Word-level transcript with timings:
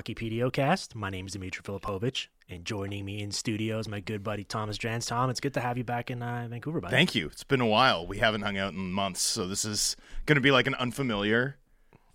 Welcome 0.00 0.14
Hockey 0.16 0.30
PDO. 0.30 0.94
My 0.94 1.10
name 1.10 1.26
is 1.26 1.34
Dimitri 1.34 1.62
Filipovic, 1.62 2.28
and 2.48 2.64
joining 2.64 3.04
me 3.04 3.20
in 3.20 3.30
studio 3.30 3.78
is 3.78 3.86
my 3.86 4.00
good 4.00 4.22
buddy 4.22 4.44
Thomas 4.44 4.78
Drance. 4.78 5.06
Tom, 5.06 5.28
it's 5.28 5.40
good 5.40 5.52
to 5.52 5.60
have 5.60 5.76
you 5.76 5.84
back 5.84 6.10
in 6.10 6.22
uh, 6.22 6.46
Vancouver, 6.48 6.80
buddy. 6.80 6.96
Thank 6.96 7.14
you. 7.14 7.26
It's 7.26 7.44
been 7.44 7.60
a 7.60 7.66
while. 7.66 8.06
We 8.06 8.16
haven't 8.16 8.40
hung 8.40 8.56
out 8.56 8.72
in 8.72 8.92
months, 8.92 9.20
so 9.20 9.46
this 9.46 9.66
is 9.66 9.96
going 10.24 10.36
to 10.36 10.40
be 10.40 10.52
like 10.52 10.66
an 10.66 10.74
unfamiliar 10.76 11.58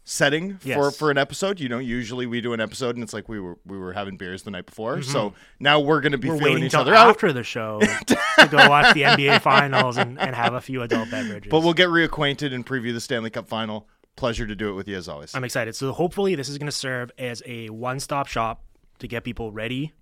setting 0.04 0.58
for 0.58 0.68
Yes. 0.68 0.98
for 0.98 1.12
an 1.12 1.20
episode. 1.20 1.60
You 1.60 1.70
know, 1.70 1.78
usually 1.80 2.26
we 2.26 2.42
do 2.42 2.54
an 2.54 2.60
episode 2.60 2.96
and 2.96 3.04
it's 3.04 3.14
like 3.14 3.28
we 3.30 3.40
were 3.40 3.58
we 3.66 3.78
were 3.78 3.94
having 3.94 4.18
beers 4.18 4.44
the 4.44 4.52
night 4.52 4.66
before. 4.66 5.02
So 5.02 5.34
now 5.60 5.80
we're 5.80 6.02
going 6.02 6.14
to 6.14 6.18
be 6.18 6.28
Mm-hmm. 6.28 6.34
We're 6.34 6.40
feeling 6.40 6.54
waiting 6.56 6.68
each 6.68 6.74
other 6.76 6.96
out. 6.96 7.10
after 7.10 7.34
the 7.34 7.44
show 7.44 7.82
to 7.82 8.48
go 8.50 8.68
watch 8.70 8.94
the 8.94 9.02
NBA 9.02 9.42
Finals 9.44 9.98
and, 9.98 10.20
and 10.20 10.36
have 10.36 10.54
a 10.54 10.62
few 10.62 10.82
adult 10.82 11.12
beverages. 11.12 11.52
But 11.52 11.62
we'll 11.62 11.74
get 11.74 11.90
reacquainted 11.90 12.54
and 12.54 12.66
preview 12.66 12.94
the 12.94 13.02
Stanley 13.02 13.30
Cup 13.30 13.48
final. 13.48 13.88
Pleasure 14.16 14.48
to 14.48 14.56
do 14.56 14.70
it 14.70 14.74
with 14.74 14.88
you 14.88 14.96
as 14.96 15.08
always. 15.08 15.36
I'm 15.36 15.44
excited. 15.44 15.76
So 15.76 15.92
hopefully 15.92 16.36
this 16.36 16.50
is 16.50 16.58
going 16.58 16.68
to 16.68 16.72
serve 16.72 17.12
as 17.18 17.44
a 17.46 17.70
one-stop 17.70 18.28
shop 18.28 18.64
to 19.00 19.08
get 19.08 19.24
people 19.24 19.52
ready 19.52 19.94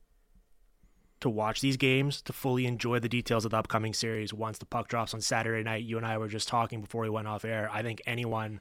to 1.20 1.30
watch 1.30 1.62
these 1.62 1.77
games, 1.77 2.22
to 2.22 2.34
fully 2.34 2.66
enjoy 2.66 2.99
the 2.99 3.09
details 3.09 3.45
of 3.45 3.52
the 3.52 3.58
upcoming 3.58 3.94
series 3.94 4.34
once 4.34 4.58
the 4.58 4.66
puck 4.66 4.88
drops 4.88 5.13
on 5.13 5.22
Saturday 5.22 5.63
night. 5.63 5.84
You 5.84 5.98
and 5.98 6.05
I 6.05 6.17
were 6.17 6.27
just 6.27 6.48
talking 6.48 6.81
before 6.81 7.03
we 7.03 7.09
went 7.09 7.27
off 7.27 7.45
air. 7.45 7.70
I 7.72 7.81
think 7.81 8.02
anyone 8.05 8.59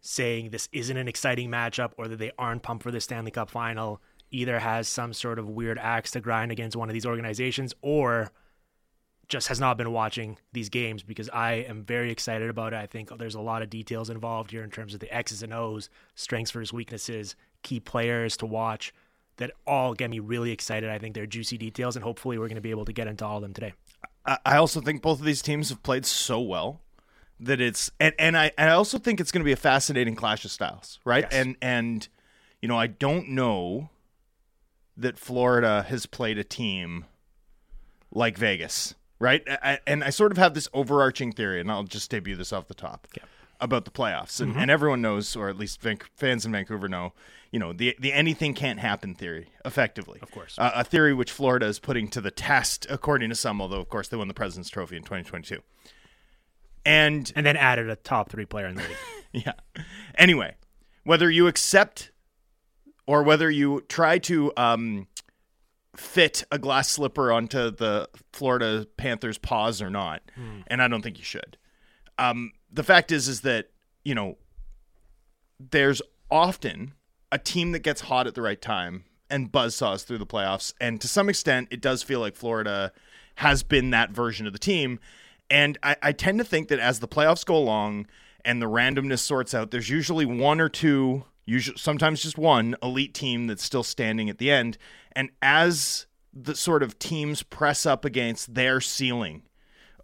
saying 0.00 0.50
this 0.50 0.68
isn't 0.72 0.96
an 0.96 1.08
exciting 1.08 1.48
matchup 1.48 1.92
or 1.96 2.08
that 2.08 2.18
they 2.18 2.32
aren't 2.38 2.62
pumped 2.62 2.82
for 2.82 2.90
the 2.90 3.00
Stanley 3.00 3.30
Cup 3.30 3.50
final 3.50 4.02
either 4.30 4.58
has 4.58 4.88
some 4.88 5.12
sort 5.12 5.38
of 5.38 5.48
weird 5.48 5.78
axe 5.78 6.10
to 6.12 6.20
grind 6.20 6.52
against 6.52 6.76
one 6.76 6.88
of 6.88 6.92
these 6.92 7.06
organizations 7.06 7.74
or 7.82 8.30
just 9.30 9.48
has 9.48 9.58
not 9.58 9.78
been 9.78 9.92
watching 9.92 10.36
these 10.52 10.68
games 10.68 11.02
because 11.02 11.30
I 11.30 11.52
am 11.52 11.84
very 11.84 12.10
excited 12.10 12.50
about 12.50 12.74
it. 12.74 12.76
I 12.76 12.86
think 12.86 13.16
there's 13.16 13.36
a 13.36 13.40
lot 13.40 13.62
of 13.62 13.70
details 13.70 14.10
involved 14.10 14.50
here 14.50 14.62
in 14.62 14.70
terms 14.70 14.92
of 14.92 15.00
the 15.00 15.14
X's 15.14 15.42
and 15.42 15.54
O's, 15.54 15.88
strengths 16.16 16.50
versus 16.50 16.72
weaknesses, 16.72 17.36
key 17.62 17.80
players 17.80 18.36
to 18.38 18.46
watch 18.46 18.92
that 19.38 19.52
all 19.66 19.94
get 19.94 20.10
me 20.10 20.18
really 20.18 20.50
excited. 20.50 20.90
I 20.90 20.98
think 20.98 21.14
they're 21.14 21.26
juicy 21.26 21.56
details, 21.56 21.96
and 21.96 22.04
hopefully 22.04 22.38
we're 22.38 22.48
going 22.48 22.56
to 22.56 22.60
be 22.60 22.72
able 22.72 22.84
to 22.84 22.92
get 22.92 23.06
into 23.06 23.24
all 23.24 23.36
of 23.36 23.42
them 23.42 23.54
today. 23.54 23.72
I 24.26 24.56
also 24.56 24.80
think 24.82 25.00
both 25.00 25.18
of 25.18 25.24
these 25.24 25.40
teams 25.40 25.70
have 25.70 25.82
played 25.82 26.04
so 26.04 26.40
well 26.40 26.82
that 27.38 27.60
it's 27.60 27.90
and, 27.98 28.14
and 28.18 28.36
I 28.36 28.52
and 28.58 28.68
I 28.68 28.74
also 28.74 28.98
think 28.98 29.18
it's 29.18 29.32
going 29.32 29.40
to 29.40 29.46
be 29.46 29.52
a 29.52 29.56
fascinating 29.56 30.14
clash 30.14 30.44
of 30.44 30.50
styles, 30.50 30.98
right? 31.04 31.24
Yes. 31.30 31.32
And 31.32 31.56
and 31.62 32.08
you 32.60 32.68
know, 32.68 32.78
I 32.78 32.86
don't 32.86 33.30
know 33.30 33.88
that 34.96 35.18
Florida 35.18 35.86
has 35.88 36.04
played 36.04 36.36
a 36.36 36.44
team 36.44 37.06
like 38.12 38.36
Vegas, 38.36 38.94
right? 39.20 39.42
I, 39.48 39.78
and 39.86 40.02
I 40.02 40.10
sort 40.10 40.32
of 40.32 40.38
have 40.38 40.54
this 40.54 40.68
overarching 40.74 41.30
theory, 41.32 41.60
and 41.60 41.70
I'll 41.70 41.84
just 41.84 42.10
debut 42.10 42.34
this 42.34 42.52
off 42.52 42.66
the 42.66 42.74
top 42.74 43.06
about 43.60 43.84
the 43.84 43.90
playoffs, 43.90 44.40
and, 44.40 44.56
and 44.56 44.70
everyone 44.70 45.02
knows, 45.02 45.36
or 45.36 45.48
at 45.50 45.56
least 45.58 45.80
Van- 45.82 45.98
fans 46.16 46.44
in 46.46 46.50
Vancouver 46.52 46.88
know, 46.88 47.12
you 47.52 47.58
know, 47.58 47.72
the 47.74 47.94
the 48.00 48.12
anything 48.12 48.54
can't 48.54 48.80
happen 48.80 49.14
theory, 49.14 49.48
effectively, 49.64 50.18
Of 50.22 50.30
course. 50.30 50.54
uh, 50.58 50.70
a 50.74 50.82
theory 50.82 51.12
which 51.12 51.30
Florida 51.30 51.66
is 51.66 51.78
putting 51.78 52.08
to 52.08 52.20
the 52.22 52.30
test, 52.30 52.86
according 52.88 53.28
to 53.28 53.34
some, 53.36 53.60
although 53.60 53.80
of 53.80 53.88
course 53.90 54.08
they 54.08 54.16
won 54.16 54.28
the 54.28 54.34
President's 54.34 54.70
Trophy 54.70 54.96
in 54.96 55.02
2022. 55.02 55.60
And 56.84 57.30
And 57.36 57.44
then 57.44 57.56
added 57.56 57.90
a 57.90 57.96
top 57.96 58.30
three 58.30 58.46
player 58.46 58.66
in 58.66 58.76
the 58.76 58.82
league. 58.82 58.96
yeah. 59.46 59.52
Anyway, 60.16 60.54
whether 61.04 61.30
you 61.30 61.46
accept 61.46 62.10
or 63.06 63.22
whether 63.22 63.50
you 63.50 63.82
try 63.88 64.18
to 64.20 64.52
um, 64.56 65.06
fit 65.96 66.44
a 66.50 66.58
glass 66.58 66.88
slipper 66.88 67.32
onto 67.32 67.70
the 67.70 68.08
Florida 68.32 68.86
Panthers' 68.96 69.38
paws 69.38 69.82
or 69.82 69.90
not, 69.90 70.22
and 70.68 70.82
I 70.82 70.88
don't 70.88 71.02
think 71.02 71.18
you 71.18 71.24
should. 71.24 71.56
Um, 72.18 72.52
the 72.72 72.82
fact 72.82 73.10
is, 73.12 73.28
is 73.28 73.40
that 73.42 73.70
you 74.04 74.14
know 74.14 74.38
there's 75.58 76.00
often 76.30 76.94
a 77.32 77.38
team 77.38 77.72
that 77.72 77.80
gets 77.80 78.02
hot 78.02 78.26
at 78.26 78.34
the 78.34 78.42
right 78.42 78.60
time 78.60 79.04
and 79.28 79.52
buzzsaws 79.52 80.04
through 80.04 80.18
the 80.18 80.26
playoffs, 80.26 80.72
and 80.80 81.00
to 81.00 81.08
some 81.08 81.28
extent, 81.28 81.68
it 81.70 81.80
does 81.80 82.02
feel 82.02 82.20
like 82.20 82.36
Florida 82.36 82.92
has 83.36 83.62
been 83.62 83.90
that 83.90 84.10
version 84.10 84.46
of 84.46 84.52
the 84.52 84.58
team. 84.58 84.98
And 85.48 85.78
I, 85.82 85.96
I 86.02 86.12
tend 86.12 86.38
to 86.38 86.44
think 86.44 86.68
that 86.68 86.78
as 86.78 87.00
the 87.00 87.08
playoffs 87.08 87.44
go 87.44 87.56
along 87.56 88.06
and 88.44 88.60
the 88.62 88.66
randomness 88.66 89.20
sorts 89.20 89.54
out, 89.54 89.70
there's 89.70 89.90
usually 89.90 90.24
one 90.24 90.60
or 90.60 90.68
two, 90.68 91.24
usually 91.50 91.76
sometimes 91.76 92.22
just 92.22 92.38
one 92.38 92.76
elite 92.82 93.12
team 93.12 93.46
that's 93.46 93.64
still 93.64 93.82
standing 93.82 94.30
at 94.30 94.38
the 94.38 94.50
end. 94.50 94.78
And 95.12 95.30
as 95.42 96.06
the 96.32 96.54
sort 96.54 96.82
of 96.82 96.98
teams 96.98 97.42
press 97.42 97.84
up 97.84 98.04
against 98.04 98.54
their 98.54 98.80
ceiling 98.80 99.42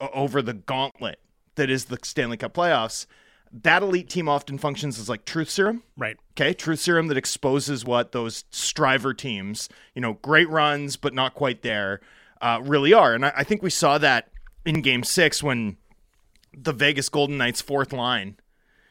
over 0.00 0.42
the 0.42 0.52
gauntlet 0.52 1.20
that 1.54 1.70
is 1.70 1.86
the 1.86 1.98
Stanley 2.02 2.36
Cup 2.36 2.52
playoffs, 2.52 3.06
that 3.52 3.82
elite 3.82 4.10
team 4.10 4.28
often 4.28 4.58
functions 4.58 4.98
as 4.98 5.08
like 5.08 5.24
truth 5.24 5.48
serum. 5.48 5.84
right. 5.96 6.16
Okay, 6.32 6.52
truth 6.52 6.80
serum 6.80 7.06
that 7.06 7.16
exposes 7.16 7.84
what 7.84 8.12
those 8.12 8.44
striver 8.50 9.14
teams, 9.14 9.68
you 9.94 10.02
know, 10.02 10.14
great 10.14 10.50
runs 10.50 10.96
but 10.96 11.14
not 11.14 11.34
quite 11.34 11.62
there, 11.62 12.00
uh, 12.42 12.60
really 12.62 12.92
are. 12.92 13.14
And 13.14 13.24
I, 13.24 13.32
I 13.36 13.44
think 13.44 13.62
we 13.62 13.70
saw 13.70 13.98
that 13.98 14.30
in 14.64 14.82
Game 14.82 15.04
Six 15.04 15.42
when 15.42 15.76
the 16.52 16.72
Vegas 16.72 17.08
Golden 17.08 17.38
Knights' 17.38 17.60
fourth 17.60 17.92
line 17.92 18.36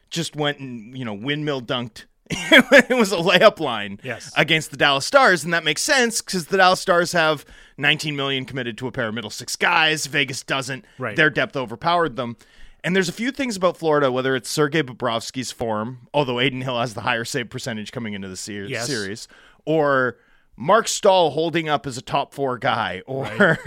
just 0.10 0.36
went 0.36 0.60
and 0.60 0.98
you 0.98 1.04
know 1.04 1.14
windmill 1.14 1.62
dunked. 1.62 2.06
it 2.30 2.98
was 2.98 3.12
a 3.12 3.18
layup 3.18 3.60
line 3.60 4.00
Yes. 4.04 4.32
against 4.36 4.72
the 4.72 4.78
Dallas 4.78 5.06
Stars, 5.06 5.44
and 5.44 5.54
that 5.54 5.64
makes 5.64 5.82
sense 5.84 6.22
because 6.22 6.48
the 6.48 6.58
Dallas 6.58 6.80
Stars 6.80 7.12
have 7.12 7.46
19 7.78 8.16
million 8.16 8.46
committed 8.46 8.78
to 8.80 8.88
a 8.88 8.92
pair 8.92 9.08
of 9.08 9.14
middle 9.14 9.30
six 9.30 9.56
guys. 9.56 10.08
Vegas 10.08 10.42
doesn't. 10.44 10.86
Right. 10.98 11.16
Their 11.16 11.30
depth 11.30 11.56
overpowered 11.56 12.16
them. 12.16 12.38
And 12.84 12.96
there's 12.96 13.10
a 13.10 13.14
few 13.14 13.32
things 13.32 13.56
about 13.58 13.78
Florida, 13.78 14.12
whether 14.12 14.36
it's 14.36 14.50
Sergei 14.50 14.84
Bobrovsky's 14.84 15.52
form, 15.52 16.08
although 16.14 16.40
Adin 16.40 16.62
Hill 16.62 16.80
has 16.80 16.94
the 16.94 17.02
higher 17.02 17.26
save 17.26 17.50
percentage 17.50 17.92
coming 17.92 18.14
into 18.14 18.28
the 18.28 18.38
ser- 18.38 18.66
Yes. 18.66 18.86
series, 18.88 19.28
or 19.66 20.18
Marc 20.56 20.88
Staal 20.88 21.32
holding 21.32 21.68
up 21.68 21.86
as 21.88 21.98
a 21.98 22.02
top 22.02 22.34
four 22.34 22.58
guy, 22.58 23.02
or 23.08 23.58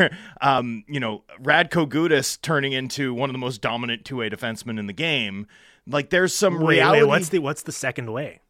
um, 0.41 0.85
you 0.89 0.99
know 1.01 1.23
Radko 1.43 1.89
Gudas 1.89 2.41
turning 2.41 2.73
into 2.73 3.13
one 3.15 3.29
of 3.29 3.35
the 3.35 3.39
most 3.39 3.61
dominant 3.61 4.05
two 4.05 4.17
way 4.17 4.31
defensemen 4.31 4.79
in 4.79 4.87
the 4.87 4.93
game. 4.93 5.47
Like 5.87 6.11
there's 6.11 6.35
some 6.35 6.61
Wait, 6.61 6.77
reality. 6.77 7.03
wait, 7.03 7.09
what's 7.09 7.29
the 7.31 7.39
what's 7.41 7.63
the 7.63 7.73
second 7.73 8.13
way? 8.13 8.41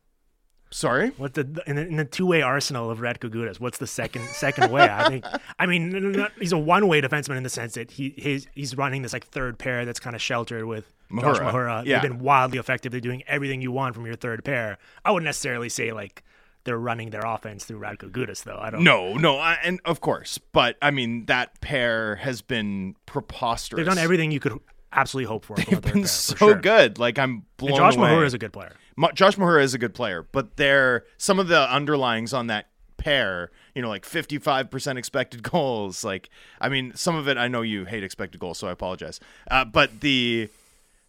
Sorry, 0.71 1.11
What 1.17 1.34
the 1.34 1.62
in 1.67 1.77
the, 1.77 1.87
in 1.87 1.97
the 1.97 2.05
two 2.05 2.27
way 2.27 2.43
arsenal 2.43 2.91
of 2.91 2.99
Radko 2.99 3.31
Gudas? 3.31 3.59
What's 3.59 3.79
the 3.79 3.87
second 3.87 4.25
second 4.27 4.71
way? 4.71 4.83
I 4.83 5.09
think. 5.09 5.25
I 5.59 5.65
mean, 5.67 6.27
he's 6.39 6.53
a 6.53 6.59
one 6.59 6.89
way 6.89 7.01
defenseman 7.01 7.39
in 7.39 7.43
the 7.43 7.49
sense 7.49 7.75
that 7.75 7.91
he 7.93 8.15
he's, 8.19 8.49
he's 8.55 8.77
running 8.77 9.03
this 9.03 9.12
like 9.15 9.27
third 9.27 9.59
pair 9.59 9.84
that's 9.87 9.99
kind 10.01 10.15
of 10.15 10.21
sheltered 10.21 10.67
with 10.67 10.84
Josh 11.11 11.39
Mahura. 11.39 11.53
Mahura. 11.53 11.84
Yeah. 11.87 12.01
They've 12.01 12.11
been 12.11 12.21
wildly 12.21 12.59
effective. 12.59 12.93
They're 12.93 13.01
doing 13.01 13.23
everything 13.27 13.62
you 13.62 13.73
want 13.73 13.95
from 13.95 14.05
your 14.05 14.17
third 14.17 14.45
pair. 14.45 14.77
I 15.05 15.11
wouldn't 15.11 15.25
necessarily 15.25 15.71
say 15.71 15.93
like 15.93 16.23
they're 16.65 16.78
running 16.78 17.11
their 17.11 17.25
offense 17.25 17.65
through 17.65 17.81
Radko 17.81 18.11
Gudas 18.11 18.45
though. 18.45 18.59
I 18.61 18.69
don't. 18.69 18.84
no, 18.84 19.15
no, 19.15 19.39
I, 19.39 19.55
and 19.65 19.81
of 19.87 20.03
course, 20.03 20.37
but 20.37 20.77
I 20.83 20.91
mean 20.91 21.25
that 21.27 21.62
pair 21.62 22.17
has 22.17 22.43
been 22.43 22.95
preposterous. 23.07 23.78
they've 23.78 23.87
done 23.87 23.97
everything 23.97 24.33
you 24.33 24.41
could 24.41 24.59
absolutely 24.93 25.28
hope 25.28 25.44
for. 25.44 25.56
They've 25.56 25.81
been 25.81 26.06
so 26.06 26.34
sure. 26.37 26.54
good. 26.54 26.99
Like 26.99 27.19
I'm 27.19 27.44
blown 27.56 27.71
And 27.72 27.78
Josh 27.78 27.97
away. 27.97 28.09
Mahura 28.10 28.26
is 28.26 28.34
a 28.34 28.38
good 28.38 28.53
player. 28.53 28.72
Ma- 28.97 29.12
Josh 29.12 29.37
Mahura 29.37 29.62
is 29.62 29.75
a 29.75 29.78
good 29.78 29.94
player, 29.94 30.26
but 30.32 30.56
there 30.56 31.04
some 31.16 31.38
of 31.38 31.49
the 31.49 31.66
underlyings 31.66 32.37
on 32.37 32.49
that 32.49 32.69
pair, 32.97 33.50
you 33.75 33.81
know, 33.82 33.88
like 33.88 34.04
55% 34.04 34.97
expected 34.97 35.43
goals. 35.50 36.04
Like, 36.04 36.31
I 36.60 36.69
mean, 36.69 36.93
some 36.94 37.15
of 37.15 37.28
it 37.28 37.37
I 37.38 37.48
know 37.48 37.62
you 37.62 37.84
hate 37.84 38.03
expected 38.03 38.41
goals, 38.41 38.59
so 38.59 38.69
I 38.69 38.72
apologize. 38.72 39.21
Uh, 39.50 39.65
but 39.65 40.00
the 40.00 40.48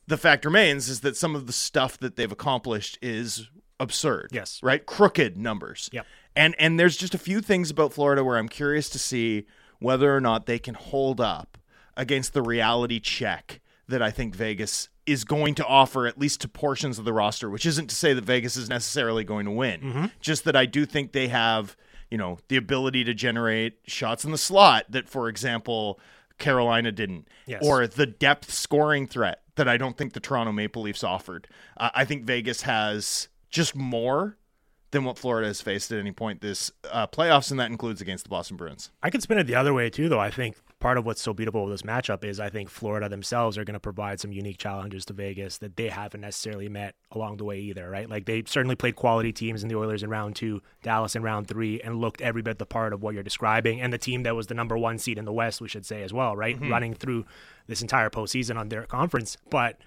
the 0.08 0.18
fact 0.18 0.44
remains 0.46 0.90
is 0.90 1.02
that 1.02 1.16
some 1.16 1.36
of 1.36 1.46
the 1.46 1.54
stuff 1.54 1.98
that 2.00 2.16
they've 2.16 2.32
accomplished 2.32 2.98
is 3.02 3.48
absurd. 3.80 4.30
Yes. 4.32 4.60
right, 4.64 4.86
crooked 4.86 5.38
numbers. 5.38 5.90
Yep. 5.94 6.06
And 6.36 6.56
and 6.60 6.80
there's 6.80 6.98
just 6.98 7.14
a 7.16 7.20
few 7.20 7.42
things 7.42 7.70
about 7.72 7.94
Florida 7.94 8.24
where 8.24 8.38
I'm 8.38 8.50
curious 8.50 8.90
to 8.90 9.00
see 9.00 9.46
whether 9.80 10.16
or 10.16 10.22
not 10.22 10.46
they 10.46 10.60
can 10.60 10.76
hold 10.76 11.20
up 11.22 11.58
against 11.96 12.34
the 12.34 12.42
reality 12.42 13.00
check 13.00 13.60
that 13.90 14.02
I 14.02 14.12
think 14.12 14.36
Vegas 14.36 14.90
is 15.06 15.24
going 15.24 15.56
to 15.56 15.66
offer 15.66 16.06
at 16.08 16.18
least 16.20 16.42
to 16.42 16.48
portions 16.48 17.00
of 17.00 17.06
the 17.06 17.14
roster, 17.14 17.50
which 17.50 17.66
isn't 17.66 17.88
to 17.88 17.96
say 17.96 18.14
that 18.14 18.24
Vegas 18.24 18.56
is 18.56 18.70
necessarily 18.70 19.24
going 19.24 19.46
to 19.46 19.52
win. 19.52 19.82
Mm-hmm. 19.82 20.06
Just 20.22 20.44
that 20.46 20.56
I 20.56 20.66
do 20.66 20.86
think 20.86 21.12
they 21.12 21.28
have, 21.30 21.76
you 22.12 22.18
know, 22.18 22.38
the 22.48 22.58
ability 22.58 23.04
to 23.06 23.14
generate 23.14 23.80
shots 23.88 24.24
in 24.24 24.32
the 24.32 24.38
slot 24.38 24.86
that 24.90 25.10
for 25.10 25.28
example 25.30 26.00
Carolina 26.38 26.92
didn't 26.92 27.28
Yes. 27.48 27.62
or 27.66 27.86
the 27.88 28.06
depth 28.06 28.52
scoring 28.52 29.08
threat 29.08 29.42
that 29.56 29.68
I 29.68 29.78
don't 29.78 29.98
think 29.98 30.14
the 30.14 30.20
Toronto 30.20 30.52
Maple 30.54 30.84
Leafs 30.84 31.04
offered. 31.04 31.48
Uh, 31.76 31.90
I 31.94 32.06
think 32.06 32.24
Vegas 32.24 32.62
has 32.62 33.28
just 33.50 33.76
more 33.76 34.38
than 34.92 35.04
what 35.04 35.18
Florida 35.20 35.48
has 35.48 35.60
faced 35.62 35.92
at 35.92 36.00
any 36.00 36.12
point 36.12 36.42
this 36.42 36.72
uh, 36.92 37.06
playoffs, 37.08 37.52
and 37.52 37.60
that 37.60 37.70
includes 37.70 38.00
against 38.02 38.24
the 38.24 38.30
Boston 38.30 38.58
Bruins. 38.58 38.90
I 39.04 39.10
could 39.10 39.22
spin 39.22 39.38
it 39.38 39.46
the 39.48 39.56
other 39.56 39.74
way 39.74 39.90
too, 39.90 40.08
though. 40.10 40.20
I 40.20 40.32
think 40.32 40.56
part 40.80 40.98
of 40.98 41.06
what's 41.06 41.22
so 41.22 41.34
beautiful 41.34 41.66
with 41.66 41.74
this 41.74 41.82
matchup 41.82 42.24
is 42.24 42.40
I 42.40 42.50
think 42.50 42.70
Florida 42.70 43.10
themselves 43.10 43.58
are 43.58 43.66
going 43.66 43.74
to 43.74 43.80
provide 43.80 44.20
some 44.20 44.32
unique 44.32 44.58
challenges 44.58 45.06
to 45.06 45.14
Vegas 45.14 45.58
that 45.58 45.76
they 45.76 45.90
haven't 45.90 46.22
necessarily 46.22 46.70
met 46.70 46.96
along 47.12 47.38
the 47.38 47.44
way 47.44 47.60
either, 47.60 47.90
right? 47.90 48.10
Like 48.10 48.26
they 48.26 48.44
certainly 48.46 48.76
played 48.76 48.96
quality 48.96 49.34
teams 49.34 49.62
in 49.62 49.70
the 49.70 49.76
Oilers 49.76 50.04
in 50.04 50.10
round 50.10 50.36
two, 50.36 50.62
Dallas 50.82 51.16
in 51.16 51.24
round 51.24 51.48
three, 51.48 51.82
and 51.82 52.00
looked 52.00 52.22
every 52.22 52.42
bit 52.42 52.60
the 52.60 52.66
part 52.66 52.94
of 52.94 53.04
what 53.04 53.14
you're 53.14 53.24
describing, 53.24 53.82
and 53.82 53.92
the 53.92 53.98
team 53.98 54.24
that 54.24 54.36
was 54.36 54.48
the 54.48 54.54
number 54.54 54.78
one 54.78 54.98
seed 54.98 55.18
in 55.18 55.26
the 55.26 55.34
West, 55.34 55.60
we 55.60 55.68
should 55.68 55.86
say 55.86 56.02
as 56.02 56.14
well, 56.14 56.36
right? 56.36 56.56
Mm-hmm. 56.56 56.72
Running 56.72 56.94
through 56.94 57.26
this 57.68 57.82
entire 57.82 58.10
postseason 58.10 58.58
on 58.58 58.70
their 58.70 58.86
conference, 58.86 59.38
but 59.50 59.78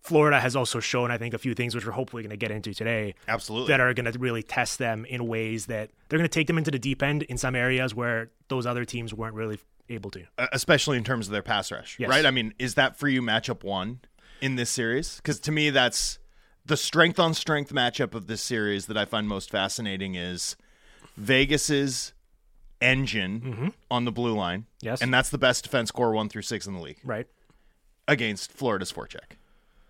Florida 0.00 0.40
has 0.40 0.56
also 0.56 0.80
shown, 0.80 1.10
I 1.10 1.18
think, 1.18 1.34
a 1.34 1.38
few 1.38 1.54
things 1.54 1.74
which 1.74 1.84
we're 1.84 1.92
hopefully 1.92 2.22
going 2.22 2.30
to 2.30 2.36
get 2.36 2.50
into 2.50 2.72
today 2.72 3.14
Absolutely. 3.26 3.68
that 3.68 3.80
are 3.80 3.92
going 3.94 4.10
to 4.10 4.18
really 4.18 4.42
test 4.42 4.78
them 4.78 5.04
in 5.04 5.26
ways 5.26 5.66
that 5.66 5.90
they're 6.08 6.18
going 6.18 6.28
to 6.28 6.32
take 6.32 6.46
them 6.46 6.58
into 6.58 6.70
the 6.70 6.78
deep 6.78 7.02
end 7.02 7.24
in 7.24 7.36
some 7.36 7.54
areas 7.54 7.94
where 7.94 8.30
those 8.48 8.64
other 8.64 8.84
teams 8.84 9.12
weren't 9.12 9.34
really 9.34 9.58
able 9.90 10.10
to. 10.12 10.24
Uh, 10.36 10.46
especially 10.52 10.96
in 10.98 11.04
terms 11.04 11.26
of 11.26 11.32
their 11.32 11.42
pass 11.42 11.70
rush, 11.72 11.98
Yes. 11.98 12.08
right? 12.08 12.24
I 12.26 12.30
mean, 12.30 12.54
is 12.58 12.74
that 12.74 12.96
for 12.98 13.08
you 13.08 13.22
matchup 13.22 13.62
one 13.64 14.00
in 14.40 14.56
this 14.56 14.70
series? 14.70 15.16
Because 15.16 15.40
to 15.40 15.52
me, 15.52 15.70
that's 15.70 16.18
the 16.66 16.76
strength 16.76 17.18
on 17.18 17.34
strength 17.34 17.72
matchup 17.72 18.14
of 18.14 18.26
this 18.26 18.42
series 18.42 18.86
that 18.86 18.96
I 18.98 19.04
find 19.04 19.26
most 19.28 19.50
fascinating 19.50 20.14
is 20.14 20.56
Vegas's 21.16 22.12
engine 22.80 23.72
on 23.90 24.04
the 24.04 24.12
blue 24.12 24.34
line, 24.34 24.60
Mm-hmm. 24.60 24.86
Yes. 24.86 25.02
and 25.02 25.12
that's 25.12 25.30
the 25.30 25.38
best 25.38 25.64
defense 25.64 25.88
score 25.88 26.12
one 26.12 26.28
through 26.28 26.42
six 26.42 26.66
in 26.66 26.74
the 26.74 26.80
league 26.80 27.00
Right. 27.02 27.26
against 28.06 28.52
Florida's 28.52 28.92
forecheck. 28.92 29.36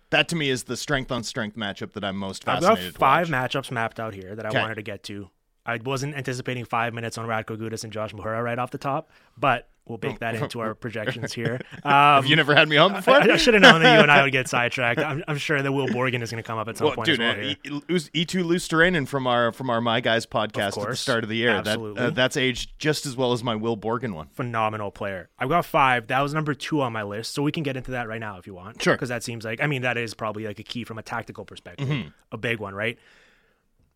That 0.09 0.27
to 0.29 0.35
me 0.35 0.49
is 0.49 0.63
the 0.63 0.75
strength 0.75 1.11
on 1.11 1.23
strength 1.23 1.55
matchup 1.55 1.93
that 1.93 2.03
I'm 2.03 2.15
most 2.17 2.47
I've 2.49 2.63
fascinated. 2.63 2.93
got 2.95 2.99
five 2.99 3.27
matchups 3.27 3.69
mapped 3.69 3.99
out 3.99 4.15
here 4.15 4.33
that 4.35 4.45
I 4.45 4.49
Okay. 4.49 4.59
wanted 4.59 4.75
to 4.75 4.81
get 4.81 5.03
to. 5.03 5.29
I 5.67 5.77
wasn't 5.77 6.15
anticipating 6.15 6.65
five 6.65 6.95
minutes 6.95 7.19
on 7.19 7.27
Radko 7.27 7.55
Gudas 7.57 7.83
and 7.83 7.93
Josh 7.93 8.11
Mahura 8.13 8.43
right 8.43 8.57
off 8.57 8.71
the 8.71 8.79
top, 8.79 9.11
but 9.37 9.69
we'll 9.89 9.97
bake 9.97 10.19
that 10.19 10.35
into 10.35 10.61
our 10.61 10.73
projections 10.85 11.33
here. 11.33 11.59
Um, 11.83 11.91
Have 11.91 12.25
you 12.27 12.35
never 12.37 12.55
had 12.55 12.69
me 12.69 12.77
on 12.77 12.93
before? 12.93 13.15
I, 13.15 13.33
I 13.33 13.35
should 13.37 13.55
have 13.55 13.63
known 13.63 13.81
that 13.81 13.95
you 13.95 14.01
and 14.01 14.09
I 14.11 14.23
would 14.23 14.31
get 14.31 14.47
sidetracked. 14.55 14.99
I'm, 15.01 15.23
I'm 15.27 15.37
sure 15.37 15.61
that 15.61 15.71
Will 15.71 15.87
Borgen 15.87 16.21
is 16.21 16.31
going 16.31 16.41
to 16.41 16.47
come 16.47 16.57
up 16.57 16.67
at 16.69 16.77
some 16.77 16.85
Well, 16.87 16.95
point 16.95 17.07
dude, 17.07 17.19
as 17.19 17.35
well 17.35 17.43
here. 17.43 17.55
E- 17.65 17.81
E- 18.13 18.25
Eetu 18.25 18.43
Luostarinen 18.45 19.07
from 19.07 19.27
our 19.27 19.51
from 19.51 19.69
our 19.69 19.81
My 19.81 19.99
Guys 19.99 20.25
podcast 20.25 20.81
at 20.81 20.87
the 20.89 20.95
start 20.95 21.23
of 21.23 21.29
the 21.29 21.35
year. 21.35 21.61
That 21.61 21.79
uh, 21.79 22.11
that's 22.11 22.37
aged 22.37 22.77
just 22.79 23.05
as 23.05 23.17
well 23.17 23.33
as 23.33 23.43
my 23.43 23.55
Will 23.55 23.75
Borgen 23.75 24.13
one. 24.13 24.29
phenomenal 24.33 24.91
player. 24.91 25.29
I've 25.37 25.49
got 25.49 25.65
five. 25.65 26.07
That 26.07 26.21
was 26.21 26.33
number 26.33 26.53
two 26.53 26.81
on 26.81 26.93
my 26.93 27.03
list, 27.03 27.33
so 27.33 27.41
we 27.43 27.51
can 27.51 27.63
get 27.63 27.75
into 27.75 27.91
that 27.91 28.07
right 28.07 28.19
now 28.21 28.37
if 28.37 28.47
you 28.47 28.53
want. 28.53 28.81
Sure. 28.81 28.93
Because 28.93 29.09
that 29.09 29.23
seems 29.23 29.43
like, 29.43 29.61
I 29.61 29.67
mean, 29.67 29.81
that 29.81 29.97
is 29.97 30.13
probably 30.13 30.45
like 30.45 30.59
a 30.59 30.63
key 30.63 30.83
from 30.83 30.97
a 30.99 31.03
tactical 31.03 31.43
perspective, 31.45 31.87
Mm-hmm. 31.87 32.09
a 32.31 32.37
big 32.37 32.59
one, 32.59 32.75
right? 32.75 32.97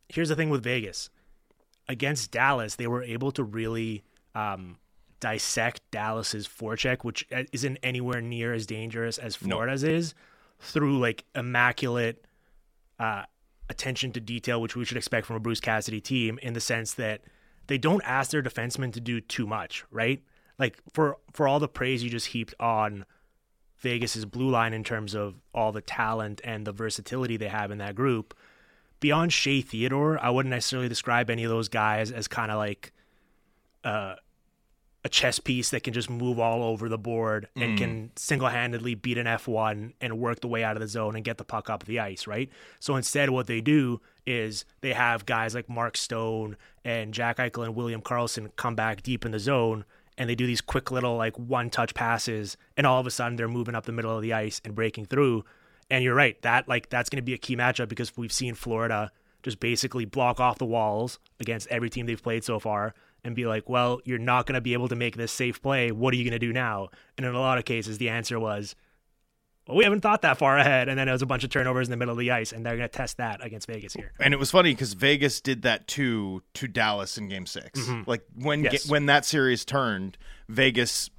Here's 0.10 0.30
the 0.30 0.36
thing 0.36 0.50
with 0.50 0.64
Vegas 0.64 1.10
against 1.88 2.32
Dallas, 2.32 2.76
they 2.76 2.88
were 2.88 3.04
able 3.04 3.32
to 3.34 3.44
really 3.44 4.04
um, 4.36 4.78
dissect 5.24 5.80
Dallas's 5.90 6.46
forecheck, 6.46 7.06
which 7.06 7.26
uh, 7.34 7.44
isn't 7.54 7.78
anywhere 7.82 8.20
near 8.20 8.54
as 8.54 8.66
dangerous 8.66 9.18
as 9.18 9.38
Florida's 9.38 9.82
is, 9.82 10.14
through 10.60 11.00
like 11.00 11.24
immaculate 11.34 12.26
uh, 13.00 13.24
attention 13.70 14.12
to 14.12 14.20
detail, 14.20 14.62
which 14.62 14.76
we 14.76 14.84
should 14.84 14.98
expect 14.98 15.26
from 15.26 15.38
a 15.38 15.40
Bruce 15.40 15.62
Cassidy 15.62 16.02
team, 16.02 16.38
in 16.44 16.52
the 16.52 16.60
sense 16.60 16.94
that 16.96 17.22
they 17.68 17.78
don't 17.78 18.02
ask 18.04 18.32
their 18.32 18.44
defensemen 18.44 18.92
to 18.92 19.00
do 19.00 19.22
too 19.22 19.48
much, 19.48 19.86
right? 19.92 20.22
Like 20.60 20.78
for 20.92 21.20
for 21.32 21.48
all 21.48 21.62
the 21.62 21.70
praise 21.70 22.04
you 22.04 22.10
just 22.10 22.28
heaped 22.28 22.54
on 22.60 23.06
Vegas's 23.78 24.26
blue 24.26 24.50
line 24.50 24.74
in 24.74 24.84
terms 24.84 25.16
of 25.16 25.36
all 25.54 25.72
the 25.72 25.82
talent 25.82 26.42
and 26.44 26.68
the 26.68 26.74
versatility 26.74 27.38
they 27.38 27.48
have 27.48 27.72
in 27.72 27.78
that 27.78 27.96
group. 27.96 28.36
Beyond 29.00 29.32
Shea 29.32 29.62
Theodore, 29.62 30.20
I 30.22 30.32
wouldn't 30.32 30.52
necessarily 30.52 30.90
describe 30.90 31.30
any 31.30 31.46
of 31.46 31.50
those 31.50 31.70
guys 31.70 32.12
as 32.12 32.28
kind 32.28 32.52
of 32.52 32.58
like 32.58 32.92
uh, 33.86 34.16
a 35.06 35.10
chess 35.10 35.38
piece 35.38 35.70
that 35.72 35.84
can 35.84 35.94
just 35.94 36.10
move 36.10 36.40
all 36.40 36.64
over 36.64 36.88
the 36.88 36.98
board 36.98 37.50
and 37.56 37.76
mm. 37.76 37.78
can 37.78 38.12
single 38.16 38.48
handedly 38.48 38.96
beat 38.96 39.18
an 39.18 39.26
F1 39.26 39.94
and 40.00 40.18
work 40.18 40.40
the 40.40 40.48
way 40.48 40.64
out 40.64 40.78
of 40.78 40.82
the 40.82 40.88
zone 40.88 41.16
and 41.16 41.26
get 41.26 41.38
the 41.38 41.44
puck 41.44 41.70
up 41.70 41.84
the 41.86 42.00
ice, 42.00 42.26
right? 42.26 42.50
So 42.80 42.96
instead, 42.96 43.30
what 43.30 43.48
they 43.48 43.60
do 43.60 44.00
is 44.26 44.64
they 44.80 44.94
have 44.94 45.26
guys 45.26 45.54
like 45.54 45.68
Mark 45.68 45.98
Stone 45.98 46.56
and 46.86 47.14
Jack 47.14 47.38
Eichel 47.38 47.66
and 47.66 47.76
William 47.76 48.02
Karlsson 48.02 48.56
come 48.56 48.76
back 48.76 49.04
deep 49.04 49.26
in 49.26 49.32
the 49.32 49.40
zone 49.40 49.84
and 50.18 50.30
they 50.30 50.36
do 50.36 50.48
these 50.48 50.62
quick 50.62 50.90
little 50.90 51.18
like 51.18 51.38
one 51.38 51.70
touch 51.70 51.94
passes 51.94 52.56
and 52.78 52.88
all 52.88 53.02
of 53.02 53.08
a 53.08 53.12
sudden 53.12 53.36
they're 53.36 53.50
moving 53.50 53.76
up 53.76 53.86
the 53.86 53.92
middle 53.92 54.16
of 54.16 54.22
the 54.22 54.32
ice 54.32 54.62
and 54.64 54.74
breaking 54.74 55.08
through. 55.08 55.44
And 55.90 56.02
you're 56.02 56.16
right, 56.16 56.42
that 56.44 56.70
like 56.70 56.90
that's 56.90 57.10
going 57.10 57.18
to 57.18 57.26
be 57.26 57.34
a 57.34 57.38
key 57.38 57.58
matchup 57.58 57.90
because 57.90 58.16
we've 58.16 58.32
seen 58.32 58.56
Florida 58.56 59.12
just 59.42 59.60
basically 59.60 60.06
block 60.06 60.40
off 60.40 60.58
the 60.58 60.66
walls 60.66 61.20
against 61.42 61.68
every 61.68 61.90
team 61.90 62.06
they've 62.06 62.24
played 62.24 62.46
so 62.46 62.58
far 62.60 62.94
and 63.24 63.36
be 63.36 63.46
like, 63.46 63.70
well, 63.70 64.02
you're 64.06 64.18
not 64.18 64.46
going 64.46 64.56
to 64.56 64.62
be 64.62 64.74
able 64.74 64.88
to 64.90 64.96
make 64.96 65.16
this 65.16 65.32
safe 65.32 65.62
play. 65.62 65.92
What 65.92 66.14
are 66.14 66.18
you 66.18 66.24
going 66.24 66.40
to 66.40 66.46
do 66.46 66.52
now? 66.54 66.90
And 67.18 67.26
in 67.26 67.34
a 67.34 67.40
lot 67.40 67.58
of 67.58 67.66
cases, 67.66 67.98
the 67.98 68.10
answer 68.10 68.40
was, 68.40 68.76
well, 69.68 69.78
we 69.78 69.86
haven't 69.86 70.02
thought 70.02 70.24
that 70.24 70.38
far 70.38 70.58
ahead. 70.58 70.90
And 70.90 71.00
then 71.00 71.08
it 71.08 71.12
was 71.14 71.22
a 71.22 71.26
bunch 71.26 71.46
of 71.46 71.50
turnovers 71.50 71.88
in 71.88 71.92
the 71.92 71.98
middle 71.98 72.12
of 72.12 72.20
the 72.20 72.32
ice, 72.32 72.52
and 72.52 72.66
they're 72.66 72.76
going 72.76 72.90
to 72.90 72.94
test 72.98 73.16
that 73.18 73.44
against 73.46 73.68
Vegas 73.68 73.94
here. 73.94 74.12
And 74.20 74.34
it 74.34 74.38
was 74.38 74.52
funny 74.52 74.72
because 74.74 74.92
Vegas 74.94 75.40
did 75.40 75.62
that 75.62 75.88
too 75.88 76.44
to 76.56 76.68
Dallas 76.68 77.18
in 77.18 77.30
Game 77.30 77.46
6 77.46 77.80
Like 78.06 78.26
when 78.36 78.64
Mm-hmm. 78.64 78.74
Yes. 78.74 78.90
when 78.90 79.06
that 79.06 79.24
series 79.24 79.64
turned, 79.64 80.18
Vegas 80.50 81.10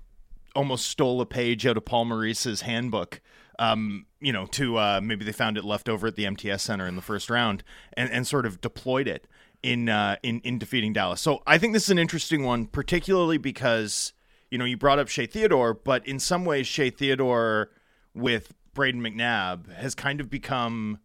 almost 0.55 0.87
stole 0.87 1.21
a 1.23 1.27
page 1.27 1.67
out 1.67 1.77
of 1.79 1.85
Paul 1.87 2.05
Maurice's 2.05 2.61
handbook. 2.61 3.21
Um, 3.59 4.07
you 4.21 4.33
know, 4.33 4.47
to 4.47 4.77
uh, 4.79 5.01
maybe 5.03 5.25
they 5.25 5.33
found 5.33 5.57
it 5.57 5.65
left 5.65 5.89
over 5.89 6.09
at 6.09 6.17
the 6.17 6.27
MTS 6.27 6.63
Center 6.65 6.87
in 6.89 6.97
the 6.97 7.03
first 7.03 7.31
round, 7.31 7.63
and, 7.97 8.11
and 8.11 8.27
sort 8.27 8.47
of 8.47 8.61
deployed 8.61 9.07
it 9.07 9.27
in 9.65 9.89
uh, 9.89 10.17
in 10.23 10.41
in 10.41 10.59
defeating 10.59 10.93
Dallas. 10.93 11.21
So 11.21 11.43
I 11.47 11.57
think 11.59 11.73
this 11.73 11.85
is 11.85 11.91
an 11.91 11.99
interesting 11.99 12.45
one, 12.45 12.67
particularly 12.67 13.39
because 13.39 14.13
you 14.51 14.59
know 14.59 14.67
you 14.67 14.77
brought 14.77 14.99
up 14.99 15.09
Shea 15.09 15.27
Theodore, 15.27 15.73
but 15.73 16.07
in 16.07 16.21
some 16.21 16.45
ways 16.45 16.67
Shea 16.67 16.91
Theodore 16.91 17.71
with 18.15 18.53
Brayden 18.77 19.01
McNabb 19.01 19.75
has 19.75 19.95
kind 19.95 20.21
of 20.21 20.29
become 20.29 20.99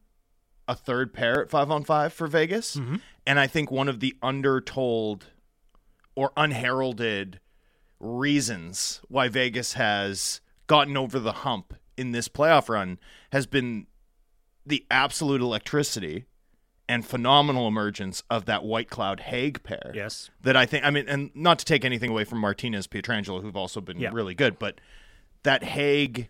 a 0.67 0.75
third 0.75 1.13
pair 1.13 1.41
at 1.41 1.49
five 1.49 1.71
on 1.71 1.83
five 1.85 2.13
for 2.13 2.27
Vegas. 2.27 2.75
And 3.25 3.39
I 3.39 3.47
think 3.47 3.71
one 3.71 3.87
of 3.87 4.01
the 4.01 4.15
undertold 4.21 5.27
or 6.15 6.31
unheralded 6.35 7.39
reasons 7.99 9.01
why 9.07 9.29
Vegas 9.29 9.73
has 9.73 10.41
gotten 10.67 10.97
over 10.97 11.17
the 11.17 11.31
hump 11.31 11.73
in 11.97 12.11
this 12.11 12.27
playoff 12.27 12.69
run 12.69 12.99
has 13.31 13.47
been 13.47 13.87
the 14.65 14.85
absolute 14.91 15.41
electricity 15.41 16.25
and 16.89 17.05
phenomenal 17.05 17.67
emergence 17.67 18.23
of 18.31 18.45
that 18.45 18.63
Whitecloud 18.63 19.19
Hague 19.21 19.61
pair. 19.63 19.91
Yes. 19.93 20.31
That 20.41 20.57
I 20.57 20.65
think, 20.65 20.83
I 20.83 20.89
mean, 20.89 21.07
and 21.07 21.29
not 21.35 21.59
to 21.59 21.65
take 21.65 21.85
anything 21.85 22.09
away 22.09 22.23
from 22.23 22.39
Martinez, 22.39 22.87
Pietrangelo, 22.87 23.41
who've 23.43 23.55
also 23.55 23.79
been 23.79 23.99
Yeah. 23.99 24.09
really 24.11 24.33
good, 24.33 24.57
but 24.57 24.81
that 25.43 25.63
Hague 25.63 26.29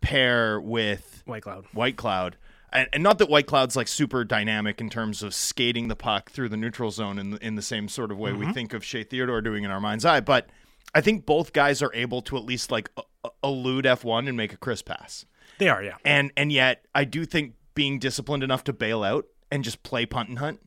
pair 0.00 0.58
with 0.58 1.22
Whitecloud. 1.26 1.66
White 1.72 1.96
Cloud. 1.96 2.36
And, 2.72 2.88
and 2.92 3.02
not 3.02 3.18
that 3.18 3.28
Whitecloud's 3.28 3.76
like 3.76 3.86
super 3.86 4.24
dynamic 4.24 4.80
in 4.80 4.88
terms 4.88 5.22
of 5.22 5.34
skating 5.34 5.88
the 5.88 5.94
puck 5.94 6.30
through 6.30 6.48
the 6.48 6.56
neutral 6.56 6.90
zone 6.90 7.18
in 7.18 7.30
the, 7.30 7.46
in 7.46 7.54
the 7.54 7.62
same 7.62 7.86
sort 7.88 8.10
of 8.10 8.18
way 8.18 8.32
we 8.32 8.46
mm-hmm. 8.46 8.54
think 8.54 8.72
of 8.72 8.82
Shea 8.82 9.04
Theodore 9.04 9.42
doing 9.42 9.62
in 9.62 9.70
our 9.70 9.80
mind's 9.80 10.06
eye, 10.06 10.20
but 10.20 10.48
I 10.94 11.02
think 11.02 11.26
both 11.26 11.52
guys 11.52 11.82
are 11.82 11.92
able 11.94 12.22
to 12.22 12.36
at 12.38 12.44
least 12.44 12.70
like 12.72 12.90
e- 12.98 13.28
elude 13.44 13.84
F1 13.84 14.26
and 14.26 14.36
make 14.36 14.54
a 14.54 14.56
crisp 14.56 14.86
pass. 14.86 15.26
They 15.58 15.68
are, 15.68 15.82
yeah. 15.82 15.96
And 16.04 16.32
and 16.36 16.50
yet 16.50 16.86
I 16.94 17.04
do 17.04 17.24
think 17.24 17.54
being 17.74 17.98
disciplined 17.98 18.42
enough 18.42 18.64
to 18.64 18.72
bail 18.72 19.02
out 19.02 19.26
and 19.54 19.62
just 19.64 19.82
play 19.84 20.04
punt 20.04 20.28
and 20.28 20.38
hunt 20.40 20.60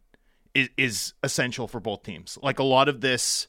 is, 0.56 0.70
is 0.77 1.13
essential 1.22 1.67
for 1.67 1.79
both 1.79 2.03
teams. 2.03 2.38
Like 2.41 2.58
a 2.58 2.63
lot 2.63 2.88
of 2.88 3.01
this 3.01 3.48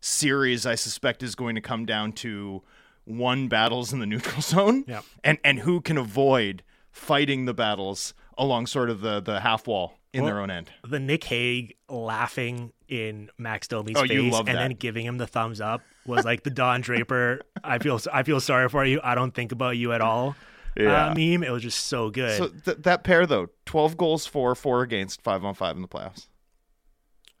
series, 0.00 0.66
I 0.66 0.74
suspect 0.74 1.22
is 1.22 1.34
going 1.34 1.54
to 1.54 1.60
come 1.60 1.86
down 1.86 2.12
to 2.14 2.62
one 3.04 3.48
battles 3.48 3.92
in 3.92 4.00
the 4.00 4.06
neutral 4.06 4.40
zone, 4.42 4.84
Yeah. 4.86 5.02
and 5.24 5.38
and 5.44 5.60
who 5.60 5.80
can 5.80 5.96
avoid 5.96 6.62
fighting 6.90 7.44
the 7.46 7.54
battles 7.54 8.12
along 8.36 8.66
sort 8.66 8.90
of 8.90 9.00
the 9.00 9.20
the 9.20 9.40
half 9.40 9.66
wall 9.66 9.98
in 10.12 10.24
their 10.26 10.40
own 10.40 10.50
end. 10.50 10.70
The 10.86 11.00
Nick 11.00 11.24
Hague 11.24 11.74
laughing 11.88 12.72
in 12.88 13.30
Max 13.38 13.66
Domi's 13.68 13.96
Oh, 13.96 14.06
face 14.06 14.34
and 14.36 14.46
then 14.48 14.72
giving 14.72 15.06
him 15.06 15.16
the 15.16 15.26
thumbs 15.26 15.60
up 15.60 15.80
was 16.04 16.24
like 16.24 16.42
the 16.42 16.50
Don 16.50 16.80
Draper. 16.82 17.40
I 17.64 17.78
feel 17.78 17.98
I 18.12 18.22
feel 18.24 18.40
sorry 18.40 18.68
for 18.68 18.84
you. 18.84 19.00
I 19.02 19.14
don't 19.14 19.32
think 19.32 19.52
about 19.52 19.76
you 19.78 19.92
at 19.92 20.00
all. 20.00 20.36
Yeah. 20.76 21.06
Uh, 21.08 21.14
meme. 21.14 21.42
It 21.42 21.50
was 21.50 21.62
just 21.62 21.86
so 21.86 22.10
good. 22.10 22.38
So 22.38 22.48
th- 22.48 22.78
that 22.82 23.04
pair 23.04 23.26
though, 23.26 23.48
twelve 23.66 23.96
goals 23.96 24.26
for, 24.26 24.54
four 24.54 24.82
against, 24.82 25.20
five 25.22 25.44
on 25.44 25.54
five 25.54 25.76
in 25.76 25.82
the 25.82 25.88
playoffs. 25.88 26.28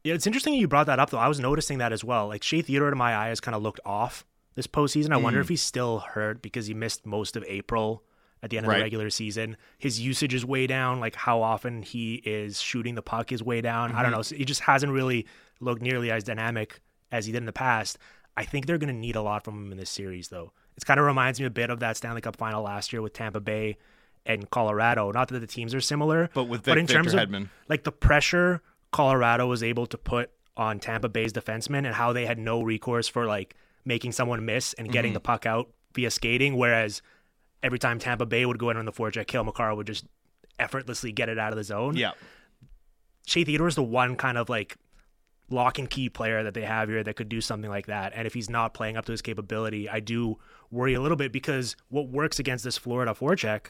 Yeah, 0.04 0.14
it's 0.14 0.26
interesting 0.26 0.54
you 0.54 0.66
brought 0.68 0.86
that 0.86 0.98
up 0.98 1.10
though. 1.10 1.18
I 1.18 1.28
was 1.28 1.38
noticing 1.40 1.78
that 1.78 1.92
as 1.92 2.02
well. 2.04 2.26
Like 2.28 2.42
Shea 2.42 2.62
Theodore 2.62 2.90
to 2.90 2.96
my 2.96 3.16
eye 3.16 3.28
has 3.28 3.40
kind 3.40 3.54
of 3.54 3.62
looked 3.62 3.80
off 3.86 4.24
this 4.54 4.66
postseason. 4.66 5.12
I 5.12 5.16
wonder 5.16 5.38
Mm. 5.40 5.42
if 5.44 5.48
he's 5.48 5.62
still 5.62 6.00
hurt 6.00 6.42
because 6.42 6.66
he 6.66 6.74
missed 6.74 7.06
most 7.06 7.36
of 7.36 7.44
April 7.46 8.02
at 8.42 8.50
the 8.50 8.56
end 8.58 8.66
of 8.66 8.70
Right. 8.70 8.78
the 8.78 8.82
regular 8.82 9.08
season. 9.10 9.56
His 9.78 10.00
usage 10.00 10.34
is 10.34 10.44
way 10.44 10.66
down. 10.66 10.98
Like 11.00 11.14
how 11.14 11.40
often 11.40 11.82
he 11.82 12.16
is 12.16 12.60
shooting 12.60 12.96
the 12.96 13.02
puck 13.02 13.30
is 13.32 13.42
way 13.42 13.60
down. 13.60 13.90
Mm-hmm. 13.90 13.98
I 13.98 14.02
don't 14.02 14.10
know. 14.12 14.22
So 14.22 14.34
he 14.34 14.44
just 14.44 14.62
hasn't 14.62 14.92
really 14.92 15.26
looked 15.60 15.80
nearly 15.82 16.10
as 16.10 16.24
dynamic 16.24 16.80
as 17.12 17.26
he 17.26 17.32
did 17.32 17.38
in 17.38 17.46
the 17.46 17.52
past. 17.52 17.96
I 18.36 18.44
think 18.44 18.66
they're 18.66 18.78
going 18.78 18.92
to 18.92 18.98
need 18.98 19.16
a 19.16 19.22
lot 19.22 19.44
from 19.44 19.66
him 19.66 19.72
in 19.72 19.78
this 19.78 19.90
series 19.90 20.28
though. 20.28 20.52
It 20.76 20.84
kind 20.86 20.98
of 20.98 21.04
reminds 21.06 21.38
me 21.38 21.46
a 21.46 21.50
bit 21.50 21.68
of 21.70 21.80
that 21.80 21.96
Stanley 21.96 22.20
Cup 22.22 22.36
final 22.36 22.62
last 22.62 22.92
year 22.92 23.02
with 23.02 23.12
Tampa 23.12 23.40
Bay 23.40 23.76
and 24.24 24.48
Colorado. 24.50 25.10
Not 25.12 25.28
that 25.28 25.40
the 25.40 25.46
teams 25.46 25.74
are 25.74 25.80
similar, 25.80 26.30
But 26.32 26.44
with 26.44 26.62
but 26.64 26.74
Vic- 26.74 26.80
in 26.80 26.86
terms 26.86 27.12
Victor 27.12 27.22
of 27.24 27.28
Hedman. 27.30 27.48
like 27.68 27.84
the 27.84 27.92
pressure 27.92 28.62
Colorado 28.90 29.46
was 29.46 29.62
able 29.62 29.86
to 29.86 29.98
put 29.98 30.30
on 30.56 30.78
Tampa 30.78 31.08
Bay's 31.08 31.32
defensemen 31.32 31.78
and 31.86 31.94
how 31.94 32.12
they 32.12 32.26
had 32.26 32.38
no 32.38 32.62
recourse 32.62 33.08
for 33.08 33.26
like 33.26 33.54
making 33.84 34.12
someone 34.12 34.44
miss 34.44 34.72
and 34.74 34.86
Mm-hmm. 34.86 34.92
getting 34.92 35.12
the 35.12 35.20
puck 35.20 35.44
out 35.46 35.68
via 35.94 36.10
skating, 36.10 36.56
whereas 36.56 37.02
every 37.62 37.78
time 37.78 37.98
Tampa 37.98 38.24
Bay 38.26 38.46
would 38.46 38.58
go 38.58 38.70
in 38.70 38.76
on 38.76 38.84
the 38.86 38.92
forecheck, 38.92 39.26
Cale 39.26 39.44
Makar 39.44 39.74
would 39.74 39.86
just 39.86 40.04
effortlessly 40.58 41.12
get 41.12 41.28
it 41.28 41.38
out 41.38 41.52
of 41.52 41.56
the 41.56 41.64
zone. 41.64 41.96
Yeah. 41.96 42.12
Shea 43.26 43.44
Theodore 43.44 43.68
is 43.68 43.74
the 43.74 43.82
one 43.82 44.16
kind 44.16 44.36
of 44.38 44.48
like 44.48 44.76
lock 45.52 45.78
and 45.78 45.88
key 45.88 46.08
player 46.08 46.42
that 46.42 46.54
they 46.54 46.62
have 46.62 46.88
here 46.88 47.02
that 47.04 47.14
could 47.16 47.28
do 47.28 47.40
something 47.40 47.70
like 47.70 47.86
that. 47.86 48.12
And 48.14 48.26
if 48.26 48.34
he's 48.34 48.50
not 48.50 48.74
playing 48.74 48.96
up 48.96 49.04
to 49.06 49.12
his 49.12 49.22
capability, 49.22 49.88
I 49.88 50.00
do 50.00 50.38
worry 50.70 50.94
a 50.94 51.00
little 51.00 51.16
bit 51.16 51.32
because 51.32 51.76
what 51.88 52.08
works 52.08 52.38
against 52.38 52.64
this 52.64 52.78
Florida 52.78 53.12
forecheck 53.14 53.66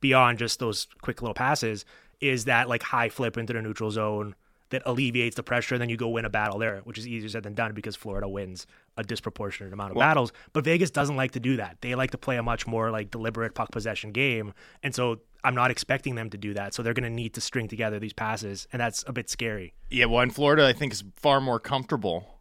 beyond 0.00 0.38
just 0.38 0.58
those 0.58 0.86
quick 1.02 1.22
little 1.22 1.34
passes 1.34 1.84
is 2.20 2.46
that 2.46 2.68
like 2.68 2.82
high 2.82 3.08
flip 3.08 3.36
into 3.36 3.52
the 3.52 3.62
neutral 3.62 3.90
zone 3.90 4.34
that 4.70 4.82
alleviates 4.84 5.36
the 5.36 5.42
pressure. 5.42 5.78
Then 5.78 5.88
you 5.88 5.96
go 5.96 6.08
win 6.08 6.24
a 6.24 6.30
battle 6.30 6.58
there, 6.58 6.80
which 6.84 6.98
is 6.98 7.06
easier 7.06 7.28
said 7.28 7.44
than 7.44 7.54
done 7.54 7.72
because 7.72 7.94
Florida 7.94 8.28
wins 8.28 8.66
a 8.96 9.04
disproportionate 9.04 9.72
amount 9.72 9.92
of 9.92 9.96
Well- 9.96 10.08
battles. 10.08 10.32
But 10.52 10.64
Vegas 10.64 10.90
doesn't 10.90 11.16
like 11.16 11.32
to 11.32 11.40
do 11.40 11.56
that. 11.56 11.78
They 11.82 11.94
like 11.94 12.10
to 12.12 12.18
play 12.18 12.36
a 12.36 12.42
much 12.42 12.66
more 12.66 12.90
like 12.90 13.10
deliberate 13.10 13.54
puck 13.54 13.70
possession 13.70 14.10
game. 14.12 14.54
And 14.82 14.94
so 14.94 15.20
I'm 15.46 15.54
not 15.54 15.70
expecting 15.70 16.16
them 16.16 16.28
to 16.30 16.36
do 16.36 16.54
that. 16.54 16.74
So 16.74 16.82
they're 16.82 16.92
going 16.92 17.04
to 17.04 17.10
need 17.10 17.34
to 17.34 17.40
string 17.40 17.68
together 17.68 18.00
these 18.00 18.12
passes. 18.12 18.66
And 18.72 18.80
that's 18.80 19.04
a 19.06 19.12
bit 19.12 19.30
scary. 19.30 19.74
Yeah, 19.90 20.06
well, 20.06 20.22
in 20.22 20.30
Florida, 20.30 20.66
I 20.66 20.72
think 20.72 20.92
is 20.92 21.04
far 21.14 21.40
more 21.40 21.60
comfortable 21.60 22.40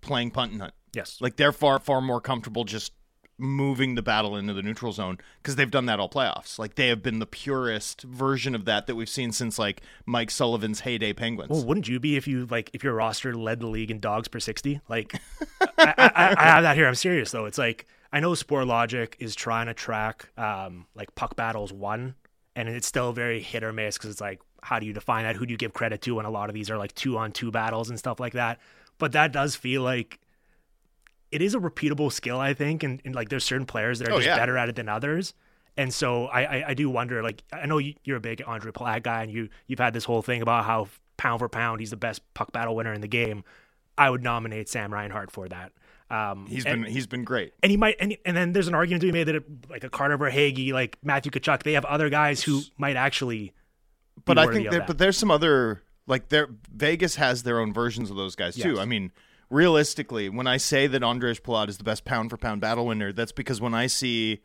playing 0.00 0.30
punt 0.30 0.52
and 0.52 0.60
hunt. 0.60 0.74
Yes. 0.94 1.18
Like 1.20 1.36
they're 1.36 1.52
far 1.52 1.80
far 1.80 2.00
more 2.00 2.20
comfortable 2.20 2.62
just 2.64 2.92
moving 3.40 3.94
the 3.94 4.02
battle 4.02 4.36
into 4.36 4.52
the 4.52 4.62
neutral 4.62 4.90
zone 4.90 5.18
because 5.42 5.56
they've 5.56 5.70
done 5.70 5.86
that 5.86 6.00
all 6.00 6.08
playoffs. 6.08 6.58
Like 6.58 6.76
they 6.76 6.88
have 6.88 7.02
been 7.02 7.18
the 7.18 7.26
purest 7.26 8.02
version 8.02 8.54
of 8.54 8.64
that 8.64 8.86
that 8.86 8.94
we've 8.94 9.08
seen 9.08 9.32
since 9.32 9.58
like 9.58 9.82
Mike 10.06 10.30
Sullivan's 10.30 10.80
heyday 10.80 11.12
Penguins. 11.12 11.50
Well, 11.50 11.64
wouldn't 11.64 11.88
you 11.88 12.00
be 12.00 12.16
if 12.16 12.26
you 12.26 12.46
like 12.46 12.70
if 12.72 12.84
your 12.84 12.94
roster 12.94 13.34
led 13.34 13.60
the 13.60 13.66
league 13.66 13.90
in 13.90 14.00
dogs 14.00 14.28
per 14.28 14.38
sixty? 14.40 14.80
Like, 14.88 15.20
I, 15.60 15.94
I, 15.98 16.34
I 16.36 16.44
have 16.44 16.62
that 16.62 16.76
here. 16.76 16.86
I'm 16.86 16.94
serious 16.94 17.30
though. 17.32 17.46
It's 17.46 17.58
like 17.58 17.86
I 18.12 18.20
know 18.20 18.30
Sportlogiq 18.32 19.14
is 19.18 19.34
trying 19.34 19.66
to 19.66 19.74
track 19.74 20.28
um 20.38 20.86
like 20.94 21.14
puck 21.14 21.36
battles 21.36 21.72
one, 21.72 22.14
and 22.56 22.68
it's 22.68 22.86
still 22.86 23.12
very 23.12 23.40
hit 23.40 23.62
or 23.64 23.72
miss 23.72 23.96
because 23.98 24.10
it's 24.10 24.20
like 24.20 24.40
how 24.62 24.78
do 24.78 24.86
you 24.86 24.92
define 24.92 25.24
that? 25.24 25.36
Who 25.36 25.46
do 25.46 25.52
you 25.52 25.58
give 25.58 25.72
credit 25.72 26.02
to? 26.02 26.18
And 26.18 26.26
a 26.26 26.30
lot 26.30 26.48
of 26.50 26.54
these 26.54 26.70
are 26.70 26.76
like 26.78 26.94
two 26.94 27.16
on 27.16 27.32
two 27.32 27.50
battles 27.50 27.90
and 27.90 27.98
stuff 27.98 28.18
like 28.18 28.32
that. 28.32 28.58
But 28.98 29.12
that 29.12 29.32
does 29.32 29.54
feel 29.54 29.82
like 29.82 30.18
it 31.30 31.42
is 31.42 31.54
a 31.54 31.58
repeatable 31.58 32.10
skill, 32.10 32.40
I 32.40 32.54
think, 32.54 32.82
and, 32.82 33.00
and 33.04 33.14
like 33.14 33.28
there's 33.28 33.44
certain 33.44 33.66
players 33.66 33.98
that 33.98 34.08
are 34.08 34.12
Oh, 34.14 34.16
just 34.16 34.26
yeah. 34.28 34.36
better 34.36 34.56
at 34.58 34.68
it 34.68 34.76
than 34.76 34.88
others. 34.88 35.34
And 35.76 35.92
so 35.94 36.24
I, 36.26 36.42
I, 36.42 36.64
I 36.70 36.74
do 36.74 36.90
wonder, 36.90 37.22
like, 37.22 37.44
I 37.52 37.66
know 37.66 37.78
you- 37.78 37.94
you're 38.02 38.16
a 38.16 38.20
big 38.20 38.38
Ondrej 38.40 38.72
Palat 38.72 39.02
guy, 39.04 39.22
and 39.22 39.30
you 39.30 39.48
you've 39.68 39.78
had 39.78 39.92
this 39.92 40.04
whole 40.04 40.22
thing 40.22 40.42
about 40.42 40.64
how 40.64 40.88
pound 41.18 41.38
for 41.38 41.48
pound 41.48 41.78
he's 41.80 41.90
the 41.90 41.96
best 41.96 42.22
puck 42.34 42.50
battle 42.50 42.74
winner 42.74 42.92
in 42.92 43.00
the 43.00 43.06
game. 43.08 43.44
I 43.96 44.10
would 44.10 44.22
nominate 44.24 44.68
Sam 44.68 44.92
Reinhart 44.92 45.30
for 45.30 45.48
that. 45.48 45.70
Um, 46.10 46.46
He's 46.46 46.64
and, 46.64 46.84
been 46.84 46.92
he's 46.92 47.06
been 47.06 47.24
great. 47.24 47.52
and 47.62 47.70
he 47.70 47.76
might, 47.76 47.96
and, 48.00 48.16
and 48.24 48.34
then 48.34 48.52
there's 48.52 48.68
an 48.68 48.74
argument 48.74 49.02
to 49.02 49.08
be 49.08 49.12
made 49.12 49.24
that 49.24 49.34
it, 49.34 49.44
like 49.68 49.84
a 49.84 49.90
Carter 49.90 50.16
Verhaeghe, 50.16 50.72
like 50.72 50.96
Matthew 51.02 51.30
Tkachuk, 51.30 51.64
they 51.64 51.74
have 51.74 51.84
other 51.84 52.08
guys 52.08 52.42
who 52.42 52.62
might 52.78 52.96
actually. 52.96 53.52
But 54.24 54.38
I 54.38 54.46
think 54.46 54.66
of 54.66 54.72
that. 54.72 54.86
but 54.86 54.96
there's 54.98 55.18
some 55.18 55.30
other 55.30 55.82
like 56.06 56.30
there 56.30 56.48
Vegas 56.74 57.16
has 57.16 57.42
their 57.42 57.60
own 57.60 57.72
versions 57.72 58.10
of 58.10 58.16
those 58.16 58.34
guys 58.34 58.56
too. 58.56 58.80
I 58.80 58.86
mean, 58.86 59.12
realistically, 59.50 60.28
when 60.28 60.46
I 60.46 60.56
say 60.56 60.86
that 60.86 61.02
Andres 61.02 61.40
Palat 61.40 61.68
is 61.68 61.78
the 61.78 61.84
best 61.84 62.04
pound 62.04 62.30
for 62.30 62.36
pound 62.36 62.60
battle 62.60 62.86
winner, 62.86 63.12
that's 63.12 63.32
because 63.32 63.60
when 63.60 63.74
I 63.74 63.86
see 63.86 64.40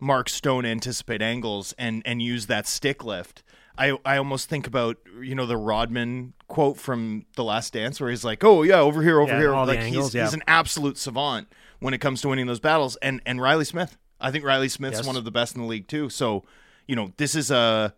Mark 0.00 0.28
Stone 0.28 0.66
anticipate 0.66 1.22
angles 1.22 1.72
and 1.78 2.02
and 2.04 2.20
use 2.20 2.46
that 2.46 2.66
stick 2.66 3.04
lift, 3.04 3.42
I 3.78 3.96
I 4.04 4.16
almost 4.16 4.48
think 4.48 4.66
about 4.66 4.96
you 5.22 5.34
know 5.34 5.46
the 5.46 5.56
Rodman 5.56 6.34
quote 6.48 6.76
from 6.76 7.24
The 7.36 7.44
Last 7.44 7.72
Dance 7.72 8.00
where 8.00 8.10
he's 8.10 8.24
like, 8.24 8.44
"Oh 8.44 8.62
yeah, 8.62 8.80
over 8.80 9.02
here, 9.02 9.20
over 9.20 9.32
Yeah, 9.32 9.38
here." 9.38 9.52
like 9.54 9.78
angles, 9.78 10.06
he's, 10.06 10.14
yeah. 10.14 10.24
he's 10.24 10.34
an 10.34 10.42
absolute 10.46 10.98
savant 10.98 11.48
when 11.78 11.94
it 11.94 11.98
comes 11.98 12.20
to 12.22 12.28
winning 12.28 12.46
those 12.46 12.60
battles. 12.60 12.96
And 12.96 13.20
and 13.24 13.40
Reilly 13.40 13.64
Smith, 13.64 13.96
I 14.20 14.30
think 14.30 14.44
Reilly 14.44 14.68
Smith's 14.68 14.98
Yes. 14.98 15.06
one 15.06 15.16
of 15.16 15.24
the 15.24 15.30
best 15.30 15.54
in 15.56 15.62
the 15.62 15.68
league 15.68 15.88
too. 15.88 16.08
So 16.10 16.44
you 16.86 16.96
know 16.96 17.12
this 17.16 17.34
is 17.34 17.50
a 17.50 17.94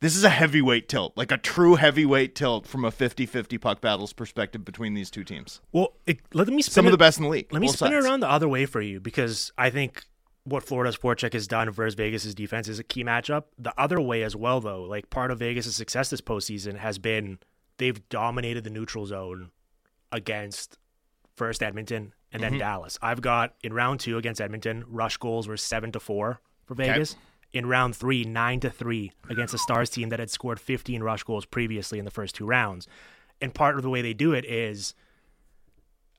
this 0.00 0.14
is 0.14 0.22
a 0.22 0.28
heavyweight 0.30 0.88
tilt, 0.88 1.12
like 1.16 1.32
a 1.32 1.36
true 1.38 1.74
heavyweight 1.74 2.36
tilt 2.36 2.68
from 2.68 2.84
a 2.84 2.92
50-50 2.92 3.60
puck 3.60 3.80
battles 3.80 4.12
perspective 4.12 4.64
between 4.64 4.94
these 4.94 5.10
two 5.10 5.24
teams. 5.24 5.60
Well, 5.72 5.94
it, 6.06 6.20
let 6.32 6.46
me 6.46 6.62
spin 6.62 6.72
Some 6.72 6.86
of 6.86 6.92
the 6.92 6.98
best 6.98 7.18
in 7.18 7.24
the 7.24 7.30
league. 7.30 7.52
Let 7.52 7.60
me 7.60 7.66
spin 7.66 7.92
it 7.92 8.04
around 8.04 8.20
the 8.20 8.30
other 8.30 8.46
way 8.48 8.64
for 8.64 8.80
you 8.80 9.00
because 9.00 9.50
I 9.58 9.70
think 9.70 10.04
what 10.48 10.62
Florida's 10.64 10.96
forecheck 10.96 11.32
has 11.32 11.46
done 11.46 11.70
versus 11.70 11.94
Vegas' 11.94 12.34
defense 12.34 12.68
is 12.68 12.78
a 12.78 12.84
key 12.84 13.04
matchup. 13.04 13.44
The 13.58 13.72
other 13.78 14.00
way 14.00 14.22
as 14.22 14.34
well, 14.36 14.60
though, 14.60 14.82
like 14.82 15.10
part 15.10 15.30
of 15.30 15.38
Vegas' 15.40 15.74
success 15.76 16.10
this 16.10 16.20
postseason 16.20 16.78
has 16.78 16.98
been 16.98 17.38
they've 17.78 18.08
dominated 18.08 18.64
the 18.64 18.70
neutral 18.70 19.06
zone 19.06 19.50
against 20.12 20.78
first 21.36 21.62
Edmonton 21.62 22.12
and 22.32 22.42
Mm-hmm. 22.42 22.50
then 22.52 22.58
Dallas. 22.58 22.98
I've 23.00 23.20
got 23.22 23.54
in 23.62 23.72
round 23.72 24.00
two 24.00 24.18
against 24.18 24.40
Edmonton, 24.40 24.84
rush 24.86 25.16
goals 25.16 25.48
were 25.48 25.56
seven 25.56 25.92
to 25.92 26.00
four 26.00 26.40
for 26.66 26.74
Vegas. 26.74 27.16
In 27.52 27.64
round 27.66 27.96
three, 27.96 28.24
nine 28.24 28.60
to 28.60 28.68
three 28.68 29.12
against 29.30 29.54
a 29.54 29.58
Stars 29.58 29.88
team 29.88 30.10
that 30.10 30.18
had 30.18 30.28
scored 30.28 30.60
15 30.60 31.02
rush 31.02 31.22
goals 31.22 31.46
previously 31.46 31.98
in 31.98 32.04
the 32.04 32.10
first 32.10 32.34
two 32.34 32.44
rounds. 32.44 32.86
And 33.40 33.54
part 33.54 33.76
of 33.76 33.82
the 33.82 33.88
way 33.88 34.02
they 34.02 34.12
do 34.12 34.34
it 34.34 34.44
is 34.44 34.92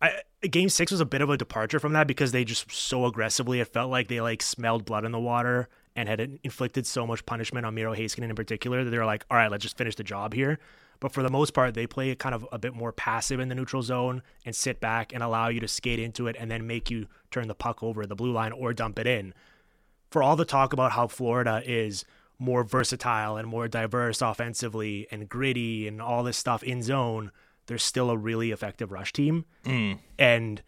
I, 0.02 0.22
game 0.48 0.70
six 0.70 0.92
was 0.92 1.02
a 1.02 1.06
bit 1.06 1.22
of 1.22 1.30
a 1.30 1.38
departure 1.38 1.80
from 1.80 1.94
that 1.94 2.08
because 2.08 2.32
they 2.32 2.46
just 2.46 2.72
so 2.72 3.06
aggressively 3.06 3.60
it 3.60 3.68
felt 3.68 3.92
like 3.92 4.08
they 4.08 4.22
like 4.22 4.42
smelled 4.42 4.86
blood 4.86 5.04
in 5.06 5.12
the 5.12 5.20
water 5.20 5.68
and 5.96 6.08
had 6.08 6.40
inflicted 6.44 6.88
so 6.88 7.06
much 7.06 7.26
punishment 7.26 7.66
on 7.66 7.76
Miro 7.76 7.94
Heiskanen 7.94 8.30
in 8.30 8.36
particular 8.36 8.84
that 8.84 8.90
they 8.90 8.98
were 8.98 9.06
like, 9.06 9.26
all 9.30 9.38
right, 9.38 9.52
let's 9.52 9.64
just 9.64 9.78
finish 9.78 9.96
the 9.96 10.04
job 10.04 10.34
here. 10.34 10.60
But 11.02 11.12
for 11.12 11.24
the 11.24 11.30
most 11.30 11.54
part, 11.54 11.74
they 11.74 11.88
play 11.88 12.14
kind 12.16 12.36
of 12.36 12.48
a 12.52 12.60
bit 12.60 12.74
more 12.74 12.92
passive 12.92 13.40
in 13.40 13.50
the 13.50 13.56
neutral 13.56 13.82
zone 13.82 14.22
and 14.46 14.56
sit 14.56 14.80
back 14.80 15.14
and 15.14 15.24
allow 15.24 15.48
you 15.48 15.60
to 15.62 15.68
skate 15.68 16.00
into 16.00 16.28
it 16.28 16.36
and 16.40 16.52
then 16.52 16.68
make 16.68 16.90
you 16.90 17.08
turn 17.32 17.48
the 17.48 17.56
puck 17.56 17.82
over 17.82 18.06
the 18.06 18.16
blue 18.16 18.32
line 18.32 18.52
or 18.52 18.74
dump 18.74 19.00
it 19.00 19.08
in. 19.08 19.34
For 20.12 20.24
all 20.24 20.36
the 20.36 20.46
talk 20.46 20.74
about 20.74 20.94
how 20.94 21.08
Florida 21.08 21.62
is 21.66 22.06
more 22.38 22.64
versatile 22.64 23.38
and 23.38 23.48
more 23.48 23.68
diverse 23.68 24.22
offensively 24.22 25.08
and 25.12 25.30
gritty 25.30 25.88
and 25.88 26.02
all 26.02 26.24
this 26.24 26.38
stuff 26.38 26.64
in 26.64 26.82
zone, 26.82 27.32
they're 27.70 27.78
still 27.78 28.10
a 28.10 28.18
really 28.18 28.50
effective 28.50 28.92
rush 28.92 29.14
team. 29.14 29.46
Mm. 29.64 30.00
And 30.18 30.64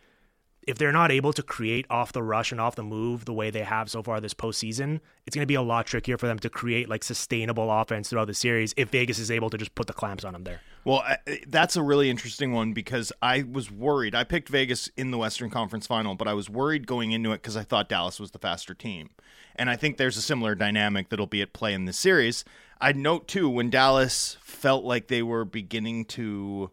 if 0.68 0.78
they're 0.78 0.92
not 0.92 1.12
able 1.12 1.34
to 1.34 1.42
create 1.42 1.88
off 1.90 2.14
the 2.14 2.22
rush 2.22 2.52
and 2.52 2.62
off 2.62 2.76
the 2.76 2.84
move 2.84 3.26
the 3.26 3.34
way 3.34 3.50
they 3.50 3.64
have 3.64 3.90
so 3.90 4.04
far 4.04 4.22
this 4.22 4.36
postseason, 4.36 5.00
it's 5.26 5.36
going 5.36 5.42
to 5.42 5.48
be 5.48 5.56
a 5.56 5.62
lot 5.64 5.88
trickier 5.88 6.20
for 6.20 6.28
them 6.28 6.38
to 6.38 6.50
create 6.50 6.88
like 6.88 7.04
sustainable 7.04 7.72
offense 7.72 8.10
throughout 8.10 8.28
the 8.28 8.36
series 8.36 8.72
if 8.78 8.90
Vegas 8.90 9.18
is 9.18 9.32
able 9.32 9.50
to 9.50 9.58
just 9.58 9.74
put 9.74 9.88
the 9.88 9.94
clamps 9.94 10.24
on 10.24 10.34
them 10.34 10.44
there. 10.44 10.62
Well, 10.86 11.04
that's 11.48 11.76
a 11.76 11.82
really 11.82 12.12
interesting 12.12 12.54
one 12.54 12.74
because 12.74 13.12
I 13.20 13.44
was 13.52 13.72
worried. 13.72 14.14
I 14.14 14.24
picked 14.24 14.50
Vegas 14.50 14.88
in 14.96 15.10
the 15.10 15.18
Western 15.18 15.50
Conference 15.50 15.88
Final, 15.88 16.14
but 16.14 16.28
I 16.28 16.36
was 16.36 16.52
worried 16.52 16.86
going 16.86 17.12
into 17.12 17.32
it 17.32 17.42
because 17.42 17.58
I 17.58 17.64
thought 17.64 17.90
Dallas 17.90 18.20
was 18.20 18.30
the 18.30 18.40
faster 18.40 18.76
team. 18.76 19.10
And 19.56 19.70
I 19.70 19.76
think 19.76 19.98
there's 19.98 20.18
a 20.18 20.22
similar 20.22 20.54
dynamic 20.54 21.10
that'll 21.10 21.26
be 21.26 21.42
at 21.42 21.54
play 21.54 21.74
in 21.74 21.86
this 21.86 21.98
series. 21.98 22.46
I'd 22.80 22.98
note 22.98 23.28
too 23.28 23.50
when 23.50 23.72
Dallas 23.72 24.38
felt 24.42 24.84
like 24.84 25.08
they 25.08 25.24
were 25.24 25.44
beginning 25.44 26.06
to. 26.06 26.70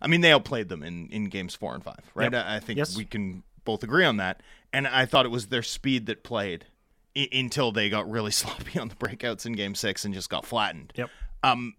I 0.00 0.06
mean, 0.08 0.20
they 0.20 0.32
outplayed 0.32 0.68
them 0.68 0.82
in, 0.82 1.08
in 1.10 1.24
games 1.24 1.54
four 1.54 1.74
and 1.74 1.82
five, 1.82 2.00
right? 2.14 2.32
Yep. 2.32 2.44
I, 2.46 2.56
I 2.56 2.60
think 2.60 2.76
Yes. 2.78 2.96
we 2.96 3.04
can 3.04 3.42
both 3.64 3.82
agree 3.82 4.04
on 4.04 4.18
that. 4.18 4.42
And 4.72 4.86
I 4.86 5.06
thought 5.06 5.24
it 5.24 5.30
was 5.30 5.46
their 5.46 5.62
speed 5.62 6.06
that 6.06 6.22
played 6.22 6.66
I- 7.16 7.28
until 7.32 7.72
they 7.72 7.88
got 7.88 8.08
really 8.10 8.30
sloppy 8.32 8.78
on 8.78 8.88
the 8.88 8.94
breakouts 8.94 9.46
in 9.46 9.52
game 9.54 9.74
six 9.74 10.04
and 10.04 10.12
just 10.14 10.28
got 10.30 10.44
flattened. 10.44 10.92
Yep. 10.96 11.10
Um, 11.42 11.74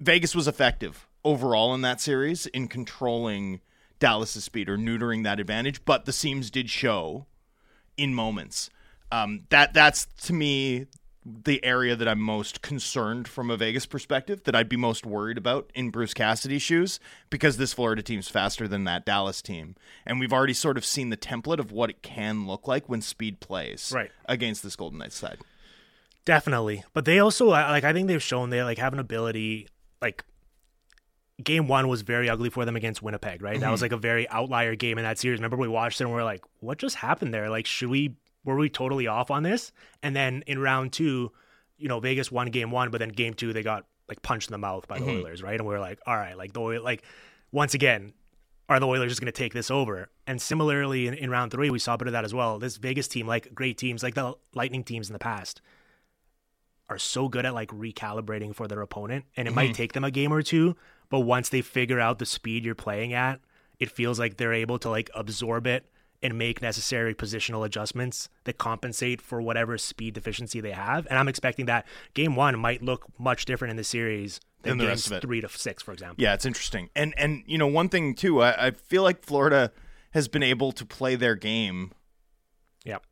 Vegas 0.00 0.34
was 0.34 0.48
effective 0.48 1.06
overall 1.24 1.74
in 1.74 1.82
that 1.82 2.00
series 2.00 2.46
in 2.46 2.68
controlling 2.68 3.60
Dallas's 3.98 4.44
speed 4.44 4.68
or 4.68 4.76
neutering 4.76 5.22
that 5.24 5.38
advantage, 5.38 5.84
but 5.84 6.04
the 6.06 6.12
seams 6.12 6.50
did 6.50 6.68
show 6.68 7.26
in 7.96 8.14
moments. 8.14 8.68
Um, 9.12 9.42
that 9.50 9.74
that's 9.74 10.06
to 10.24 10.32
me 10.32 10.86
the 11.24 11.64
area 11.64 11.94
that 11.94 12.08
I'm 12.08 12.20
most 12.20 12.62
concerned 12.62 13.28
from 13.28 13.50
a 13.50 13.56
Vegas 13.56 13.86
perspective, 13.86 14.42
that 14.44 14.56
I'd 14.56 14.68
be 14.68 14.76
most 14.76 15.06
worried 15.06 15.38
about 15.38 15.70
in 15.74 15.90
Bruce 15.90 16.14
Cassidy's 16.14 16.62
shoes, 16.62 16.98
because 17.30 17.56
this 17.56 17.72
Florida 17.72 18.02
team's 18.02 18.28
faster 18.28 18.66
than 18.66 18.84
that 18.84 19.04
Dallas 19.04 19.40
team, 19.40 19.76
and 20.04 20.18
we've 20.18 20.32
already 20.32 20.54
sort 20.54 20.76
of 20.76 20.84
seen 20.84 21.10
the 21.10 21.16
template 21.16 21.58
of 21.58 21.70
what 21.70 21.90
it 21.90 22.02
can 22.02 22.46
look 22.46 22.66
like 22.66 22.88
when 22.88 23.00
speed 23.00 23.40
plays 23.40 23.92
Right. 23.94 24.10
against 24.26 24.62
this 24.62 24.74
Golden 24.74 24.98
Knights 24.98 25.16
side. 25.16 25.38
Definitely. 26.24 26.84
But 26.92 27.04
they 27.04 27.18
also 27.18 27.48
uh, 27.48 27.68
like 27.70 27.84
I 27.84 27.92
think 27.92 28.08
they've 28.08 28.22
shown 28.22 28.50
they 28.50 28.62
like 28.62 28.78
have 28.78 28.92
an 28.92 29.00
ability 29.00 29.68
like 30.00 30.24
game 31.42 31.66
one 31.66 31.88
was 31.88 32.02
very 32.02 32.28
ugly 32.28 32.50
for 32.50 32.64
them 32.64 32.76
against 32.76 33.02
Winnipeg, 33.02 33.42
right? 33.42 33.58
That 33.58 33.70
was 33.70 33.78
mm-hmm. 33.78 33.84
like 33.84 33.92
a 33.92 33.96
very 33.96 34.28
outlier 34.28 34.76
game 34.76 34.98
in 34.98 35.04
that 35.04 35.18
series. 35.18 35.40
Remember 35.40 35.56
we 35.56 35.68
watched 35.68 36.00
it 36.00 36.04
and 36.04 36.12
we 36.12 36.20
are 36.20 36.24
like, 36.24 36.44
what 36.60 36.78
just 36.78 36.96
happened 36.96 37.34
there? 37.34 37.50
Like, 37.50 37.66
should 37.66 37.90
we 37.90 38.14
were 38.44 38.56
we 38.56 38.68
totally 38.68 39.06
off 39.06 39.30
on 39.30 39.42
this? 39.42 39.72
And 40.02 40.14
then 40.14 40.42
in 40.46 40.58
round 40.58 40.92
two, 40.92 41.32
you 41.78 41.88
know, 41.88 42.00
Vegas 42.00 42.30
won 42.30 42.48
game 42.48 42.70
one, 42.70 42.90
but 42.90 42.98
then 42.98 43.10
game 43.10 43.34
two 43.34 43.52
they 43.52 43.62
got 43.62 43.86
like 44.08 44.22
punched 44.22 44.48
in 44.48 44.52
the 44.52 44.58
mouth 44.58 44.86
by 44.88 44.98
the 44.98 45.04
mm-hmm. 45.04 45.24
Oilers, 45.24 45.42
right? 45.42 45.58
And 45.58 45.66
we 45.66 45.74
were 45.74 45.80
like, 45.80 46.00
all 46.06 46.16
right, 46.16 46.36
like 46.36 46.52
the 46.52 46.60
Oil 46.60 46.82
like 46.82 47.02
once 47.50 47.74
again, 47.74 48.12
are 48.68 48.80
the 48.80 48.86
Oilers 48.86 49.10
just 49.10 49.20
going 49.20 49.32
to 49.32 49.32
take 49.32 49.52
this 49.52 49.70
over? 49.70 50.08
And 50.26 50.40
similarly, 50.40 51.06
in, 51.06 51.14
in 51.14 51.30
round 51.30 51.50
three, 51.50 51.70
we 51.70 51.78
saw 51.78 51.94
a 51.94 51.98
bit 51.98 52.08
of 52.08 52.12
that 52.12 52.24
as 52.24 52.32
well. 52.32 52.58
This 52.58 52.76
Vegas 52.76 53.08
team, 53.08 53.26
like 53.26 53.54
great 53.54 53.76
teams, 53.76 54.02
like 54.02 54.14
the 54.14 54.34
Lightning 54.54 54.84
teams 54.84 55.08
in 55.08 55.12
the 55.12 55.18
past, 55.18 55.60
are 56.88 56.98
so 56.98 57.28
good 57.28 57.44
at 57.44 57.54
like 57.54 57.68
recalibrating 57.68 58.54
for 58.54 58.68
their 58.68 58.80
opponent, 58.80 59.24
and 59.36 59.46
it 59.46 59.54
might 59.54 59.66
mm-hmm. 59.66 59.74
take 59.74 59.92
them 59.92 60.04
a 60.04 60.10
game 60.10 60.32
or 60.32 60.42
two. 60.42 60.76
But 61.10 61.20
once 61.20 61.48
they 61.48 61.60
figure 61.60 62.00
out 62.00 62.18
the 62.18 62.26
speed 62.26 62.64
you're 62.64 62.74
playing 62.74 63.12
at, 63.12 63.40
it 63.78 63.90
feels 63.90 64.18
like 64.18 64.36
they're 64.36 64.54
able 64.54 64.78
to 64.78 64.88
like 64.88 65.10
absorb 65.14 65.66
it 65.66 65.84
and 66.22 66.38
make 66.38 66.62
necessary 66.62 67.14
positional 67.14 67.64
adjustments 67.66 68.28
that 68.44 68.58
compensate 68.58 69.20
for 69.20 69.40
whatever 69.42 69.76
speed 69.78 70.14
deficiency 70.14 70.60
they 70.60 70.70
have. 70.72 71.06
And 71.08 71.18
I'm 71.18 71.28
expecting 71.28 71.66
that 71.66 71.86
game 72.14 72.36
one 72.36 72.58
might 72.58 72.82
look 72.82 73.06
much 73.18 73.44
different 73.44 73.70
in 73.70 73.76
the 73.76 73.84
series 73.84 74.40
than 74.62 74.70
Than 74.72 74.78
the 74.78 74.84
games 74.84 74.90
rest 74.90 75.06
of 75.08 75.12
it. 75.14 75.20
three 75.22 75.40
to 75.40 75.48
six, 75.48 75.82
for 75.82 75.92
example. 75.92 76.22
Yeah, 76.22 76.34
it's 76.34 76.46
interesting. 76.46 76.88
And 76.94 77.14
and 77.16 77.42
you 77.46 77.58
know, 77.58 77.66
one 77.66 77.88
thing 77.88 78.14
too, 78.14 78.40
I, 78.42 78.66
I 78.68 78.70
feel 78.70 79.02
like 79.02 79.24
Florida 79.24 79.72
has 80.12 80.28
been 80.28 80.42
able 80.42 80.72
to 80.72 80.84
play 80.86 81.14
their 81.16 81.34
game 81.34 81.92
Yep. 82.84 83.02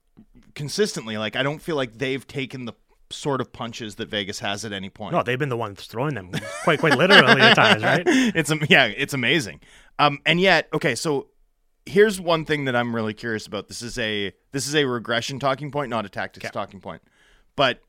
consistently. 0.55 1.17
Like 1.19 1.37
I 1.37 1.43
don't 1.43 1.61
feel 1.61 1.77
like 1.77 1.99
they've 1.99 2.27
taken 2.27 2.65
the 2.67 2.75
sort 3.13 3.41
of 3.41 3.53
punches 3.53 3.97
that 3.97 4.09
Vegas 4.09 4.39
has 4.39 4.65
at 4.65 4.73
any 4.73 4.89
point. 4.91 5.13
No, 5.13 5.23
they've 5.25 5.39
been 5.39 5.49
the 5.49 5.57
ones 5.57 5.85
throwing 5.87 6.15
them 6.15 6.31
quite 6.63 6.79
quite 6.79 6.97
literally 6.97 7.41
at 7.41 7.55
times, 7.55 7.83
right? 7.83 8.03
it's 8.07 8.53
yeah, 8.69 8.87
it's 8.87 9.15
amazing. 9.15 9.61
Um, 9.99 10.21
and 10.25 10.41
yet, 10.41 10.69
okay, 10.73 10.95
so 10.95 11.27
here's 11.87 12.21
one 12.21 12.45
thing 12.45 12.65
that 12.67 12.77
I'm 12.77 12.95
really 12.95 13.15
curious 13.15 13.47
about. 13.47 13.69
This 13.69 13.83
is 13.83 13.99
a 13.99 14.33
this 14.53 14.67
is 14.67 14.75
a 14.75 14.85
regression 14.85 15.39
talking 15.39 15.71
point, 15.71 15.91
not 15.91 16.05
a 16.05 16.09
tactics 16.09 16.47
Okay. 16.47 16.53
talking 16.53 16.81
point. 16.81 17.03
But 17.57 17.81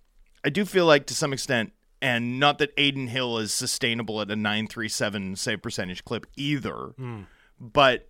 I 0.45 0.49
do 0.49 0.65
feel 0.65 0.85
like 0.85 1.05
to 1.07 1.15
some 1.15 1.33
extent, 1.33 1.73
and 2.01 2.39
not 2.39 2.57
that 2.59 2.71
Adin 2.77 3.07
Hill 3.07 3.37
is 3.37 3.53
sustainable 3.53 4.21
at 4.21 4.31
a 4.31 4.35
937 4.35 5.35
save 5.35 5.61
percentage 5.61 6.03
clip 6.03 6.25
either. 6.35 6.93
But 7.59 8.07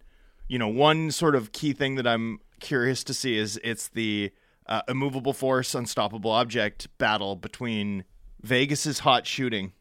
you 0.47 0.59
know, 0.59 0.67
one 0.67 1.11
sort 1.11 1.35
of 1.35 1.51
key 1.51 1.73
thing 1.73 1.95
that 1.95 2.05
I'm 2.07 2.39
curious 2.59 3.03
to 3.05 3.13
see 3.13 3.37
is 3.37 3.59
it's 3.63 3.87
the 3.89 4.31
uh, 4.67 4.81
immovable 4.87 5.33
force, 5.33 5.73
unstoppable 5.75 6.31
object 6.31 6.87
battle 6.97 7.35
between 7.35 8.03
Vegas's 8.41 8.99
hot 8.99 9.25
shooting 9.25 9.73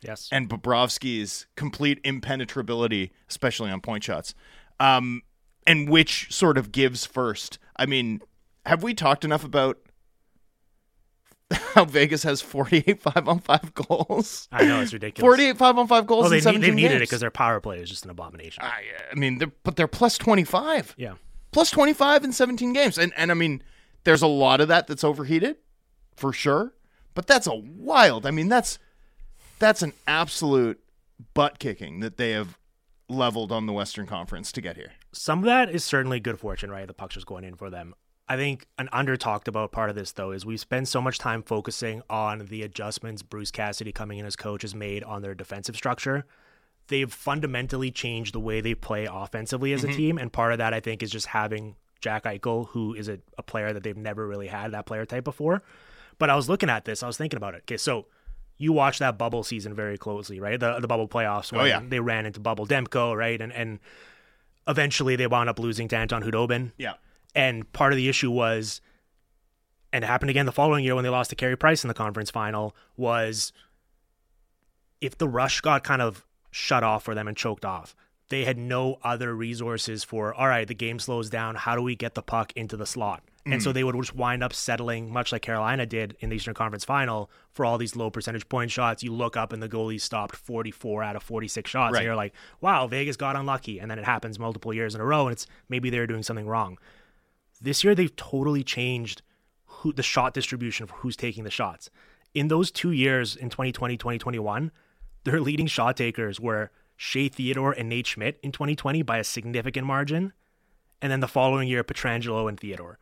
Yes. 0.00 0.28
and 0.30 0.48
Bobrovsky's 0.48 1.46
complete 1.56 2.00
impenetrability, 2.04 3.10
especially 3.28 3.70
on 3.70 3.80
point 3.80 4.04
shots, 4.04 4.34
um, 4.80 5.22
and 5.68 5.88
which 5.88 6.32
sort 6.32 6.58
of 6.58 6.72
gives 6.72 7.06
first. 7.06 7.58
I 7.76 7.86
mean, 7.86 8.20
have 8.66 8.82
we 8.82 8.94
talked 8.94 9.24
enough 9.24 9.44
about 9.44 9.78
how 11.50 11.84
Vegas 11.86 12.22
has 12.24 12.40
48 12.42 13.00
5 13.00 13.28
on 13.28 13.38
5 13.40 13.74
goals? 13.74 14.48
I 14.52 14.64
know 14.64 14.80
it's 14.80 14.92
ridiculous. 14.92 15.22
48 15.24 15.56
5 15.56 15.78
on 15.78 15.86
5 15.88 16.06
goals 16.06 16.22
Well, 16.22 16.30
they 16.30 16.36
in 16.36 16.40
need, 16.40 16.42
17 16.44 16.60
they've 16.62 16.74
needed 16.74 16.90
it 16.90 16.98
games. 16.98 17.08
because 17.08 17.20
their 17.20 17.30
power 17.30 17.60
play 17.60 17.78
is 17.78 17.88
just 17.88 18.04
an 18.04 18.10
abomination. 18.10 18.62
I, 18.64 18.68
uh, 18.68 19.02
I 19.12 19.14
mean, 19.14 19.38
they're, 19.38 19.52
but 19.62 19.76
they're 19.76 19.88
plus 19.88 20.18
25. 20.18 20.94
yeah. 20.98 21.14
Plus 21.50 21.70
25 21.70 22.24
in 22.24 22.32
17 22.32 22.72
games. 22.74 22.98
And, 22.98 23.12
and 23.16 23.30
I 23.30 23.34
mean, 23.34 23.62
there's 24.04 24.20
a 24.20 24.26
lot 24.26 24.60
of 24.60 24.68
that 24.68 24.86
that's 24.86 25.02
overheated, 25.02 25.56
for 26.14 26.32
sure. 26.32 26.74
But 27.14 27.26
that's 27.26 27.46
a 27.46 27.54
wild. 27.54 28.26
I 28.26 28.30
mean, 28.30 28.48
that's 28.48 28.78
that's 29.58 29.82
an 29.82 29.92
absolute 30.06 30.78
butt 31.34 31.58
kicking 31.58 32.00
that 32.00 32.16
they 32.18 32.32
have 32.32 32.58
leveled 33.08 33.50
on 33.50 33.64
the 33.66 33.72
Western 33.72 34.06
Conference 34.06 34.52
to 34.52 34.60
get 34.60 34.76
here. 34.76 34.92
Some 35.18 35.40
of 35.40 35.44
that 35.46 35.68
is 35.68 35.82
certainly 35.82 36.20
good 36.20 36.38
fortune, 36.38 36.70
right? 36.70 36.86
The 36.86 36.94
puck's 36.94 37.14
just 37.14 37.26
going 37.26 37.42
in 37.42 37.56
for 37.56 37.70
them. 37.70 37.94
I 38.28 38.36
think 38.36 38.66
an 38.78 38.88
under 38.92 39.16
talked 39.16 39.48
about 39.48 39.72
part 39.72 39.90
of 39.90 39.96
this 39.96 40.12
though 40.12 40.30
is 40.30 40.46
we 40.46 40.56
spend 40.56 40.86
so 40.86 41.00
much 41.00 41.18
time 41.18 41.42
focusing 41.42 42.02
on 42.08 42.46
the 42.46 42.62
adjustments 42.62 43.22
Bruce 43.22 43.50
Cassidy 43.50 43.90
coming 43.90 44.18
in 44.18 44.26
as 44.26 44.36
coach 44.36 44.62
has 44.62 44.74
made 44.74 45.02
on 45.02 45.22
their 45.22 45.34
defensive 45.34 45.74
structure. 45.74 46.24
They've 46.86 47.12
fundamentally 47.12 47.90
changed 47.90 48.32
the 48.34 48.40
way 48.40 48.60
they 48.60 48.74
play 48.74 49.08
offensively 49.10 49.72
as 49.72 49.82
a 49.82 49.88
mm-hmm. 49.88 49.96
team, 49.96 50.18
and 50.18 50.32
part 50.32 50.52
of 50.52 50.58
that 50.58 50.72
I 50.72 50.80
think 50.80 51.02
is 51.02 51.10
just 51.10 51.26
having 51.26 51.74
Jack 52.00 52.24
Eichel, 52.24 52.68
who 52.68 52.94
is 52.94 53.08
a, 53.08 53.18
a 53.36 53.42
player 53.42 53.72
that 53.72 53.82
they've 53.82 53.96
never 53.96 54.26
really 54.26 54.46
had 54.46 54.70
that 54.72 54.86
player 54.86 55.04
type 55.04 55.24
before. 55.24 55.62
But 56.18 56.30
I 56.30 56.36
was 56.36 56.48
looking 56.48 56.70
at 56.70 56.84
this, 56.84 57.02
I 57.02 57.06
was 57.06 57.16
thinking 57.16 57.38
about 57.38 57.54
it. 57.54 57.62
Okay, 57.62 57.76
so 57.76 58.06
you 58.56 58.72
watched 58.72 59.00
that 59.00 59.18
bubble 59.18 59.42
season 59.42 59.74
very 59.74 59.98
closely, 59.98 60.38
right? 60.38 60.60
The 60.60 60.78
the 60.80 60.88
bubble 60.88 61.08
playoffs 61.08 61.52
oh, 61.52 61.56
when 61.56 61.66
Oh, 61.66 61.68
yeah. 61.68 61.82
they 61.86 62.00
ran 62.00 62.24
into 62.26 62.40
bubble 62.40 62.66
Demko, 62.66 63.16
right? 63.16 63.40
And 63.40 63.52
and 63.52 63.80
eventually 64.68 65.16
they 65.16 65.26
wound 65.26 65.48
up 65.48 65.58
losing 65.58 65.88
to 65.88 65.96
Anton 65.96 66.22
Khudobin. 66.22 66.72
Yeah. 66.76 66.94
And 67.34 67.70
part 67.72 67.92
of 67.92 67.96
the 67.96 68.08
issue 68.08 68.30
was, 68.30 68.80
and 69.92 70.04
it 70.04 70.06
happened 70.06 70.30
again 70.30 70.46
the 70.46 70.52
following 70.52 70.84
year 70.84 70.94
when 70.94 71.04
they 71.04 71.10
lost 71.10 71.30
to 71.30 71.36
Carey 71.36 71.56
Price 71.56 71.82
in 71.82 71.88
the 71.88 71.94
conference 71.94 72.30
final, 72.30 72.76
was 72.96 73.52
if 75.00 75.16
the 75.16 75.28
rush 75.28 75.60
got 75.60 75.84
kind 75.84 76.02
of 76.02 76.24
shut 76.50 76.82
off 76.82 77.04
for 77.04 77.14
them 77.14 77.28
and 77.28 77.36
choked 77.36 77.64
off, 77.64 77.96
they 78.28 78.44
had 78.44 78.58
no 78.58 78.98
other 79.02 79.34
resources 79.34 80.04
for, 80.04 80.34
all 80.34 80.48
right, 80.48 80.68
the 80.68 80.74
game 80.74 80.98
slows 80.98 81.30
down. 81.30 81.54
How 81.54 81.74
do 81.74 81.82
we 81.82 81.96
get 81.96 82.14
the 82.14 82.22
puck 82.22 82.52
into 82.54 82.76
the 82.76 82.86
slot? 82.86 83.22
And 83.52 83.62
so 83.62 83.70
mm. 83.70 83.74
they 83.74 83.84
would 83.84 83.94
just 83.96 84.14
wind 84.14 84.42
up 84.42 84.52
settling, 84.52 85.12
much 85.12 85.32
like 85.32 85.42
Carolina 85.42 85.86
did 85.86 86.16
in 86.20 86.30
the 86.30 86.36
Eastern 86.36 86.54
Conference 86.54 86.84
final, 86.84 87.30
for 87.52 87.64
all 87.64 87.78
these 87.78 87.96
low 87.96 88.10
percentage 88.10 88.48
point 88.48 88.70
shots. 88.70 89.02
You 89.02 89.12
look 89.12 89.36
up 89.36 89.52
and 89.52 89.62
the 89.62 89.68
goalie 89.68 90.00
stopped 90.00 90.36
44 90.36 91.02
out 91.02 91.16
of 91.16 91.22
46 91.22 91.70
shots. 91.70 91.92
Right. 91.92 92.00
And 92.00 92.06
you're 92.06 92.16
like, 92.16 92.34
wow, 92.60 92.86
Vegas 92.86 93.16
got 93.16 93.36
unlucky. 93.36 93.78
And 93.78 93.90
then 93.90 93.98
it 93.98 94.04
happens 94.04 94.38
multiple 94.38 94.74
years 94.74 94.94
in 94.94 95.00
a 95.00 95.04
row, 95.04 95.26
and 95.26 95.32
it's 95.32 95.46
maybe 95.68 95.90
they're 95.90 96.06
doing 96.06 96.22
something 96.22 96.46
wrong. 96.46 96.78
This 97.60 97.82
year, 97.82 97.94
they've 97.94 98.14
totally 98.14 98.62
changed 98.62 99.22
who 99.66 99.92
the 99.92 100.02
shot 100.02 100.34
distribution 100.34 100.84
of 100.84 100.90
who's 100.90 101.16
taking 101.16 101.44
the 101.44 101.50
shots. 101.50 101.90
In 102.34 102.48
those 102.48 102.70
two 102.70 102.90
years, 102.90 103.36
in 103.36 103.50
2020, 103.50 103.96
2021, 103.96 104.70
their 105.24 105.40
leading 105.40 105.66
shot 105.66 105.96
takers 105.96 106.40
were 106.40 106.70
Shea 106.96 107.28
Theodore 107.28 107.72
and 107.72 107.88
Nate 107.88 108.06
Schmidt 108.06 108.38
in 108.42 108.52
2020 108.52 109.02
by 109.02 109.18
a 109.18 109.24
significant 109.24 109.86
margin. 109.86 110.32
And 111.00 111.12
then 111.12 111.20
the 111.20 111.28
following 111.28 111.68
year, 111.68 111.84
Pietrangelo 111.84 112.48
and 112.48 112.58
Theodore. 112.58 112.98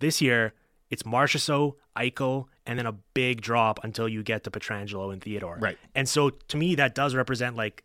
This 0.00 0.20
year, 0.20 0.54
it's 0.90 1.02
Marchessault, 1.02 1.74
Eichel, 1.96 2.46
and 2.66 2.78
then 2.78 2.86
a 2.86 2.92
big 2.92 3.40
drop 3.40 3.80
until 3.82 4.08
you 4.08 4.22
get 4.22 4.44
to 4.44 4.50
Pietrangelo 4.50 5.12
and 5.12 5.22
Theodore. 5.22 5.58
Right. 5.60 5.78
And 5.94 6.08
so 6.08 6.30
to 6.30 6.56
me, 6.56 6.74
that 6.76 6.94
does 6.94 7.14
represent 7.14 7.56
like 7.56 7.84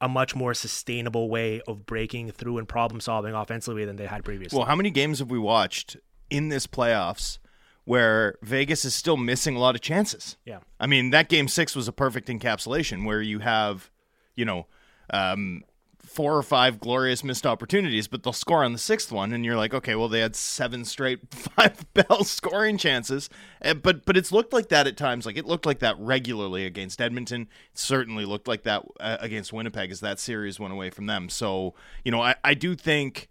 a 0.00 0.08
much 0.08 0.34
more 0.34 0.54
sustainable 0.54 1.28
way 1.28 1.60
of 1.66 1.84
breaking 1.84 2.30
through 2.32 2.58
and 2.58 2.68
problem 2.68 3.00
solving 3.00 3.34
offensively 3.34 3.84
than 3.84 3.96
they 3.96 4.06
had 4.06 4.24
previously. 4.24 4.56
Well, 4.56 4.66
how 4.66 4.76
many 4.76 4.90
games 4.90 5.18
have 5.18 5.30
we 5.30 5.38
watched 5.38 5.96
in 6.30 6.48
this 6.48 6.66
playoffs 6.66 7.38
where 7.84 8.36
Vegas 8.42 8.84
is 8.84 8.94
still 8.94 9.16
missing 9.16 9.56
a 9.56 9.58
lot 9.58 9.74
of 9.74 9.80
chances? 9.80 10.38
yeah. 10.46 10.60
I 10.78 10.86
mean, 10.86 11.10
that 11.10 11.28
game 11.28 11.48
six 11.48 11.76
was 11.76 11.88
a 11.88 11.92
perfect 11.92 12.28
encapsulation 12.28 13.04
where 13.04 13.20
you 13.20 13.40
have, 13.40 13.90
you 14.36 14.44
know, 14.44 14.66
um, 15.10 15.64
four 16.10 16.36
or 16.36 16.42
five 16.42 16.80
glorious 16.80 17.22
missed 17.22 17.46
opportunities, 17.46 18.08
but 18.08 18.24
they'll 18.24 18.32
score 18.32 18.64
on 18.64 18.72
the 18.72 18.78
sixth 18.78 19.12
one, 19.12 19.32
and 19.32 19.44
you're 19.44 19.56
like, 19.56 19.72
okay, 19.72 19.94
well, 19.94 20.08
they 20.08 20.18
had 20.18 20.34
seven 20.34 20.84
straight 20.84 21.20
five 21.34 21.86
bell 21.94 22.24
scoring 22.24 22.76
chances, 22.76 23.30
Uh, 23.62 23.74
but 23.74 24.04
but 24.04 24.16
it's 24.16 24.32
looked 24.32 24.52
like 24.52 24.68
that 24.70 24.88
at 24.88 24.96
times. 24.96 25.24
Like 25.24 25.36
it 25.36 25.46
looked 25.46 25.66
like 25.66 25.78
that 25.78 25.96
regularly 25.98 26.66
against 26.66 27.00
Edmonton. 27.00 27.42
It 27.42 27.78
certainly 27.78 28.24
looked 28.24 28.48
like 28.48 28.64
that 28.64 28.84
uh, 28.98 29.18
against 29.20 29.52
Winnipeg 29.52 29.92
as 29.92 30.00
that 30.00 30.18
series 30.18 30.58
went 30.58 30.72
away 30.72 30.90
from 30.90 31.06
them. 31.06 31.28
So 31.28 31.74
you 32.04 32.10
know, 32.10 32.20
I, 32.20 32.34
I 32.44 32.54
do 32.54 32.74
think. 32.74 33.28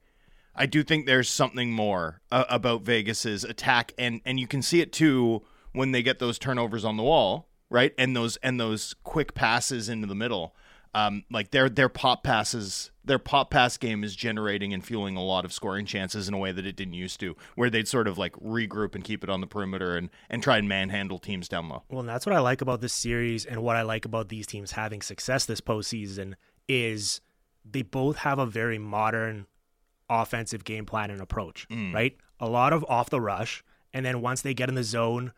I 0.56 0.66
do 0.66 0.84
think 0.84 1.06
there's 1.06 1.30
something 1.30 1.72
more 1.72 2.20
uh, 2.32 2.44
about 2.50 2.82
Vegas's 2.82 3.44
attack, 3.44 3.94
and 3.98 4.20
and 4.26 4.40
you 4.40 4.48
can 4.48 4.62
see 4.62 4.82
it 4.82 4.92
too 4.92 5.44
when 5.74 5.92
they 5.92 6.02
get 6.02 6.20
those 6.20 6.40
turnovers 6.40 6.84
on 6.84 6.98
the 6.98 7.04
wall, 7.04 7.48
right? 7.70 7.94
And 7.98 8.16
those 8.16 8.38
and 8.38 8.60
those 8.60 8.96
quick 9.04 9.36
passes 9.36 9.88
into 9.90 10.08
the 10.08 10.16
middle. 10.16 10.56
Um, 10.96 11.24
like 11.30 11.52
their 11.52 11.70
their 11.70 11.90
pop 11.90 12.24
passes, 12.24 12.90
their 13.06 13.20
pop 13.20 13.52
pass 13.52 13.78
game 13.78 14.04
is 14.04 14.16
generating 14.16 14.74
and 14.74 14.84
fueling 14.84 15.16
a 15.18 15.24
lot 15.24 15.46
of 15.46 15.54
scoring 15.54 15.86
chances 15.86 16.28
in 16.28 16.34
a 16.34 16.38
way 16.38 16.52
that 16.52 16.66
it 16.66 16.76
didn't 16.76 16.96
used 16.96 17.20
to, 17.20 17.36
where 17.56 17.70
they'd 17.70 17.88
sort 17.88 18.08
of 18.08 18.18
like 18.18 18.34
regroup 18.34 18.96
and 18.96 19.04
keep 19.04 19.24
it 19.24 19.30
on 19.30 19.40
the 19.40 19.48
perimeter 19.48 19.96
and 19.96 20.10
and 20.32 20.42
try 20.42 20.58
and 20.58 20.68
manhandle 20.68 21.20
teams 21.20 21.48
down 21.48 21.70
low. 21.70 21.84
Well, 21.90 22.00
and 22.00 22.10
that's 22.10 22.26
what 22.26 22.36
I 22.36 22.40
like 22.40 22.62
about 22.62 22.82
this 22.82 22.94
series 22.94 23.46
and 23.46 23.62
what 23.62 23.76
I 23.76 23.84
like 23.84 24.04
about 24.06 24.30
these 24.30 24.48
teams 24.48 24.72
having 24.72 25.02
success 25.04 25.46
this 25.46 25.62
postseason 25.62 26.34
is 26.68 27.22
they 27.64 27.84
both 27.84 28.18
have 28.18 28.40
a 28.40 28.46
very 28.48 28.80
modern 28.80 29.46
offensive 30.10 30.64
game 30.64 30.86
plan 30.86 31.12
and 31.12 31.22
approach, 31.22 31.68
right? 31.94 32.18
A 32.40 32.50
lot 32.50 32.74
of 32.74 32.84
off 32.90 33.12
the 33.12 33.22
rush, 33.22 33.64
and 33.94 34.04
then 34.04 34.22
once 34.22 34.42
they 34.42 34.56
get 34.56 34.70
in 34.70 34.76
the 34.76 34.84
zone, 34.84 35.34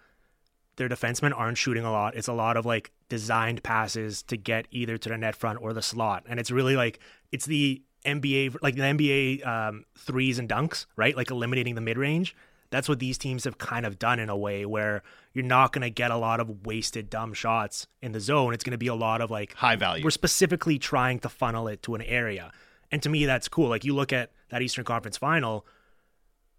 their 0.77 0.87
defensemen 0.87 1.37
aren't 1.37 1.57
shooting 1.57 1.83
a 1.83 1.91
lot. 1.91 2.15
It's 2.15 2.29
a 2.29 2.33
lot 2.33 2.55
of 2.55 2.65
like 2.65 2.91
designed 3.11 3.61
passes 3.61 4.23
to 4.23 4.37
get 4.37 4.65
either 4.71 4.97
to 4.97 5.09
the 5.09 5.17
net 5.17 5.35
front 5.35 5.61
or 5.61 5.73
the 5.73 5.81
slot, 5.81 6.23
and 6.29 6.39
it's 6.39 6.49
really 6.49 6.77
like 6.77 6.97
it's 7.33 7.45
the 7.45 7.83
NBA 8.05 8.55
like 8.61 8.75
the 8.75 8.81
NBA 8.83 9.45
um, 9.45 9.83
threes 9.97 10.39
and 10.39 10.47
dunks, 10.47 10.85
right? 10.95 11.15
Like 11.15 11.29
eliminating 11.29 11.75
the 11.75 11.81
mid 11.81 11.97
range. 11.97 12.33
That's 12.69 12.87
what 12.87 12.99
these 12.99 13.17
teams 13.17 13.43
have 13.43 13.57
kind 13.57 13.85
of 13.85 13.99
done 13.99 14.17
in 14.17 14.29
a 14.29 14.37
way 14.37 14.65
where 14.65 15.03
you're 15.33 15.43
not 15.43 15.73
going 15.73 15.81
to 15.81 15.89
get 15.89 16.09
a 16.09 16.15
lot 16.15 16.39
of 16.39 16.65
wasted 16.65 17.09
dumb 17.09 17.33
shots 17.33 17.85
in 18.01 18.13
the 18.13 18.21
zone. 18.21 18.53
It's 18.53 18.63
going 18.63 18.71
to 18.71 18.77
be 18.77 18.87
a 18.87 18.95
lot 18.95 19.19
of 19.19 19.29
like 19.29 19.53
High 19.55 19.75
value. 19.75 20.05
we're 20.05 20.09
specifically 20.09 20.79
trying 20.79 21.19
to 21.19 21.27
funnel 21.29 21.67
it 21.67 21.83
to 21.83 21.95
an 21.95 22.01
area. 22.03 22.53
And 22.89 23.03
to 23.03 23.09
me, 23.09 23.25
that's 23.25 23.49
cool. 23.49 23.67
Like 23.67 23.83
you 23.83 23.93
look 23.93 24.13
at 24.13 24.31
that 24.51 24.61
Eastern 24.61 24.85
Conference 24.85 25.17
final, 25.17 25.65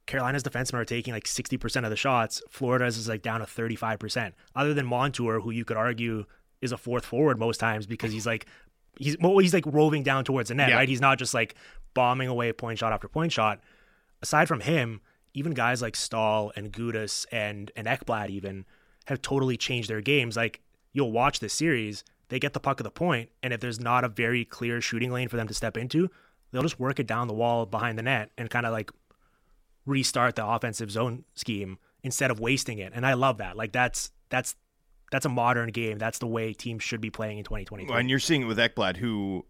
Carolina's 0.05 0.43
defensemen 0.43 0.75
are 0.75 0.85
taking 0.85 1.15
like 1.15 1.25
60% 1.25 1.85
of 1.85 1.91
the 1.91 1.97
shots. 1.97 2.43
Florida's 2.51 2.99
is 2.99 3.09
like 3.09 3.23
down 3.23 3.41
to 3.41 3.47
35%. 3.47 4.33
Other 4.55 4.75
than 4.75 4.85
Montour, 4.85 5.41
who 5.41 5.51
you 5.51 5.65
could 5.65 5.79
argue 5.79 6.27
is 6.63 6.73
a 6.73 6.79
fourth 6.79 7.05
forward 7.05 7.39
most 7.39 7.59
times 7.59 7.87
because 7.87 8.13
he's 8.13 8.27
like, 8.27 8.47
he's, 8.97 9.17
well, 9.19 9.37
he's 9.39 9.53
like 9.53 9.67
roving 9.67 10.03
down 10.03 10.25
towards 10.25 10.49
the 10.49 10.55
net, 10.55 10.71
Yeah. 10.71 10.77
right? 10.77 10.89
He's 10.89 11.01
not 11.01 11.19
just 11.19 11.35
like 11.35 11.55
bombing 11.93 12.29
away 12.29 12.53
point 12.53 12.79
shot 12.79 12.93
after 12.93 13.09
point 13.09 13.33
shot. 13.33 13.61
Aside 14.23 14.49
from 14.49 14.61
him, 14.61 15.01
even 15.35 15.53
guys 15.53 15.83
like 15.83 15.97
Staal 15.97 16.53
and 16.57 16.73
Gudas 16.73 17.27
and, 17.33 17.71
and 17.77 17.87
Ekblad 17.87 18.31
even 18.31 18.65
have 19.07 19.21
totally 19.21 19.57
changed 19.57 19.91
their 19.91 20.01
games. 20.01 20.37
Like 20.37 20.61
you'll 20.93 21.13
watch 21.13 21.41
this 21.41 21.53
series, 21.53 22.05
they 22.29 22.39
get 22.39 22.53
the 22.53 22.61
puck 22.61 22.81
at 22.81 22.85
the 22.85 22.91
point, 22.91 23.29
and 23.43 23.53
if 23.53 23.61
there's 23.61 23.81
not 23.81 24.05
a 24.05 24.09
very 24.09 24.45
clear 24.45 24.81
shooting 24.81 25.11
lane 25.11 25.29
for 25.29 25.37
them 25.37 25.49
to 25.49 25.55
step 25.55 25.77
into, 25.77 26.09
they'll 26.53 26.63
just 26.63 26.79
work 26.79 27.01
it 27.01 27.07
down 27.07 27.29
the 27.29 27.35
wall 27.35 27.67
behind 27.67 27.99
the 27.99 28.03
net 28.03 28.31
and 28.39 28.49
kind 28.51 28.65
of 28.67 28.73
like 28.73 28.91
restart 29.87 30.37
the 30.37 30.47
offensive 30.47 30.91
zone 30.91 31.25
scheme 31.35 31.79
instead 32.03 32.31
of 32.31 32.39
wasting 32.41 32.79
it. 32.79 32.93
And 32.95 33.05
I 33.07 33.15
love 33.15 33.39
that. 33.39 33.57
Like 33.57 33.73
that's 33.73 34.11
that's 34.29 34.55
that's 35.13 35.25
a 35.25 35.29
modern 35.29 35.71
game. 35.71 35.99
That's 35.99 36.19
the 36.19 36.27
way 36.27 36.53
teams 36.53 36.83
should 36.83 37.01
be 37.01 37.11
playing 37.11 37.39
in 37.39 37.45
2023. 37.45 37.95
And 37.97 38.11
you're 38.11 38.19
seeing 38.19 38.43
it 38.43 38.47
with 38.47 38.59
Ekblad, 38.59 38.97
who 38.97 39.45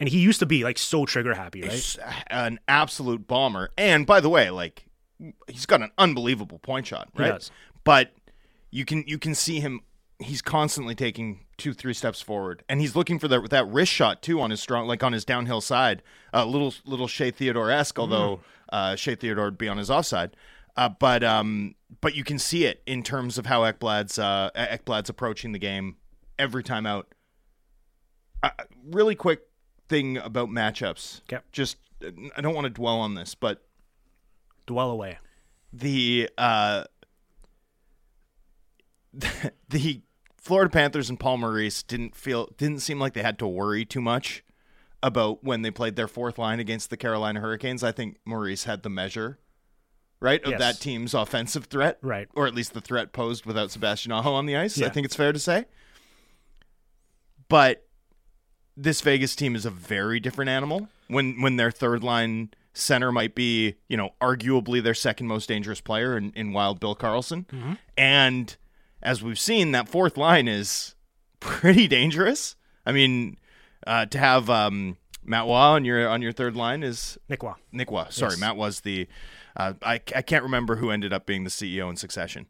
And 0.00 0.08
he 0.08 0.18
used 0.20 0.38
to 0.40 0.46
be 0.46 0.64
like 0.64 0.78
so 0.78 1.04
trigger 1.04 1.34
happy, 1.34 1.60
right? 1.62 1.96
an 2.30 2.58
absolute 2.68 3.26
bomber. 3.28 3.68
And 3.76 4.06
by 4.06 4.20
the 4.20 4.30
way, 4.30 4.48
like 4.48 4.86
he's 5.48 5.66
got 5.66 5.82
an 5.82 5.90
unbelievable 5.98 6.58
point 6.58 6.86
shot, 6.86 7.10
He 7.14 7.22
right? 7.22 7.32
does. 7.32 7.50
But 7.84 8.12
you 8.70 8.84
can 8.86 9.04
you 9.06 9.18
can 9.18 9.34
see 9.34 9.60
him. 9.60 9.80
He's 10.18 10.40
constantly 10.40 10.94
taking 10.94 11.46
two, 11.58 11.72
three 11.74 11.94
steps 11.94 12.20
forward, 12.22 12.62
and 12.68 12.80
he's 12.80 12.94
looking 12.94 13.18
for 13.18 13.26
that 13.26 13.50
that 13.50 13.66
wrist 13.66 13.92
shot 13.92 14.22
too 14.22 14.40
on 14.40 14.50
his 14.50 14.60
strong, 14.60 14.86
like 14.86 15.02
on 15.02 15.12
his 15.12 15.24
downhill 15.24 15.60
side. 15.60 16.00
A 16.32 16.46
little 16.46 16.72
little 16.84 17.08
Shea 17.08 17.32
Theodore 17.32 17.70
esque, 17.72 17.98
although 17.98 18.40
uh, 18.72 18.94
Shea 18.94 19.16
Theodore 19.16 19.46
would 19.46 19.58
be 19.58 19.68
on 19.68 19.78
his 19.78 19.90
offside. 19.90 20.36
Uh, 20.76 20.88
but 20.88 21.22
um, 21.22 21.74
but 22.00 22.14
you 22.14 22.24
can 22.24 22.38
see 22.38 22.64
it 22.64 22.82
in 22.86 23.02
terms 23.02 23.36
of 23.38 23.46
how 23.46 23.60
Ekblad's 23.62 24.18
uh, 24.18 24.50
Ekblad's 24.56 25.10
approaching 25.10 25.52
the 25.52 25.58
game 25.58 25.96
every 26.38 26.62
time 26.62 26.86
out. 26.86 27.14
Uh, 28.42 28.50
really 28.90 29.14
quick 29.14 29.42
thing 29.88 30.16
about 30.16 30.48
matchups. 30.48 31.20
Okay. 31.30 31.42
Just 31.52 31.76
I 32.36 32.40
don't 32.40 32.54
want 32.54 32.64
to 32.64 32.70
dwell 32.70 32.98
on 32.98 33.14
this, 33.14 33.34
but 33.34 33.62
Dwell 34.66 34.90
away. 34.90 35.18
the 35.72 36.30
uh 36.38 36.84
the 39.68 40.00
Florida 40.36 40.70
Panthers 40.70 41.10
and 41.10 41.20
Paul 41.20 41.38
Maurice 41.38 41.82
didn't 41.82 42.16
feel 42.16 42.48
didn't 42.56 42.80
seem 42.80 42.98
like 42.98 43.12
they 43.12 43.22
had 43.22 43.38
to 43.40 43.46
worry 43.46 43.84
too 43.84 44.00
much 44.00 44.42
about 45.02 45.44
when 45.44 45.62
they 45.62 45.70
played 45.70 45.96
their 45.96 46.08
fourth 46.08 46.38
line 46.38 46.60
against 46.60 46.88
the 46.90 46.96
Carolina 46.96 47.40
Hurricanes. 47.40 47.82
I 47.82 47.92
think 47.92 48.18
Maurice 48.24 48.64
had 48.64 48.82
the 48.82 48.88
measure 48.88 49.38
right 50.22 50.42
of 50.44 50.52
Yes. 50.52 50.60
that 50.60 50.80
team's 50.80 51.12
offensive 51.14 51.66
threat, 51.66 51.98
Right. 52.02 52.28
or 52.34 52.46
at 52.46 52.54
least 52.54 52.72
the 52.74 52.80
threat 52.80 53.12
posed 53.12 53.44
without 53.44 53.70
Sebastian 53.70 54.12
Aho 54.12 54.32
on 54.32 54.46
the 54.46 54.56
ice. 54.56 54.80
I 54.80 54.88
think 54.88 55.04
it's 55.04 55.16
fair 55.16 55.32
to 55.32 55.38
say. 55.38 55.66
But 57.48 57.86
this 58.76 59.00
Vegas 59.02 59.36
team 59.36 59.54
is 59.54 59.66
a 59.66 59.70
very 59.70 60.18
different 60.20 60.48
animal 60.48 60.88
when 61.08 61.40
when 61.42 61.56
their 61.56 61.70
third 61.70 62.02
line 62.02 62.50
center 62.72 63.12
might 63.12 63.34
be, 63.34 63.74
you 63.88 63.96
know, 63.98 64.10
arguably 64.20 64.82
their 64.82 64.94
second 64.94 65.26
most 65.26 65.46
dangerous 65.48 65.80
player 65.80 66.16
in, 66.16 66.32
in 66.34 66.52
Wild 66.54 66.80
Bill 66.80 66.96
Karlsson. 66.96 67.76
And 67.98 68.56
as 69.02 69.22
we've 69.22 69.38
seen, 69.38 69.72
that 69.72 69.88
fourth 69.88 70.16
line 70.16 70.48
is 70.48 70.94
pretty 71.40 71.86
dangerous. 71.88 72.56
I 72.86 72.92
mean, 72.92 73.36
uh, 73.86 74.06
to 74.06 74.18
have 74.18 74.48
um, 74.48 74.96
Matt 75.22 75.44
Roy 75.44 75.52
on 75.52 75.84
your 75.84 76.08
on 76.08 76.22
your 76.22 76.32
third 76.32 76.56
line 76.56 76.82
is 76.82 77.18
Nick 77.28 77.42
Roy. 77.42 77.52
Nick 77.72 77.90
Roy. 77.90 78.06
Sorry, 78.08 78.32
Yes. 78.32 78.40
Matt 78.40 78.56
was 78.56 78.80
the. 78.80 79.06
Uh, 79.56 79.74
I 79.82 79.94
I 80.14 80.22
can't 80.22 80.42
remember 80.42 80.76
who 80.76 80.90
ended 80.90 81.12
up 81.12 81.26
being 81.26 81.44
the 81.44 81.50
CEO 81.50 81.90
in 81.90 81.96
succession, 81.96 82.46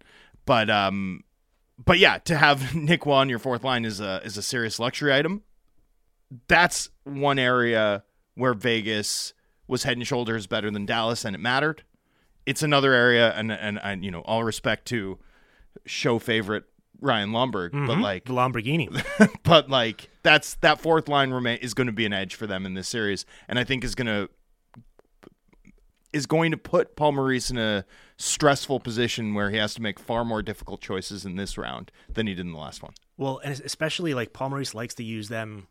but 0.46 0.70
um, 0.70 1.24
but 1.84 1.98
yeah, 1.98 2.18
to 2.18 2.36
have 2.36 2.74
Nick 2.74 3.06
Roy 3.06 3.14
on 3.14 3.28
your 3.28 3.38
fourth 3.38 3.64
line 3.64 3.84
is 3.84 4.00
a 4.00 4.20
is 4.24 4.36
a 4.36 4.42
serious 4.42 4.78
luxury 4.78 5.12
item. 5.12 5.42
That's 6.48 6.90
one 7.04 7.38
area 7.38 8.04
where 8.34 8.54
Vegas 8.54 9.34
was 9.66 9.82
head 9.82 9.96
and 9.96 10.06
shoulders 10.06 10.46
better 10.46 10.70
than 10.70 10.86
Dallas, 10.86 11.24
and 11.24 11.34
it 11.34 11.40
mattered. 11.40 11.82
It's 12.46 12.62
another 12.62 12.92
area, 12.92 13.32
and 13.32 13.52
and, 13.52 13.80
and 13.82 14.04
you 14.04 14.10
know, 14.10 14.20
all 14.20 14.44
respect 14.44 14.86
to 14.86 15.18
show 15.86 16.18
favorite 16.18 16.64
Ryan 17.00 17.30
Lomberg, 17.30 17.72
but 17.86 17.98
like 17.98 18.24
the 18.24 18.32
Lamborghini. 18.32 19.04
but 19.42 19.68
like 19.68 20.08
that's 20.22 20.54
that 20.56 20.80
fourth 20.80 21.08
line 21.08 21.30
remain 21.32 21.58
is 21.58 21.74
going 21.74 21.88
to 21.88 21.92
be 21.92 22.06
an 22.06 22.12
edge 22.12 22.34
for 22.34 22.46
them 22.46 22.64
in 22.64 22.74
this 22.74 22.88
series, 22.88 23.26
and 23.48 23.58
I 23.58 23.64
think 23.64 23.84
is 23.84 23.94
going 23.94 24.06
to 24.06 24.30
is 26.12 26.26
going 26.26 26.50
to 26.50 26.56
put 26.56 26.94
Paul 26.96 27.12
Maurice 27.12 27.50
in 27.50 27.58
a 27.58 27.84
stressful 28.16 28.80
position 28.80 29.34
where 29.34 29.50
he 29.50 29.56
has 29.56 29.74
to 29.74 29.82
make 29.82 29.98
far 29.98 30.24
more 30.24 30.42
difficult 30.42 30.80
choices 30.80 31.24
in 31.24 31.36
this 31.36 31.56
round 31.58 31.90
than 32.12 32.26
he 32.26 32.34
did 32.34 32.46
in 32.46 32.52
the 32.52 32.58
last 32.58 32.82
one. 32.82 32.92
Well, 33.16 33.40
and 33.44 33.60
especially 33.64 34.14
like 34.14 34.32
Paul 34.32 34.50
Maurice 34.50 34.74
likes 34.74 34.94
to 34.96 35.04
use 35.04 35.28
them 35.28 35.68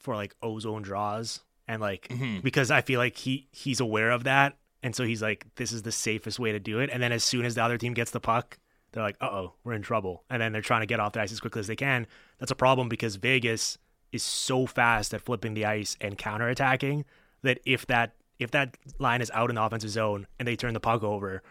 for 0.00 0.16
like 0.16 0.34
ozone 0.42 0.82
draws 0.82 1.40
and 1.68 1.80
like 1.80 2.08
Mm-hmm. 2.08 2.40
because 2.40 2.70
I 2.70 2.80
feel 2.80 2.98
like 2.98 3.16
he 3.16 3.48
he's 3.52 3.78
aware 3.80 4.10
of 4.10 4.24
that 4.24 4.56
and 4.82 4.96
so 4.96 5.04
he's 5.04 5.22
like 5.22 5.46
this 5.54 5.70
is 5.70 5.82
the 5.82 5.92
safest 5.92 6.40
way 6.40 6.50
to 6.50 6.58
do 6.58 6.80
it 6.80 6.90
and 6.92 7.00
then 7.00 7.12
as 7.12 7.22
soon 7.22 7.44
as 7.44 7.54
the 7.54 7.62
other 7.62 7.78
team 7.78 7.94
gets 7.94 8.10
the 8.10 8.18
puck 8.18 8.58
they're 8.90 9.02
like 9.04 9.16
uh-oh 9.20 9.52
we're 9.62 9.74
in 9.74 9.82
trouble 9.82 10.24
and 10.28 10.42
then 10.42 10.50
they're 10.50 10.60
trying 10.60 10.80
to 10.80 10.86
get 10.86 10.98
off 10.98 11.12
the 11.12 11.20
ice 11.20 11.30
as 11.30 11.38
quickly 11.38 11.60
as 11.60 11.68
they 11.68 11.76
can 11.76 12.04
that's 12.40 12.50
a 12.50 12.56
problem 12.56 12.88
because 12.88 13.14
Vegas 13.14 13.78
is 14.10 14.24
so 14.24 14.66
fast 14.66 15.14
at 15.14 15.20
flipping 15.22 15.54
the 15.54 15.64
ice 15.64 15.96
and 16.00 16.18
counterattacking 16.18 17.04
that 17.42 17.60
if 17.64 17.86
that 17.86 18.14
if 18.42 18.50
that 18.52 18.76
line 18.98 19.20
is 19.20 19.30
out 19.34 19.50
in 19.50 19.56
the 19.56 19.62
offensive 19.62 19.90
zone 19.90 20.26
and 20.38 20.46
they 20.46 20.56
turn 20.56 20.74
the 20.74 20.80
puck 20.80 21.02
over 21.02 21.42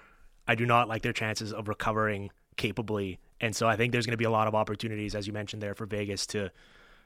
I 0.48 0.56
do 0.56 0.66
not 0.66 0.88
like 0.88 1.02
their 1.02 1.14
chances 1.14 1.54
of 1.54 1.68
recovering 1.68 2.32
capably. 2.58 3.20
And 3.40 3.56
so 3.56 3.68
I 3.68 3.76
think 3.76 3.92
there's 3.92 4.06
going 4.06 4.14
to 4.14 4.18
be 4.18 4.26
a 4.26 4.32
lot 4.32 4.48
of 4.48 4.56
opportunities, 4.56 5.16
as 5.16 5.28
you 5.28 5.34
mentioned 5.34 5.62
there, 5.62 5.76
for 5.76 5.86
Vegas 5.86 6.28
to 6.28 6.52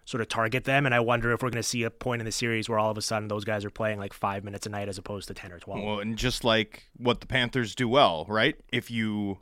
sort 0.05 0.21
of 0.21 0.27
target 0.27 0.63
them. 0.63 0.85
And 0.85 0.93
I 0.93 0.99
wonder 0.99 1.31
if 1.31 1.41
we're 1.41 1.49
going 1.49 1.61
to 1.61 1.67
see 1.67 1.83
a 1.83 1.89
point 1.89 2.21
in 2.21 2.25
the 2.25 2.31
series 2.31 2.69
where 2.69 2.79
all 2.79 2.91
of 2.91 2.97
a 2.97 3.01
sudden 3.01 3.27
those 3.27 3.43
guys 3.43 3.65
are 3.65 3.69
playing 3.69 3.99
like 3.99 4.13
five 4.13 4.43
minutes 4.43 4.65
a 4.65 4.69
night 4.69 4.87
as 4.87 4.97
opposed 4.97 5.27
to 5.27 5.33
10 5.33 5.51
or 5.51 5.59
12. 5.59 5.83
Well, 5.83 5.99
and 5.99 6.17
just 6.17 6.43
like 6.43 6.85
what 6.97 7.21
the 7.21 7.27
Panthers 7.27 7.75
do 7.75 7.87
well, 7.87 8.25
right? 8.27 8.55
If 8.71 8.91
you 8.91 9.39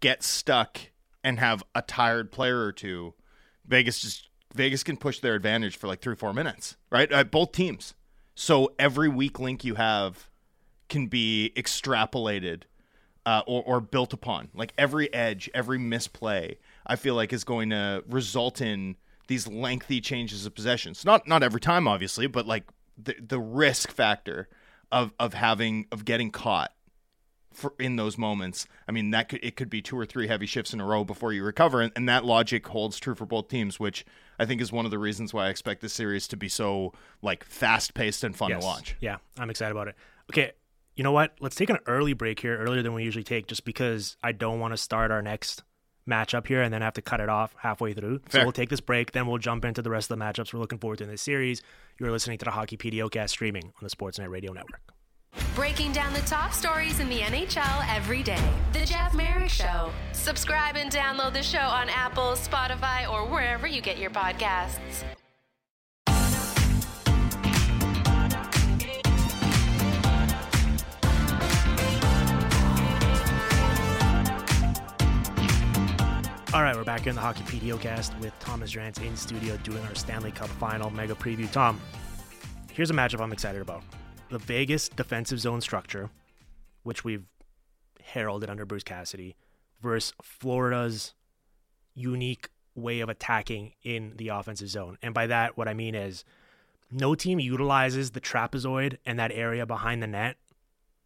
get 0.00 0.22
stuck 0.22 0.78
and 1.22 1.38
have 1.38 1.62
a 1.74 1.82
tired 1.82 2.32
player 2.32 2.60
or 2.60 2.72
two, 2.72 3.14
Vegas 3.66 4.00
just 4.00 4.28
Vegas 4.54 4.82
can 4.82 4.96
push 4.96 5.20
their 5.20 5.34
advantage 5.34 5.76
for 5.76 5.86
like 5.86 6.00
three 6.00 6.14
or 6.14 6.16
four 6.16 6.32
minutes, 6.32 6.76
right? 6.90 7.12
Uh, 7.12 7.22
both 7.22 7.52
teams. 7.52 7.94
So 8.40 8.72
every 8.78 9.10
weak 9.10 9.38
link 9.38 9.64
you 9.66 9.74
have 9.74 10.30
can 10.88 11.08
be 11.08 11.52
extrapolated 11.56 12.62
uh, 13.26 13.42
or, 13.46 13.62
or 13.64 13.80
built 13.82 14.14
upon. 14.14 14.48
Like 14.54 14.72
every 14.78 15.12
edge, 15.12 15.50
every 15.52 15.76
misplay, 15.76 16.56
I 16.86 16.96
feel 16.96 17.14
like 17.14 17.34
is 17.34 17.44
going 17.44 17.68
to 17.68 18.02
result 18.08 18.62
in 18.62 18.96
these 19.26 19.46
lengthy 19.46 20.00
changes 20.00 20.46
of 20.46 20.54
possessions. 20.54 21.04
Not 21.04 21.28
not 21.28 21.42
every 21.42 21.60
time, 21.60 21.86
obviously, 21.86 22.28
but 22.28 22.46
like 22.46 22.64
the 22.96 23.14
the 23.20 23.38
risk 23.38 23.90
factor 23.90 24.48
of 24.90 25.12
of 25.20 25.34
having 25.34 25.86
of 25.92 26.06
getting 26.06 26.30
caught 26.30 26.72
for 27.52 27.74
in 27.78 27.96
those 27.96 28.16
moments. 28.16 28.66
I 28.88 28.92
mean, 28.92 29.10
that 29.10 29.28
could 29.28 29.40
it 29.42 29.54
could 29.54 29.68
be 29.68 29.82
two 29.82 29.98
or 29.98 30.06
three 30.06 30.28
heavy 30.28 30.46
shifts 30.46 30.72
in 30.72 30.80
a 30.80 30.86
row 30.86 31.04
before 31.04 31.34
you 31.34 31.44
recover, 31.44 31.82
and, 31.82 31.92
and 31.94 32.08
that 32.08 32.24
logic 32.24 32.66
holds 32.68 32.98
true 32.98 33.14
for 33.14 33.26
both 33.26 33.48
teams, 33.48 33.78
which 33.78 34.06
I 34.40 34.46
think 34.46 34.60
is 34.60 34.72
one 34.72 34.84
of 34.86 34.90
the 34.90 34.98
reasons 34.98 35.34
why 35.34 35.46
I 35.46 35.50
expect 35.50 35.82
this 35.82 35.92
series 35.92 36.26
to 36.28 36.36
be 36.36 36.48
so 36.48 36.92
like 37.22 37.44
fast 37.44 37.94
paced 37.94 38.24
and 38.24 38.34
fun 38.34 38.50
Yes. 38.50 38.62
to 38.62 38.66
watch. 38.66 38.96
Yeah, 39.00 39.18
I'm 39.38 39.50
excited 39.50 39.72
about 39.72 39.88
it. 39.88 39.96
Okay, 40.32 40.52
you 40.96 41.04
know 41.04 41.12
what? 41.12 41.34
Let's 41.40 41.56
take 41.56 41.70
an 41.70 41.78
early 41.86 42.14
break 42.14 42.40
here, 42.40 42.56
earlier 42.58 42.82
than 42.82 42.94
we 42.94 43.04
usually 43.04 43.22
take, 43.24 43.46
just 43.46 43.64
because 43.64 44.16
I 44.22 44.32
don't 44.32 44.58
want 44.58 44.72
to 44.72 44.76
start 44.78 45.10
our 45.10 45.22
next 45.22 45.62
matchup 46.08 46.46
here 46.46 46.62
and 46.62 46.72
then 46.72 46.80
have 46.82 46.94
to 46.94 47.02
cut 47.02 47.20
it 47.20 47.28
off 47.28 47.54
halfway 47.58 47.92
through. 47.92 48.20
Fair. 48.28 48.40
So 48.40 48.44
we'll 48.46 48.52
take 48.52 48.70
this 48.70 48.80
break, 48.80 49.12
then 49.12 49.26
we'll 49.26 49.38
jump 49.38 49.64
into 49.64 49.82
the 49.82 49.90
rest 49.90 50.10
of 50.10 50.18
the 50.18 50.24
matchups 50.24 50.52
we're 50.54 50.60
looking 50.60 50.78
forward 50.78 50.96
to 50.98 51.04
in 51.04 51.10
this 51.10 51.22
series. 51.22 51.62
You're 51.98 52.10
listening 52.10 52.38
to 52.38 52.44
the 52.46 52.50
Hockey 52.50 52.76
PDOcast 52.76 53.28
streaming 53.30 53.64
on 53.66 53.72
the 53.82 53.90
Sportsnet 53.90 54.28
Radio 54.30 54.52
Network. 54.52 54.80
Breaking 55.54 55.92
down 55.92 56.12
the 56.12 56.20
top 56.20 56.52
stories 56.52 57.00
in 57.00 57.08
the 57.08 57.20
NHL 57.20 57.84
every 57.94 58.22
day. 58.22 58.42
The 58.72 58.84
Jeff 58.84 59.14
Marek 59.14 59.50
Show. 59.50 59.90
Subscribe 60.12 60.76
and 60.76 60.90
download 60.90 61.32
the 61.32 61.42
show 61.42 61.58
on 61.58 61.88
Apple, 61.88 62.32
Spotify, 62.32 63.10
or 63.10 63.26
wherever 63.26 63.66
you 63.66 63.80
get 63.80 63.98
your 63.98 64.10
podcasts. 64.10 65.04
All 76.52 76.62
right, 76.62 76.74
we're 76.74 76.84
back 76.84 77.06
in 77.06 77.14
the 77.14 77.20
Hockey 77.20 77.44
PDOcast 77.44 78.18
with 78.18 78.36
Thomas 78.40 78.72
Drance 78.72 79.00
in 79.06 79.16
studio 79.16 79.56
doing 79.58 79.84
our 79.84 79.94
Stanley 79.94 80.32
Cup 80.32 80.48
final 80.48 80.90
mega 80.90 81.14
preview. 81.14 81.50
Tom, 81.52 81.80
here's 82.72 82.90
a 82.90 82.94
matchup 82.94 83.20
I'm 83.20 83.32
excited 83.32 83.62
about. 83.62 83.84
The 84.30 84.38
Vegas 84.38 84.88
defensive 84.88 85.40
zone 85.40 85.60
structure, 85.60 86.08
which 86.82 87.04
we've 87.04 87.24
heralded 88.02 88.48
under 88.48 88.64
Bruce 88.64 88.84
Cassidy, 88.84 89.36
versus 89.80 90.14
Florida's 90.22 91.14
unique 91.94 92.48
way 92.74 93.00
of 93.00 93.08
attacking 93.08 93.72
in 93.82 94.14
the 94.16 94.28
offensive 94.28 94.68
zone. 94.68 94.98
And 95.02 95.12
by 95.12 95.26
that, 95.26 95.56
what 95.56 95.68
I 95.68 95.74
mean 95.74 95.94
is 95.94 96.24
no 96.90 97.14
team 97.14 97.40
utilizes 97.40 98.12
the 98.12 98.20
trapezoid 98.20 98.98
and 99.04 99.18
that 99.18 99.32
area 99.32 99.66
behind 99.66 100.02
the 100.02 100.06
net 100.06 100.36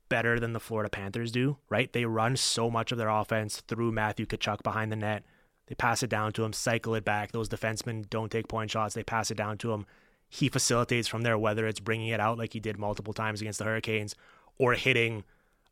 better 0.08 0.38
than 0.38 0.52
the 0.52 0.60
Florida 0.60 0.90
Panthers 0.90 1.32
do, 1.32 1.56
right? 1.68 1.92
They 1.92 2.04
run 2.04 2.36
so 2.36 2.70
much 2.70 2.92
of 2.92 2.98
their 2.98 3.08
offense 3.08 3.62
through 3.66 3.92
Matthew 3.92 4.26
Tkachuk 4.26 4.62
behind 4.62 4.92
the 4.92 4.96
net. 4.96 5.24
They 5.66 5.74
pass 5.74 6.02
it 6.02 6.10
down 6.10 6.32
to 6.34 6.44
him, 6.44 6.52
cycle 6.52 6.94
it 6.94 7.04
back. 7.04 7.32
Those 7.32 7.48
defensemen 7.48 8.08
don't 8.10 8.30
take 8.30 8.48
point 8.48 8.70
shots. 8.70 8.94
They 8.94 9.02
pass 9.02 9.30
it 9.30 9.36
down 9.36 9.58
to 9.58 9.72
him. 9.72 9.86
He 10.34 10.48
facilitates 10.48 11.06
from 11.06 11.22
there, 11.22 11.38
whether 11.38 11.64
it's 11.64 11.78
bringing 11.78 12.08
it 12.08 12.18
out 12.18 12.38
like 12.38 12.54
he 12.54 12.58
did 12.58 12.76
multiple 12.76 13.12
times 13.12 13.40
against 13.40 13.60
the 13.60 13.64
Hurricanes 13.64 14.16
or 14.58 14.74
hitting 14.74 15.22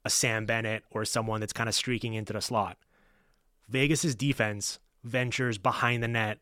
a 0.04 0.10
Sam 0.10 0.46
Bennett 0.46 0.84
or 0.92 1.04
someone 1.04 1.40
that's 1.40 1.52
kind 1.52 1.68
of 1.68 1.74
streaking 1.74 2.14
into 2.14 2.32
the 2.32 2.40
slot. 2.40 2.76
Vegas's 3.68 4.14
defense 4.14 4.78
ventures 5.02 5.58
behind 5.58 6.00
the 6.00 6.06
net 6.06 6.38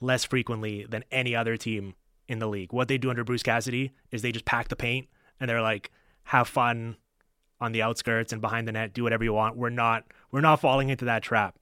less 0.00 0.24
frequently 0.24 0.86
than 0.88 1.04
any 1.10 1.36
other 1.36 1.58
team 1.58 1.94
in 2.26 2.38
the 2.38 2.48
league. 2.48 2.72
What 2.72 2.88
they 2.88 2.96
do 2.96 3.10
under 3.10 3.22
Bruce 3.22 3.42
Cassidy 3.42 3.92
is 4.10 4.22
they 4.22 4.32
just 4.32 4.46
pack 4.46 4.68
the 4.68 4.76
paint 4.76 5.08
and 5.38 5.46
they're 5.46 5.60
like, 5.60 5.90
have 6.24 6.48
fun 6.48 6.96
on 7.60 7.72
the 7.72 7.82
outskirts 7.82 8.32
and 8.32 8.40
behind 8.40 8.66
the 8.66 8.72
net, 8.72 8.94
do 8.94 9.02
whatever 9.02 9.24
you 9.24 9.34
want. 9.34 9.58
We're 9.58 9.68
not 9.68 10.04
we're 10.30 10.40
not 10.40 10.60
falling 10.60 10.88
into 10.88 11.04
that 11.04 11.22
trap. 11.22 11.58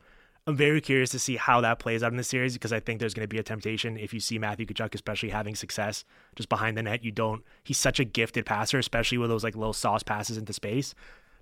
I'm 0.46 0.56
very 0.56 0.80
curious 0.80 1.10
to 1.10 1.18
see 1.18 1.36
how 1.36 1.60
that 1.60 1.78
plays 1.78 2.02
out 2.02 2.12
in 2.12 2.16
the 2.16 2.24
series 2.24 2.54
because 2.54 2.72
I 2.72 2.80
think 2.80 2.98
there's 2.98 3.14
going 3.14 3.24
to 3.24 3.28
be 3.28 3.38
a 3.38 3.42
temptation 3.42 3.96
if 3.96 4.14
you 4.14 4.20
see 4.20 4.38
Matthew 4.38 4.66
Tkachuk, 4.66 4.94
especially 4.94 5.28
having 5.28 5.54
success 5.54 6.04
just 6.34 6.48
behind 6.48 6.76
the 6.76 6.82
net. 6.82 7.04
You 7.04 7.12
don't. 7.12 7.44
He's 7.62 7.78
such 7.78 8.00
a 8.00 8.04
gifted 8.04 8.46
passer, 8.46 8.78
especially 8.78 9.18
with 9.18 9.30
those 9.30 9.44
like 9.44 9.54
little 9.54 9.74
sauce 9.74 10.02
passes 10.02 10.38
into 10.38 10.52
space. 10.52 10.94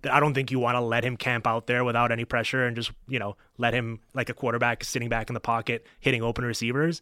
that 0.03 0.13
I 0.13 0.21
don't 0.21 0.35
think 0.35 0.51
you 0.51 0.59
want 0.59 0.77
to 0.77 0.81
let 0.81 1.05
him 1.05 1.17
camp 1.17 1.47
out 1.47 1.67
there 1.67 1.85
without 1.85 2.13
any 2.13 2.25
pressure 2.25 2.67
and 2.67 2.77
just, 2.77 2.93
you 3.09 3.19
know, 3.19 3.37
let 3.57 3.75
him 3.75 4.01
like 4.15 4.29
a 4.29 4.35
quarterback 4.35 4.85
sitting 4.85 5.09
back 5.09 5.31
in 5.31 5.35
the 5.35 5.41
pocket 5.41 5.87
hitting 6.01 6.23
open 6.23 6.45
receivers. 6.45 7.01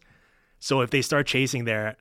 So 0.59 0.81
if 0.81 0.89
they 0.89 1.01
start 1.01 1.27
chasing 1.27 1.65
there, 1.65 1.97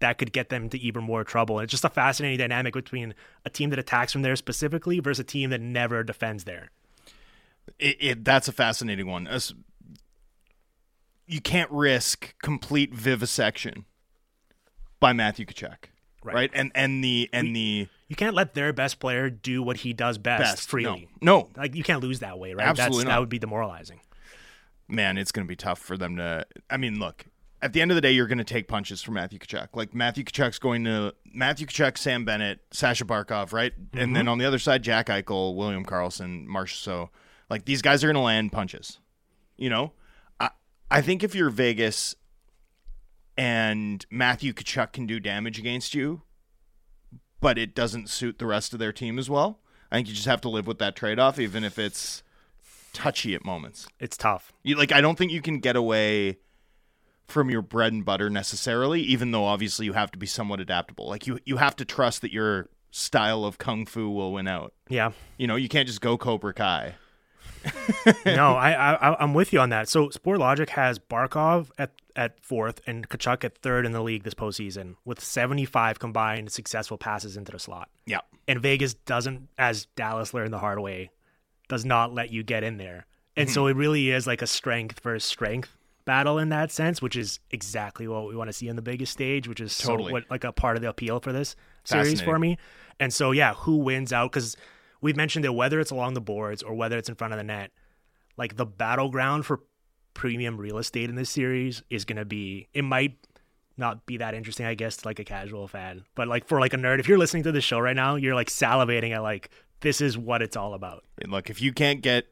that 0.00 0.18
could 0.18 0.32
get 0.32 0.50
them 0.50 0.68
to 0.70 0.78
even 0.78 1.02
more 1.02 1.24
trouble. 1.24 1.58
And 1.58 1.64
it's 1.64 1.70
just 1.70 1.84
a 1.84 1.88
fascinating 1.90 2.38
dynamic 2.38 2.74
between 2.74 3.14
a 3.44 3.50
team 3.50 3.70
that 3.70 3.78
attacks 3.78 4.12
from 4.12 4.22
there 4.22 4.36
specifically 4.36 5.00
versus 5.00 5.20
a 5.20 5.24
team 5.24 5.50
that 5.50 5.60
never 5.60 6.02
defends 6.04 6.44
there. 6.44 6.70
It, 7.78 7.96
it 8.00 8.24
that's 8.24 8.48
a 8.48 8.52
fascinating 8.52 9.06
one. 9.06 9.26
As- 9.26 9.54
You 11.26 11.40
can't 11.40 11.70
risk 11.70 12.34
complete 12.42 12.94
vivisection 12.94 13.84
by 15.00 15.12
Matthew 15.12 15.44
Tkachuk, 15.46 15.76
Right. 16.22 16.34
right? 16.34 16.50
And 16.54 16.72
and 16.74 17.02
the 17.02 17.28
and 17.32 17.54
the 17.54 17.88
You 18.08 18.16
can't 18.16 18.34
let 18.34 18.54
their 18.54 18.72
best 18.72 18.98
player 19.00 19.28
do 19.30 19.62
what 19.62 19.78
he 19.78 19.92
does 19.92 20.18
best, 20.18 20.42
best 20.42 20.68
freely. 20.68 21.08
No, 21.20 21.40
no, 21.40 21.48
Like 21.56 21.74
you 21.74 21.82
can't 21.82 22.02
lose 22.02 22.20
that 22.20 22.38
way, 22.38 22.54
right? 22.54 22.66
Absolutely. 22.66 23.04
That 23.04 23.20
would 23.20 23.28
be 23.28 23.38
demoralizing. 23.38 24.00
man, 24.88 25.18
it's 25.18 25.32
going 25.32 25.44
to 25.44 25.48
be 25.48 25.56
tough 25.56 25.80
for 25.80 25.96
them 25.96 26.16
to. 26.16 26.46
I 26.70 26.76
mean, 26.76 26.98
look, 27.00 27.26
at 27.62 27.72
the 27.72 27.80
end 27.80 27.90
of 27.90 27.94
the 27.96 28.00
day, 28.00 28.12
you're 28.12 28.28
going 28.28 28.38
to 28.38 28.44
take 28.44 28.68
punches 28.68 29.02
from 29.02 29.14
Matthew 29.14 29.38
Tkachuk. 29.38 29.68
Like 29.74 29.94
Matthew 29.94 30.24
Tkachuk's 30.24 30.58
going 30.58 30.84
to 30.84 31.14
Matthew 31.32 31.66
Tkachuk, 31.66 31.98
Sam 31.98 32.24
Bennett, 32.24 32.60
Sasha 32.70 33.04
Barkov, 33.04 33.52
right? 33.52 33.72
And 33.76 33.90
mm-hmm. 33.90 34.12
then 34.12 34.28
on 34.28 34.38
the 34.38 34.44
other 34.44 34.58
side, 34.58 34.82
Jack 34.82 35.06
Eichel, 35.08 35.56
William 35.56 35.84
Karlsson, 35.84 36.46
Marsh. 36.46 36.76
So, 36.76 37.10
like 37.48 37.64
these 37.64 37.82
guys 37.82 38.02
are 38.02 38.06
going 38.06 38.14
to 38.14 38.20
land 38.20 38.52
punches. 38.52 38.98
You 39.56 39.70
know, 39.70 39.92
I 40.40 40.50
I 40.90 41.00
think 41.00 41.22
if 41.22 41.34
you're 41.34 41.50
Vegas 41.50 42.14
and 43.36 44.04
Matthew 44.10 44.52
Tkachuk 44.52 44.92
can 44.92 45.06
do 45.06 45.20
damage 45.20 45.58
against 45.58 45.94
you, 45.94 46.22
but 47.40 47.58
it 47.58 47.74
doesn't 47.74 48.10
suit 48.10 48.38
the 48.38 48.46
rest 48.46 48.72
of 48.72 48.78
their 48.78 48.92
team 48.92 49.18
as 49.18 49.28
well. 49.28 49.60
I 49.90 49.96
think 49.96 50.08
you 50.08 50.14
just 50.14 50.26
have 50.26 50.40
to 50.42 50.48
live 50.48 50.66
with 50.66 50.78
that 50.78 50.96
trade 50.96 51.18
off, 51.18 51.38
even 51.38 51.64
if 51.64 51.78
it's 51.78 52.22
touchy 52.92 53.34
at 53.34 53.44
moments. 53.44 53.86
It's 54.00 54.16
tough. 54.16 54.52
You 54.62 54.76
like 54.76 54.92
I 54.92 55.00
don't 55.00 55.16
think 55.16 55.32
you 55.32 55.42
can 55.42 55.60
get 55.60 55.76
away 55.76 56.38
from 57.26 57.50
your 57.50 57.62
bread 57.62 57.92
and 57.92 58.04
butter 58.04 58.30
necessarily, 58.30 59.00
even 59.02 59.30
though 59.30 59.44
obviously 59.44 59.86
you 59.86 59.92
have 59.92 60.10
to 60.12 60.18
be 60.18 60.26
somewhat 60.26 60.60
adaptable. 60.60 61.08
Like 61.08 61.26
you 61.26 61.38
you 61.44 61.58
have 61.58 61.76
to 61.76 61.84
trust 61.84 62.22
that 62.22 62.32
your 62.32 62.68
style 62.90 63.44
of 63.44 63.58
kung 63.58 63.84
fu 63.84 64.08
will 64.10 64.32
win 64.32 64.48
out. 64.48 64.72
Yeah. 64.88 65.12
You 65.36 65.46
know, 65.46 65.56
you 65.56 65.68
can't 65.68 65.86
just 65.86 66.00
go 66.00 66.16
Cobra 66.16 66.54
Kai. 66.54 66.94
no, 68.26 68.54
I, 68.54 68.94
I 68.94 69.22
I'm 69.22 69.34
with 69.34 69.52
you 69.52 69.60
on 69.60 69.70
that. 69.70 69.88
So 69.88 70.08
Sportlogiq 70.08 70.70
has 70.70 70.98
Barkov 70.98 71.70
at 71.78 71.92
at 72.14 72.40
fourth 72.42 72.80
and 72.86 73.08
Tkachuk 73.08 73.44
at 73.44 73.58
third 73.58 73.84
in 73.84 73.92
the 73.92 74.02
league 74.02 74.24
this 74.24 74.34
postseason 74.34 74.96
with 75.04 75.22
75 75.22 75.98
combined 75.98 76.50
successful 76.50 76.96
passes 76.96 77.36
into 77.36 77.52
the 77.52 77.58
slot. 77.58 77.88
Yeah. 78.06 78.20
And 78.48 78.60
Vegas 78.60 78.94
doesn't, 78.94 79.48
as 79.58 79.86
Dallas 79.96 80.32
learned 80.32 80.52
the 80.52 80.58
hard 80.58 80.80
way, 80.80 81.10
does 81.68 81.84
not 81.84 82.14
let 82.14 82.30
you 82.30 82.42
get 82.42 82.64
in 82.64 82.78
there. 82.78 83.06
And 83.36 83.50
so 83.50 83.62
mm-hmm. 83.62 83.78
it 83.78 83.80
really 83.80 84.10
is 84.10 84.26
like 84.26 84.40
a 84.40 84.46
strength 84.46 85.00
versus 85.00 85.28
strength 85.28 85.76
battle 86.06 86.38
in 86.38 86.48
that 86.48 86.70
sense, 86.70 87.02
which 87.02 87.16
is 87.16 87.38
exactly 87.50 88.08
what 88.08 88.26
we 88.26 88.34
want 88.34 88.48
to 88.48 88.52
see 88.52 88.70
on 88.70 88.76
the 88.76 88.82
biggest 88.82 89.12
stage, 89.12 89.46
which 89.46 89.60
is 89.60 89.72
so 89.72 89.88
Totally. 89.88 90.12
what 90.12 90.24
like 90.30 90.44
a 90.44 90.52
part 90.52 90.76
of 90.76 90.82
the 90.82 90.88
appeal 90.88 91.20
for 91.20 91.32
this 91.32 91.54
series 91.84 92.22
for 92.22 92.38
me. 92.38 92.56
And 92.98 93.12
so 93.12 93.32
yeah, 93.32 93.52
who 93.54 93.76
wins 93.76 94.12
out? 94.12 94.32
Because 94.32 94.56
we've 95.00 95.16
mentioned 95.16 95.44
that 95.44 95.52
whether 95.52 95.80
it's 95.80 95.90
along 95.90 96.14
the 96.14 96.20
boards 96.20 96.62
or 96.62 96.74
whether 96.74 96.98
it's 96.98 97.08
in 97.08 97.14
front 97.14 97.32
of 97.32 97.38
the 97.38 97.44
net, 97.44 97.70
like 98.36 98.56
the 98.56 98.66
battleground 98.66 99.46
for 99.46 99.60
premium 100.14 100.56
real 100.56 100.78
estate 100.78 101.10
in 101.10 101.16
this 101.16 101.30
series 101.30 101.82
is 101.90 102.04
going 102.04 102.16
to 102.16 102.24
be. 102.24 102.68
It 102.72 102.82
might 102.82 103.16
not 103.76 104.06
be 104.06 104.16
that 104.16 104.34
interesting, 104.34 104.66
I 104.66 104.74
guess, 104.74 104.96
to 104.98 105.08
like 105.08 105.18
a 105.18 105.24
casual 105.24 105.68
fan, 105.68 106.04
but 106.14 106.28
like 106.28 106.46
for 106.46 106.60
like 106.60 106.72
a 106.72 106.76
nerd, 106.76 106.98
if 106.98 107.08
you're 107.08 107.18
listening 107.18 107.42
to 107.44 107.52
the 107.52 107.60
show 107.60 107.78
right 107.78 107.96
now, 107.96 108.16
you're 108.16 108.34
like 108.34 108.48
salivating 108.48 109.12
at 109.14 109.22
like 109.22 109.50
this 109.80 110.00
is 110.00 110.16
what 110.16 110.42
it's 110.42 110.56
all 110.56 110.74
about. 110.74 111.04
And 111.20 111.30
look, 111.30 111.50
if 111.50 111.60
you 111.60 111.72
can't 111.72 112.00
get 112.00 112.26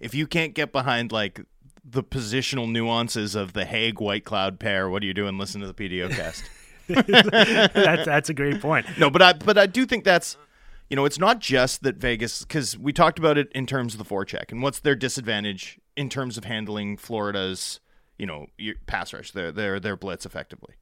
if 0.00 0.14
you 0.14 0.26
can't 0.26 0.54
get 0.54 0.72
behind 0.72 1.12
like 1.12 1.40
the 1.84 2.02
positional 2.02 2.70
nuances 2.70 3.34
of 3.34 3.52
the 3.52 3.64
Hague 3.64 3.96
Whitecloud 3.96 4.58
pair, 4.58 4.88
what 4.88 5.02
are 5.02 5.06
you 5.06 5.14
doing? 5.14 5.38
Listen 5.38 5.60
to 5.60 5.70
the 5.70 5.74
PDO 5.74 6.10
cast. 6.10 6.44
that's 6.88 8.04
that's 8.04 8.28
a 8.30 8.34
great 8.34 8.60
point. 8.60 8.86
No, 8.98 9.10
but 9.10 9.22
I 9.22 9.32
but 9.34 9.58
I 9.58 9.66
do 9.66 9.86
think 9.86 10.04
that's 10.04 10.36
you 10.92 10.96
know 10.96 11.06
it's 11.06 11.18
not 11.18 11.38
just 11.38 11.82
that 11.82 11.96
Vegas 11.96 12.44
because 12.44 12.76
we 12.76 12.92
talked 12.92 13.18
about 13.18 13.38
it 13.38 13.50
in 13.52 13.66
terms 13.66 13.94
of 13.94 13.98
the 13.98 14.04
forecheck 14.04 14.52
and 14.52 14.62
what's 14.62 14.78
their 14.80 14.94
disadvantage 14.94 15.80
in 15.96 16.10
terms 16.10 16.36
of 16.36 16.44
handling 16.44 16.98
Florida's 16.98 17.80
you 18.18 18.26
know 18.26 18.44
pass 18.86 19.14
rush 19.14 19.30
their 19.32 19.50
their 19.50 19.80
their 19.80 19.96
blitz 19.96 20.26
effectively. 20.26 20.74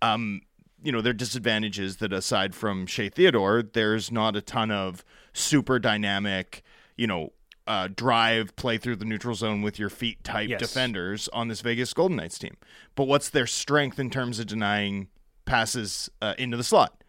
Um, 0.00 0.42
you 0.80 0.92
know 0.92 1.00
their 1.00 1.12
disadvantage 1.12 1.80
is 1.80 1.96
that 1.96 2.12
aside 2.12 2.54
from 2.54 2.86
Shea 2.86 3.08
Theodore, 3.08 3.64
there's 3.64 4.12
not 4.12 4.36
a 4.36 4.40
ton 4.40 4.70
of 4.70 5.04
super 5.34 5.78
dynamic 5.80 6.62
you 6.96 7.06
know. 7.08 7.32
Uh, 7.66 7.86
drive, 7.94 8.56
play 8.56 8.78
through 8.78 8.96
the 8.96 9.04
neutral 9.04 9.34
zone 9.34 9.60
with 9.60 9.78
your 9.78 9.90
feet 9.90 10.24
type 10.24 10.48
Yes. 10.48 10.58
defenders 10.58 11.28
on 11.34 11.48
this 11.48 11.60
Vegas 11.60 11.92
Golden 11.92 12.16
Knights 12.16 12.38
team. 12.38 12.56
But 12.94 13.04
what's 13.04 13.28
their 13.28 13.46
strength 13.46 13.98
in 13.98 14.08
terms 14.08 14.38
of 14.38 14.46
denying 14.46 15.08
passes 15.44 16.08
uh, 16.22 16.32
into 16.38 16.56
the 16.56 16.64
slot? 16.64 17.04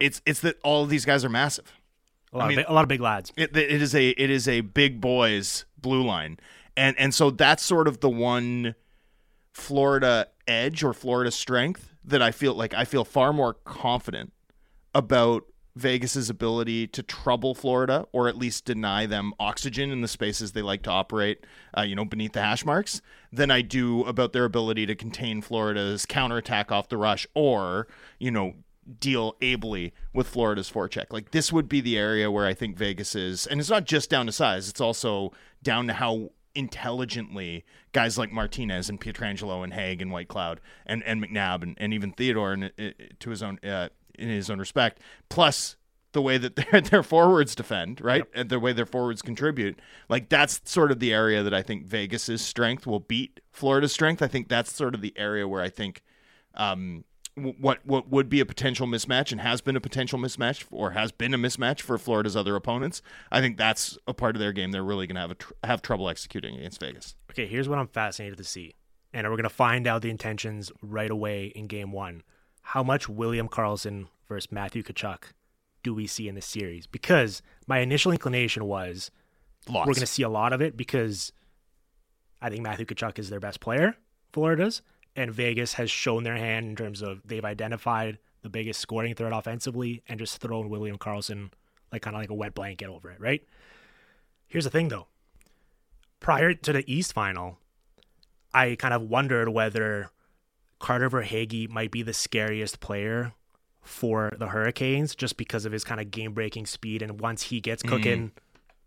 It's 0.00 0.22
it's 0.24 0.40
that 0.40 0.56
all 0.64 0.82
of 0.82 0.88
these 0.88 1.04
guys 1.04 1.26
are 1.26 1.28
massive. 1.28 1.77
A 2.32 2.38
lot, 2.38 2.48
mean- 2.48 2.58
of, 2.58 2.64
big, 2.64 2.70
a 2.70 2.74
lot 2.74 2.82
of 2.82 2.88
big 2.88 3.00
lads. 3.00 3.32
It, 3.36 3.56
it 3.56 3.82
is 3.82 3.94
a 3.94 4.10
it 4.10 4.30
is 4.30 4.46
a 4.48 4.60
big 4.60 5.00
boys 5.00 5.64
blue 5.76 6.02
line, 6.02 6.38
and 6.76 6.98
and 6.98 7.14
so 7.14 7.30
that's 7.30 7.62
sort 7.62 7.88
of 7.88 8.00
the 8.00 8.10
one 8.10 8.74
Florida 9.52 10.28
edge 10.46 10.82
or 10.84 10.92
Florida 10.92 11.30
strength 11.30 11.94
that 12.04 12.22
I 12.22 12.30
feel 12.30 12.54
like 12.54 12.74
I 12.74 12.84
feel 12.84 13.04
far 13.04 13.32
more 13.32 13.54
confident 13.54 14.32
about 14.94 15.44
Vegas's 15.78 16.28
ability 16.28 16.86
to 16.88 17.02
trouble 17.02 17.54
Florida 17.54 18.06
or 18.12 18.28
at 18.28 18.36
least 18.36 18.64
deny 18.64 19.06
them 19.06 19.32
oxygen 19.38 19.90
in 19.90 20.00
the 20.00 20.08
spaces 20.08 20.52
they 20.52 20.62
like 20.62 20.82
to 20.82 20.90
operate, 20.90 21.46
uh, 21.76 21.82
you 21.82 21.94
know, 21.94 22.04
beneath 22.04 22.32
the 22.32 22.42
hash 22.42 22.64
marks, 22.64 23.00
than 23.32 23.50
I 23.50 23.62
do 23.62 24.02
about 24.04 24.32
their 24.32 24.44
ability 24.44 24.86
to 24.86 24.94
contain 24.94 25.40
Florida's 25.40 26.04
counterattack 26.04 26.72
off 26.72 26.88
the 26.88 26.96
rush 26.96 27.26
or, 27.34 27.86
you 28.18 28.30
know, 28.30 28.54
deal 29.00 29.36
ably 29.40 29.92
with 30.12 30.28
Florida's 30.28 30.70
forecheck. 30.70 31.06
Like 31.10 31.30
this 31.30 31.52
would 31.52 31.68
be 31.68 31.80
the 31.80 31.98
area 31.98 32.30
where 32.30 32.46
I 32.46 32.54
think 32.54 32.76
Vegas 32.76 33.14
is, 33.14 33.46
and 33.46 33.60
it's 33.60 33.70
not 33.70 33.84
just 33.84 34.10
down 34.10 34.26
to 34.26 34.32
size; 34.32 34.68
it's 34.68 34.80
also 34.80 35.32
down 35.62 35.86
to 35.88 35.92
how 35.94 36.30
intelligently 36.54 37.64
guys 37.92 38.18
like 38.18 38.32
Martinez 38.32 38.88
and 38.88 39.00
Pietrangelo 39.00 39.62
and 39.62 39.72
Hague 39.72 40.02
and 40.02 40.10
Whitecloud 40.10 40.58
and, 40.86 41.04
and 41.04 41.22
McNabb 41.22 41.62
and, 41.62 41.76
and 41.78 41.94
even 41.94 42.12
Theodore 42.12 42.52
and, 42.52 42.64
uh, 42.64 42.90
to 43.20 43.30
his 43.30 43.42
own 43.42 43.58
uh, 43.62 43.88
in 44.18 44.28
his 44.28 44.50
own 44.50 44.58
respect, 44.58 45.00
plus 45.28 45.76
the 46.12 46.22
way 46.22 46.38
that 46.38 46.56
their 46.72 46.80
their 46.80 47.02
forwards 47.02 47.54
defend, 47.54 48.00
right, 48.00 48.24
and 48.34 48.48
the 48.48 48.58
way 48.58 48.72
their 48.72 48.86
forwards 48.86 49.22
contribute. 49.22 49.78
Like 50.08 50.28
that's 50.28 50.60
sort 50.64 50.90
of 50.90 51.00
the 51.00 51.12
area 51.12 51.42
that 51.42 51.54
I 51.54 51.62
think 51.62 51.86
Vegas's 51.86 52.42
strength 52.42 52.86
will 52.86 53.00
beat 53.00 53.40
Florida's 53.52 53.92
strength. 53.92 54.22
I 54.22 54.28
think 54.28 54.48
that's 54.48 54.72
sort 54.74 54.94
of 54.94 55.00
the 55.00 55.14
area 55.16 55.46
where 55.46 55.62
I 55.62 55.68
think 55.68 56.02
um, 56.54 57.04
what 57.58 57.84
what 57.86 58.08
would 58.08 58.28
be 58.28 58.40
a 58.40 58.46
potential 58.46 58.86
mismatch 58.86 59.32
and 59.32 59.40
has 59.40 59.60
been 59.60 59.76
a 59.76 59.80
potential 59.80 60.18
mismatch 60.18 60.64
or 60.70 60.90
has 60.92 61.12
been 61.12 61.34
a 61.34 61.38
mismatch 61.38 61.80
for 61.80 61.96
Florida's 61.98 62.36
other 62.36 62.54
opponents. 62.56 63.02
I 63.30 63.40
think 63.40 63.56
that's 63.56 63.96
a 64.06 64.14
part 64.14 64.36
of 64.36 64.40
their 64.40 64.52
game 64.52 64.70
they're 64.72 64.84
really 64.84 65.06
going 65.06 65.16
to 65.16 65.20
have 65.22 65.30
a 65.30 65.34
tr- 65.36 65.52
have 65.64 65.82
trouble 65.82 66.08
executing 66.08 66.56
against 66.56 66.80
Vegas. 66.80 67.14
Okay, 67.30 67.46
here's 67.46 67.68
what 67.68 67.78
I'm 67.78 67.88
fascinated 67.88 68.38
to 68.38 68.44
see. 68.44 68.74
And 69.12 69.26
we're 69.26 69.36
going 69.36 69.44
to 69.44 69.48
find 69.48 69.86
out 69.86 70.02
the 70.02 70.10
intentions 70.10 70.70
right 70.82 71.10
away 71.10 71.46
in 71.46 71.66
game 71.66 71.92
one. 71.92 72.22
How 72.62 72.82
much 72.82 73.08
William 73.08 73.48
Karlsson 73.48 74.08
versus 74.28 74.52
Matthew 74.52 74.82
Tkachuk 74.82 75.32
do 75.82 75.94
we 75.94 76.06
see 76.06 76.28
in 76.28 76.34
this 76.34 76.44
series? 76.46 76.86
Because 76.86 77.40
my 77.66 77.78
initial 77.78 78.12
inclination 78.12 78.64
was 78.66 79.10
Lots. 79.68 79.86
we're 79.86 79.94
going 79.94 80.00
to 80.00 80.06
see 80.06 80.22
a 80.22 80.28
lot 80.28 80.52
of 80.52 80.60
it 80.60 80.76
because 80.76 81.32
I 82.42 82.50
think 82.50 82.62
Matthew 82.62 82.84
Tkachuk 82.84 83.18
is 83.18 83.30
their 83.30 83.40
best 83.40 83.60
player, 83.60 83.96
Florida's, 84.32 84.82
and 85.16 85.32
Vegas 85.32 85.74
has 85.74 85.90
shown 85.90 86.22
their 86.22 86.36
hand 86.36 86.66
in 86.66 86.76
terms 86.76 87.02
of 87.02 87.20
they've 87.24 87.44
identified 87.44 88.18
the 88.42 88.48
biggest 88.48 88.80
scoring 88.80 89.14
threat 89.14 89.32
offensively 89.32 90.02
and 90.08 90.18
just 90.18 90.40
thrown 90.40 90.68
William 90.68 90.98
Karlsson 90.98 91.50
like 91.92 92.02
kind 92.02 92.14
of 92.14 92.22
like 92.22 92.30
a 92.30 92.34
wet 92.34 92.54
blanket 92.54 92.88
over 92.88 93.10
it, 93.10 93.20
right? 93.20 93.42
Here's 94.46 94.64
the 94.64 94.70
thing 94.70 94.88
though. 94.88 95.06
Prior 96.20 96.52
to 96.54 96.72
the 96.72 96.92
East 96.92 97.12
final, 97.12 97.58
I 98.52 98.76
kind 98.76 98.94
of 98.94 99.02
wondered 99.02 99.48
whether 99.48 100.10
Carter 100.78 101.10
Verhaeghe 101.10 101.68
might 101.68 101.90
be 101.90 102.02
the 102.02 102.12
scariest 102.12 102.80
player 102.80 103.32
for 103.82 104.32
the 104.38 104.48
Hurricanes 104.48 105.14
just 105.14 105.36
because 105.36 105.64
of 105.64 105.72
his 105.72 105.84
kind 105.84 106.00
of 106.00 106.10
game 106.10 106.32
breaking 106.32 106.66
speed. 106.66 107.02
And 107.02 107.20
once 107.20 107.44
he 107.44 107.60
gets 107.60 107.82
mm. 107.82 107.88
cooking, 107.88 108.32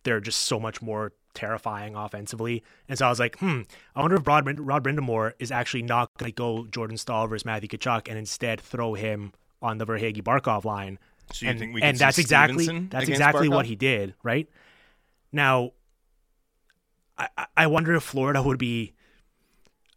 they're 0.03 0.19
just 0.19 0.41
so 0.41 0.60
much 0.60 0.81
more 0.81 1.13
terrifying 1.34 1.96
offensively. 1.96 2.63
And 2.88 2.98
so 2.98 3.06
I 3.06 3.10
was 3.10 3.20
like, 3.20 3.38
hmm, 3.39 3.62
I 3.96 4.02
wonder 4.02 4.17
if 4.17 4.28
Rod, 4.28 4.60
Rod 4.60 4.84
Brind'Amour 4.84 5.34
is 5.39 5.52
actually 5.52 5.84
not 5.84 6.15
going 6.17 6.32
to 6.32 6.36
go 6.36 6.65
Jordan 6.72 6.98
Staal 6.98 7.28
versus 7.28 7.46
Matthew 7.46 7.70
Tkachuk 7.70 8.08
and 8.08 8.17
instead 8.17 8.60
throw 8.62 8.94
him 8.94 9.34
on 9.62 9.78
the 9.78 9.86
Verhaeghe 9.86 10.22
Barkov 10.24 10.65
line. 10.65 11.00
So 11.34 11.46
you 11.46 11.52
and, 11.52 11.60
think 11.60 11.74
we 11.74 11.82
and 11.82 11.98
that's 11.98 12.17
exactly 12.17 12.65
Stevenson 12.65 12.89
that's 12.89 13.08
exactly 13.08 13.48
Barkov? 13.48 13.56
what 13.56 13.65
he 13.65 13.76
did, 13.76 14.15
right? 14.24 14.50
Now, 15.32 15.72
I, 17.17 17.28
I- 17.56 17.67
wonder 17.67 17.94
if 17.96 18.04
Florida 18.04 18.41
would 18.41 18.58
be 18.58 18.94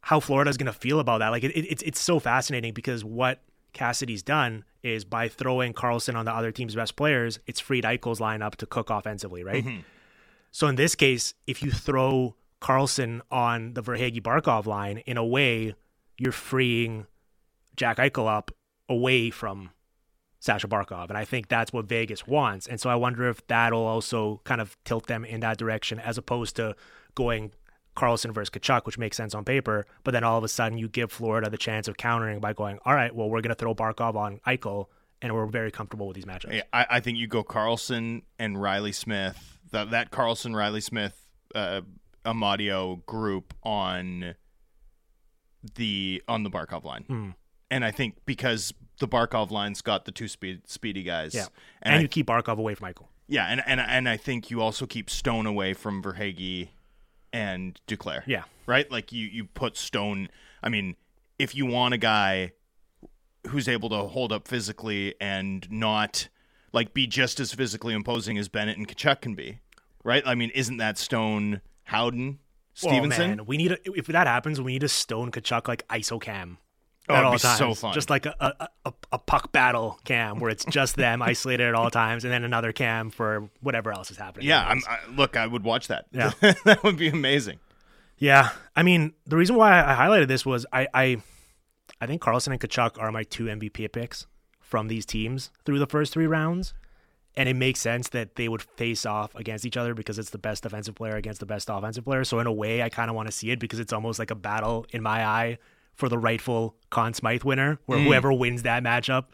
how 0.00 0.20
Florida's 0.20 0.56
going 0.56 0.66
to 0.66 0.72
feel 0.72 1.00
about 1.00 1.18
that. 1.18 1.30
Like 1.30 1.44
it, 1.44 1.52
it, 1.52 1.66
it's 1.66 1.82
it's 1.82 2.00
so 2.00 2.20
fascinating 2.20 2.72
because 2.72 3.04
what 3.04 3.40
Cassidy's 3.72 4.22
done 4.22 4.64
is 4.82 5.04
by 5.04 5.28
throwing 5.28 5.72
Karlsson 5.72 6.14
on 6.14 6.26
the 6.26 6.32
other 6.32 6.52
team's 6.52 6.74
best 6.74 6.94
players, 6.94 7.40
it's 7.46 7.58
freed 7.58 7.84
Eichel's 7.84 8.20
lineup 8.20 8.54
to 8.56 8.66
cook 8.66 8.90
offensively, 8.90 9.42
right? 9.42 9.64
So 10.54 10.68
in 10.68 10.76
this 10.76 10.94
case, 10.94 11.34
if 11.48 11.64
you 11.64 11.72
throw 11.72 12.36
Karlsson 12.60 13.22
on 13.28 13.74
the 13.74 13.82
Verhaeghe 13.82 14.22
Barkov 14.22 14.66
line, 14.66 14.98
in 14.98 15.16
a 15.16 15.24
way, 15.24 15.74
you're 16.16 16.30
freeing 16.30 17.08
Jack 17.74 17.96
Eichel 17.96 18.28
up 18.28 18.52
away 18.88 19.30
from 19.30 19.70
Sasha 20.38 20.68
Barkov. 20.68 21.08
And 21.08 21.18
I 21.18 21.24
think 21.24 21.48
that's 21.48 21.72
what 21.72 21.86
Vegas 21.86 22.28
wants. 22.28 22.68
And 22.68 22.80
so 22.80 22.88
I 22.88 22.94
wonder 22.94 23.28
if 23.28 23.44
that'll 23.48 23.84
also 23.84 24.42
kind 24.44 24.60
of 24.60 24.76
tilt 24.84 25.08
them 25.08 25.24
in 25.24 25.40
that 25.40 25.58
direction 25.58 25.98
as 25.98 26.18
opposed 26.18 26.54
to 26.54 26.76
going 27.16 27.50
Karlsson 27.96 28.32
versus 28.32 28.50
Tkachuk, 28.50 28.86
which 28.86 28.96
makes 28.96 29.16
sense 29.16 29.34
on 29.34 29.44
paper. 29.44 29.84
But 30.04 30.12
then 30.12 30.22
all 30.22 30.38
of 30.38 30.44
a 30.44 30.48
sudden 30.48 30.78
you 30.78 30.88
give 30.88 31.10
Florida 31.10 31.50
the 31.50 31.58
chance 31.58 31.88
of 31.88 31.96
countering 31.96 32.38
by 32.38 32.52
going, 32.52 32.78
all 32.84 32.94
right, 32.94 33.12
well, 33.12 33.28
we're 33.28 33.40
going 33.40 33.48
to 33.48 33.56
throw 33.56 33.74
Barkov 33.74 34.14
on 34.14 34.38
Eichel. 34.46 34.86
And 35.20 35.34
we're 35.34 35.46
very 35.46 35.72
comfortable 35.72 36.06
with 36.06 36.14
these 36.14 36.26
matchups. 36.26 36.54
Yeah, 36.54 36.62
I, 36.72 36.86
I 36.90 37.00
think 37.00 37.18
you 37.18 37.26
go 37.26 37.42
Karlsson 37.42 38.22
and 38.38 38.62
Reilly 38.62 38.92
Smith. 38.92 39.53
That 39.74 39.90
that 39.90 40.10
Karlsson 40.10 40.54
Reilly 40.56 40.80
Smith 40.80 41.20
uh, 41.54 41.80
Amadio 42.24 43.04
group 43.06 43.52
on 43.62 44.34
the 45.76 46.22
on 46.28 46.42
the 46.42 46.50
Barkov 46.50 46.84
line, 46.84 47.04
Hmm. 47.06 47.30
and 47.70 47.84
I 47.84 47.90
think 47.90 48.16
because 48.26 48.72
the 49.00 49.08
Barkov 49.08 49.50
line's 49.50 49.82
got 49.82 50.04
the 50.04 50.12
two 50.12 50.28
speed 50.28 50.68
speedy 50.68 51.02
guys, 51.02 51.34
Yeah. 51.34 51.46
and, 51.82 51.92
And, 51.92 51.94
I- 51.96 52.00
you 52.02 52.08
keep 52.08 52.26
Barkov 52.26 52.58
away 52.58 52.74
from 52.74 52.86
Michael. 52.86 53.10
yeah, 53.26 53.46
and 53.46 53.62
and 53.66 53.80
and 53.80 54.08
I 54.08 54.16
think 54.16 54.50
you 54.50 54.60
also 54.60 54.86
keep 54.86 55.10
Stone 55.10 55.46
away 55.46 55.74
from 55.74 56.02
Verhaeghe 56.02 56.68
and 57.32 57.80
Duclair. 57.88 58.22
Yeah. 58.26 58.44
right? 58.66 58.90
Like 58.90 59.10
you 59.12 59.26
you 59.26 59.44
put 59.44 59.76
Stone. 59.76 60.28
I 60.62 60.68
mean, 60.68 60.96
if 61.38 61.54
you 61.54 61.66
want 61.66 61.94
a 61.94 61.98
guy 61.98 62.52
who's 63.48 63.68
able 63.68 63.88
to 63.90 63.96
hold 64.08 64.32
up 64.32 64.46
physically 64.48 65.14
and 65.20 65.70
not 65.70 66.28
like 66.74 66.92
be 66.92 67.06
just 67.06 67.40
as 67.40 67.54
physically 67.54 67.94
imposing 67.94 68.36
as 68.36 68.48
Bennett 68.48 68.76
and 68.76 68.86
Tkachuk 68.86 69.20
can 69.22 69.34
be, 69.34 69.60
right? 70.02 70.22
I 70.26 70.34
mean, 70.34 70.50
isn't 70.54 70.76
that 70.78 70.98
Stone 70.98 71.60
Howden 71.84 72.40
Stephenson? 72.74 73.22
Oh, 73.22 73.36
man. 73.36 73.46
We 73.46 73.56
need 73.56 73.72
a, 73.72 73.78
if 73.96 74.06
that 74.08 74.26
happens, 74.26 74.60
we 74.60 74.72
need 74.72 74.82
a 74.82 74.88
Stone 74.88 75.30
Tkachuk 75.30 75.68
like 75.68 75.86
ISO 75.88 76.20
cam. 76.20 76.58
Oh, 77.08 77.14
at 77.14 77.24
all 77.24 77.38
times. 77.38 77.58
so 77.58 77.74
fun. 77.74 77.92
Just 77.92 78.08
like 78.08 78.24
a, 78.24 78.34
a, 78.40 78.68
a, 78.86 78.92
a 79.12 79.18
puck 79.18 79.52
battle 79.52 80.00
cam 80.04 80.40
where 80.40 80.50
it's 80.50 80.64
just 80.64 80.96
them 80.96 81.20
isolated 81.22 81.68
at 81.68 81.74
all 81.74 81.90
times, 81.90 82.24
and 82.24 82.32
then 82.32 82.44
another 82.44 82.72
cam 82.72 83.10
for 83.10 83.50
whatever 83.60 83.92
else 83.92 84.10
is 84.10 84.16
happening. 84.16 84.48
yeah, 84.48 84.66
I'm, 84.66 84.80
I, 84.88 84.98
look, 85.14 85.36
I 85.36 85.46
would 85.46 85.64
watch 85.64 85.88
that. 85.88 86.06
Yeah. 86.12 86.32
that 86.64 86.82
would 86.82 86.96
be 86.96 87.08
amazing. 87.08 87.58
Yeah, 88.16 88.50
I 88.74 88.82
mean, 88.82 89.12
the 89.26 89.36
reason 89.36 89.56
why 89.56 89.84
I 89.84 89.94
highlighted 89.94 90.28
this 90.28 90.46
was 90.46 90.64
I, 90.72 90.88
I, 90.94 91.22
I 92.00 92.06
think 92.06 92.22
Karlsson 92.22 92.52
and 92.52 92.60
Tkachuk 92.60 92.98
are 92.98 93.12
my 93.12 93.24
two 93.24 93.44
MVP 93.44 93.92
picks 93.92 94.26
from 94.64 94.88
these 94.88 95.06
teams 95.06 95.50
through 95.64 95.78
the 95.78 95.86
first 95.86 96.12
three 96.12 96.26
rounds, 96.26 96.74
and 97.36 97.48
it 97.48 97.54
makes 97.54 97.80
sense 97.80 98.08
that 98.08 98.36
they 98.36 98.48
would 98.48 98.62
face 98.62 99.04
off 99.04 99.34
against 99.34 99.64
each 99.64 99.76
other 99.76 99.94
because 99.94 100.18
it's 100.18 100.30
the 100.30 100.38
best 100.38 100.62
defensive 100.62 100.94
player 100.94 101.16
against 101.16 101.40
the 101.40 101.46
best 101.46 101.68
offensive 101.70 102.04
player. 102.04 102.24
So 102.24 102.38
in 102.38 102.46
a 102.46 102.52
way, 102.52 102.82
I 102.82 102.88
kind 102.88 103.10
of 103.10 103.16
want 103.16 103.28
to 103.28 103.32
see 103.32 103.50
it 103.50 103.58
because 103.58 103.78
it's 103.78 103.92
almost 103.92 104.18
like 104.18 104.30
a 104.30 104.34
battle 104.34 104.86
in 104.90 105.02
my 105.02 105.24
eye 105.24 105.58
for 105.94 106.08
the 106.08 106.18
rightful 106.18 106.74
Conn 106.90 107.14
Smythe 107.14 107.44
winner, 107.44 107.78
where 107.86 107.98
hmm. 107.98 108.06
whoever 108.06 108.32
wins 108.32 108.62
that 108.62 108.82
matchup, 108.82 109.26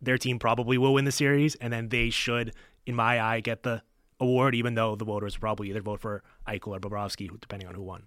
their 0.00 0.18
team 0.18 0.38
probably 0.38 0.78
will 0.78 0.94
win 0.94 1.04
the 1.04 1.12
series, 1.12 1.54
and 1.56 1.72
then 1.72 1.90
they 1.90 2.10
should, 2.10 2.54
in 2.86 2.94
my 2.94 3.20
eye, 3.20 3.40
get 3.40 3.62
the 3.62 3.82
award, 4.18 4.54
even 4.54 4.74
though 4.74 4.96
the 4.96 5.04
voters 5.04 5.36
probably 5.36 5.68
either 5.68 5.82
vote 5.82 6.00
for 6.00 6.22
Eichel 6.48 6.68
or 6.68 6.80
Bobrovsky, 6.80 7.28
depending 7.40 7.68
on 7.68 7.74
who 7.74 7.82
won. 7.82 8.04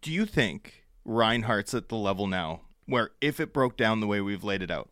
Do 0.00 0.12
you 0.12 0.26
think 0.26 0.84
Reinhart's 1.04 1.74
at 1.74 1.88
the 1.88 1.96
level 1.96 2.26
now 2.26 2.62
where 2.88 3.10
if 3.20 3.38
it 3.38 3.52
broke 3.52 3.76
down 3.76 4.00
the 4.00 4.06
way 4.08 4.20
we've 4.20 4.42
laid 4.42 4.62
it 4.62 4.70
out, 4.70 4.88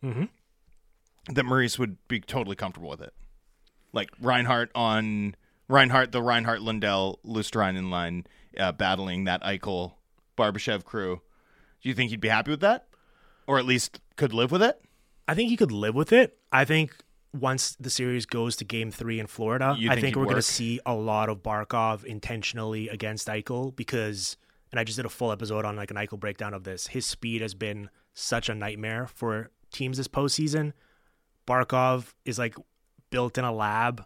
that 1.33 1.43
Maurice 1.45 1.77
would 1.77 1.97
be 2.07 2.19
totally 2.21 2.55
comfortable 2.55 2.89
with 2.89 3.01
it? 3.01 3.13
Like 3.91 4.09
Reinhart 4.21 4.71
on 4.75 5.35
Reinhart, 5.67 6.11
the 6.13 6.21
Reinhart 6.21 6.61
Lundell 6.61 7.19
Luostarinen 7.25 7.89
line, 7.89 8.25
uh, 8.57 8.71
battling 8.71 9.25
that 9.25 9.43
Eichel 9.43 9.93
Barbashev 10.37 10.83
crew. 10.85 11.21
Do 11.81 11.89
you 11.89 11.95
think 11.95 12.11
he'd 12.11 12.21
be 12.21 12.29
happy 12.29 12.51
with 12.51 12.61
that, 12.61 12.87
or 13.47 13.57
at 13.57 13.65
least 13.65 13.99
could 14.15 14.33
live 14.33 14.51
with 14.51 14.61
it? 14.61 14.81
I 15.27 15.33
think 15.33 15.49
he 15.49 15.57
could 15.57 15.71
live 15.71 15.95
with 15.95 16.13
it. 16.13 16.37
I 16.51 16.63
think 16.63 16.95
once 17.33 17.75
the 17.79 17.89
series 17.89 18.25
goes 18.25 18.55
to 18.57 18.63
game 18.65 18.91
three 18.91 19.19
in 19.19 19.27
Florida, 19.27 19.75
You 19.77 19.89
I 19.89 19.95
think 19.95 20.05
think 20.05 20.15
we're 20.15 20.23
going 20.23 20.35
to 20.37 20.41
see 20.41 20.79
a 20.85 20.93
lot 20.95 21.27
of 21.29 21.43
Barkov 21.43 22.03
intentionally 22.05 22.87
against 22.87 23.27
Eichel 23.27 23.75
because, 23.75 24.37
and 24.71 24.79
I 24.79 24.83
just 24.83 24.97
did 24.97 25.05
a 25.05 25.09
full 25.09 25.31
episode 25.31 25.65
on 25.65 25.75
like 25.75 25.91
an 25.91 25.97
Eichel 25.97 26.19
breakdown 26.19 26.53
of 26.53 26.63
this. 26.63 26.87
His 26.87 27.05
speed 27.05 27.41
has 27.41 27.53
been 27.53 27.89
such 28.13 28.49
a 28.49 28.55
nightmare 28.55 29.07
for 29.07 29.51
teams 29.71 29.97
this 29.97 30.07
postseason. 30.07 30.73
Barkov 31.47 32.13
is 32.25 32.37
like 32.37 32.55
built 33.09 33.37
in 33.37 33.45
a 33.45 33.53
lab 33.53 34.05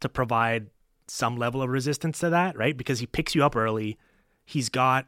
to 0.00 0.08
provide 0.08 0.68
some 1.08 1.36
level 1.36 1.62
of 1.62 1.70
resistance 1.70 2.18
to 2.20 2.30
that, 2.30 2.56
right? 2.56 2.76
Because 2.76 3.00
he 3.00 3.06
picks 3.06 3.34
you 3.34 3.44
up 3.44 3.56
early. 3.56 3.98
He's 4.44 4.68
got 4.68 5.06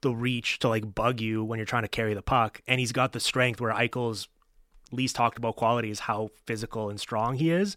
the 0.00 0.14
reach 0.14 0.58
to 0.60 0.68
like 0.68 0.94
bug 0.94 1.20
you 1.20 1.44
when 1.44 1.58
you're 1.58 1.66
trying 1.66 1.82
to 1.82 1.88
carry 1.88 2.14
the 2.14 2.22
puck, 2.22 2.60
and 2.66 2.80
he's 2.80 2.92
got 2.92 3.12
the 3.12 3.20
strength 3.20 3.60
where 3.60 3.72
Eichel's 3.72 4.28
least 4.90 5.16
talked 5.16 5.38
about 5.38 5.56
quality 5.56 5.90
is 5.90 6.00
how 6.00 6.28
physical 6.46 6.90
and 6.90 7.00
strong 7.00 7.36
he 7.36 7.50
is. 7.50 7.76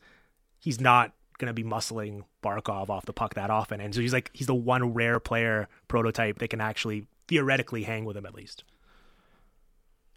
He's 0.59 0.81
not 0.81 1.13
going 1.37 1.47
to 1.47 1.53
be 1.53 1.63
muscling 1.63 2.23
Barkov 2.43 2.89
off 2.89 3.05
the 3.05 3.13
puck 3.13 3.33
that 3.35 3.49
often, 3.49 3.81
and 3.81 3.93
so 3.93 4.01
he's 4.01 4.13
like 4.13 4.29
he's 4.33 4.47
the 4.47 4.55
one 4.55 4.93
rare 4.93 5.19
player 5.19 5.67
prototype 5.87 6.39
that 6.39 6.49
can 6.49 6.61
actually 6.61 7.07
theoretically 7.27 7.83
hang 7.83 8.05
with 8.05 8.15
him 8.17 8.25
at 8.25 8.33
least. 8.33 8.63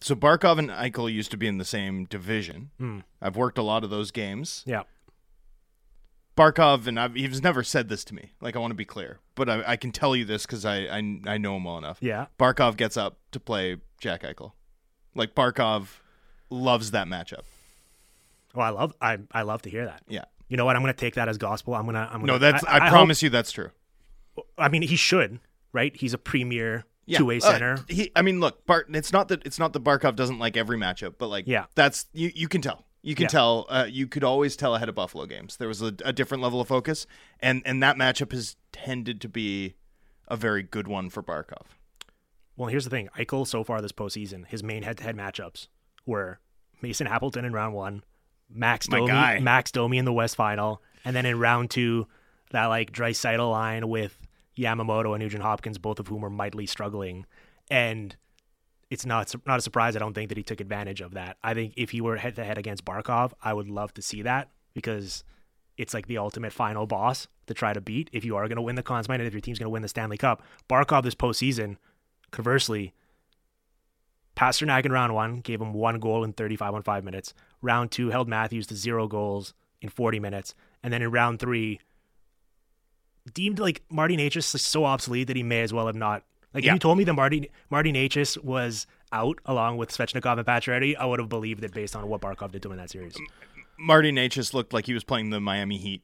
So 0.00 0.14
Barkov 0.14 0.58
and 0.58 0.70
Eichel 0.70 1.12
used 1.12 1.30
to 1.32 1.36
be 1.36 1.48
in 1.48 1.58
the 1.58 1.64
same 1.64 2.04
division. 2.04 2.70
Hmm. 2.78 2.98
I've 3.20 3.36
worked 3.36 3.58
a 3.58 3.62
lot 3.62 3.82
of 3.84 3.90
those 3.90 4.10
games. 4.12 4.62
Yeah, 4.66 4.84
Barkov, 6.36 6.86
and 6.86 7.00
I've, 7.00 7.14
he's 7.14 7.42
never 7.42 7.64
said 7.64 7.88
this 7.88 8.04
to 8.04 8.14
me. 8.14 8.30
Like 8.40 8.54
I 8.54 8.60
want 8.60 8.70
to 8.70 8.76
be 8.76 8.84
clear, 8.84 9.18
but 9.34 9.48
I, 9.48 9.62
I 9.72 9.76
can 9.76 9.90
tell 9.90 10.14
you 10.14 10.24
this 10.24 10.46
because 10.46 10.64
I, 10.64 10.82
I 10.82 11.18
I 11.26 11.38
know 11.38 11.56
him 11.56 11.64
well 11.64 11.78
enough. 11.78 11.98
yeah. 12.00 12.26
Barkov 12.38 12.76
gets 12.76 12.96
up 12.96 13.18
to 13.32 13.40
play 13.40 13.78
Jack 14.00 14.22
Eichel. 14.22 14.52
Like 15.16 15.34
Barkov 15.34 15.98
loves 16.48 16.92
that 16.92 17.08
matchup. 17.08 17.42
Oh, 18.54 18.60
I 18.60 18.68
love 18.70 18.94
I 19.00 19.18
I 19.32 19.42
love 19.42 19.62
to 19.62 19.70
hear 19.70 19.84
that. 19.86 20.02
Yeah. 20.08 20.26
You 20.48 20.56
know 20.56 20.64
what? 20.64 20.76
I'm 20.76 20.82
going 20.82 20.94
to 20.94 20.98
take 20.98 21.14
that 21.14 21.28
as 21.28 21.36
gospel. 21.38 21.74
I'm 21.74 21.84
gonna 21.86 22.08
I'm 22.10 22.20
gonna. 22.20 22.32
No, 22.32 22.38
that's 22.38 22.64
I, 22.64 22.80
hope- 22.80 22.90
promise 22.90 23.22
you 23.22 23.30
that's 23.30 23.52
true. 23.52 23.70
I 24.56 24.68
mean, 24.68 24.82
he 24.82 24.96
should 24.96 25.40
right. 25.72 25.94
He's 25.96 26.14
a 26.14 26.18
premier 26.18 26.84
Yeah. 27.06 27.18
two 27.18 27.26
way 27.26 27.36
Uh, 27.38 27.40
center. 27.40 27.78
he, 27.88 28.10
I 28.16 28.22
mean, 28.22 28.40
look, 28.40 28.64
Bart. 28.66 28.86
It's 28.90 29.12
not 29.12 29.28
that 29.28 29.44
it's 29.46 29.58
not 29.58 29.72
that 29.74 29.84
Barkov 29.84 30.16
doesn't 30.16 30.38
like 30.38 30.56
every 30.56 30.78
matchup, 30.78 31.14
but 31.18 31.26
like, 31.28 31.46
Yeah. 31.46 31.66
that's 31.74 32.06
you. 32.12 32.30
You 32.34 32.48
can 32.48 32.60
tell. 32.62 32.84
You 33.02 33.14
can 33.14 33.24
Yeah. 33.24 33.28
tell. 33.28 33.66
Uh, 33.68 33.86
you 33.88 34.06
could 34.06 34.24
always 34.24 34.56
tell 34.56 34.74
ahead 34.74 34.88
of 34.88 34.94
Buffalo 34.94 35.26
games. 35.26 35.56
There 35.56 35.68
was 35.68 35.82
a, 35.82 35.92
a 36.04 36.12
different 36.12 36.42
level 36.42 36.60
of 36.60 36.68
focus, 36.68 37.06
and 37.40 37.62
and 37.66 37.82
that 37.82 37.96
matchup 37.96 38.32
has 38.32 38.56
tended 38.72 39.20
to 39.20 39.28
be 39.28 39.74
a 40.28 40.36
very 40.36 40.62
good 40.62 40.88
one 40.88 41.08
for 41.10 41.22
Barkov. 41.22 41.66
Well, 42.56 42.68
here's 42.68 42.84
the 42.84 42.90
thing: 42.90 43.08
Eichel 43.16 43.46
so 43.46 43.62
far 43.64 43.80
this 43.80 43.92
postseason, 43.92 44.46
his 44.46 44.62
main 44.62 44.82
head-to-head 44.82 45.16
matchups 45.16 45.68
were 46.06 46.40
Mason 46.82 47.06
Appleton 47.06 47.44
in 47.44 47.52
round 47.52 47.74
one, 47.74 48.02
Max 48.50 48.88
My 48.88 48.98
Domi, 48.98 49.08
guy. 49.08 49.38
Max 49.40 49.70
Domi 49.70 49.98
in 49.98 50.04
the 50.04 50.12
West 50.12 50.36
Final, 50.36 50.82
and 51.04 51.14
then 51.14 51.26
in 51.26 51.38
round 51.38 51.70
two, 51.70 52.06
that 52.50 52.66
like 52.66 52.92
Draisaitl 52.92 53.50
line 53.50 53.88
with 53.88 54.18
Yamamoto 54.56 55.12
and 55.14 55.22
Nugent 55.22 55.42
Hopkins, 55.42 55.78
both 55.78 56.00
of 56.00 56.08
whom 56.08 56.22
were 56.22 56.30
mightily 56.30 56.66
struggling, 56.66 57.26
and 57.70 58.16
it's 58.90 59.04
not 59.04 59.34
not 59.46 59.58
a 59.58 59.62
surprise. 59.62 59.96
I 59.96 59.98
don't 59.98 60.14
think 60.14 60.28
that 60.30 60.38
he 60.38 60.44
took 60.44 60.60
advantage 60.60 61.00
of 61.00 61.14
that. 61.14 61.36
I 61.42 61.54
think 61.54 61.74
if 61.76 61.90
he 61.90 62.00
were 62.00 62.16
head-to-head 62.16 62.58
against 62.58 62.84
Barkov, 62.84 63.32
I 63.42 63.52
would 63.52 63.68
love 63.68 63.92
to 63.94 64.02
see 64.02 64.22
that 64.22 64.50
because 64.74 65.24
it's 65.76 65.94
like 65.94 66.06
the 66.06 66.18
ultimate 66.18 66.52
final 66.52 66.86
boss 66.86 67.28
to 67.46 67.54
try 67.54 67.72
to 67.72 67.80
beat 67.80 68.10
if 68.12 68.24
you 68.24 68.36
are 68.36 68.48
going 68.48 68.56
to 68.56 68.62
win 68.62 68.74
the 68.74 68.82
Conn 68.82 69.04
Smythe 69.04 69.20
and 69.20 69.26
if 69.26 69.32
your 69.32 69.40
team's 69.40 69.58
going 69.58 69.66
to 69.66 69.70
win 69.70 69.82
the 69.82 69.88
Stanley 69.88 70.16
Cup. 70.16 70.42
Barkov 70.68 71.04
this 71.04 71.14
postseason, 71.14 71.76
conversely, 72.30 72.94
Pastrnak 74.36 74.84
in 74.84 74.92
round 74.92 75.14
one 75.14 75.40
gave 75.40 75.60
him 75.60 75.72
one 75.72 75.98
goal 75.98 76.24
in 76.24 76.32
35 76.32 76.74
on 76.74 76.82
five 76.82 77.04
minutes. 77.04 77.34
Round 77.62 77.90
two 77.90 78.10
held 78.10 78.28
Matthews 78.28 78.66
to 78.68 78.76
zero 78.76 79.08
goals 79.08 79.54
in 79.80 79.88
40 79.88 80.20
minutes. 80.20 80.54
And 80.82 80.92
then 80.92 81.02
in 81.02 81.10
round 81.10 81.40
three, 81.40 81.80
deemed 83.34 83.58
like 83.58 83.82
Marty 83.90 84.16
Necas 84.16 84.44
so 84.58 84.84
obsolete 84.84 85.26
that 85.26 85.36
he 85.36 85.42
may 85.42 85.62
as 85.62 85.72
well 85.72 85.86
have 85.86 85.96
not. 85.96 86.24
Like 86.54 86.64
Yeah. 86.64 86.70
if 86.70 86.74
you 86.76 86.78
told 86.78 86.98
me 86.98 87.04
that 87.04 87.12
Marty 87.14 87.50
Marty 87.70 87.92
Necas 87.92 88.42
was 88.42 88.86
out 89.12 89.38
along 89.44 89.76
with 89.76 89.90
Svechnikov 89.90 90.38
and 90.38 90.46
Pacioretty, 90.46 90.96
I 90.96 91.04
would 91.06 91.18
have 91.18 91.28
believed 91.28 91.62
it 91.64 91.72
based 91.72 91.94
on 91.96 92.08
what 92.08 92.20
Barkov 92.20 92.52
did 92.52 92.62
to 92.62 92.68
him 92.68 92.72
in 92.72 92.78
that 92.78 92.90
series. 92.90 93.16
Marty 93.78 94.12
Necas 94.12 94.54
looked 94.54 94.72
like 94.72 94.86
he 94.86 94.94
was 94.94 95.04
playing 95.04 95.30
the 95.30 95.40
Miami 95.40 95.76
Heat, 95.78 96.02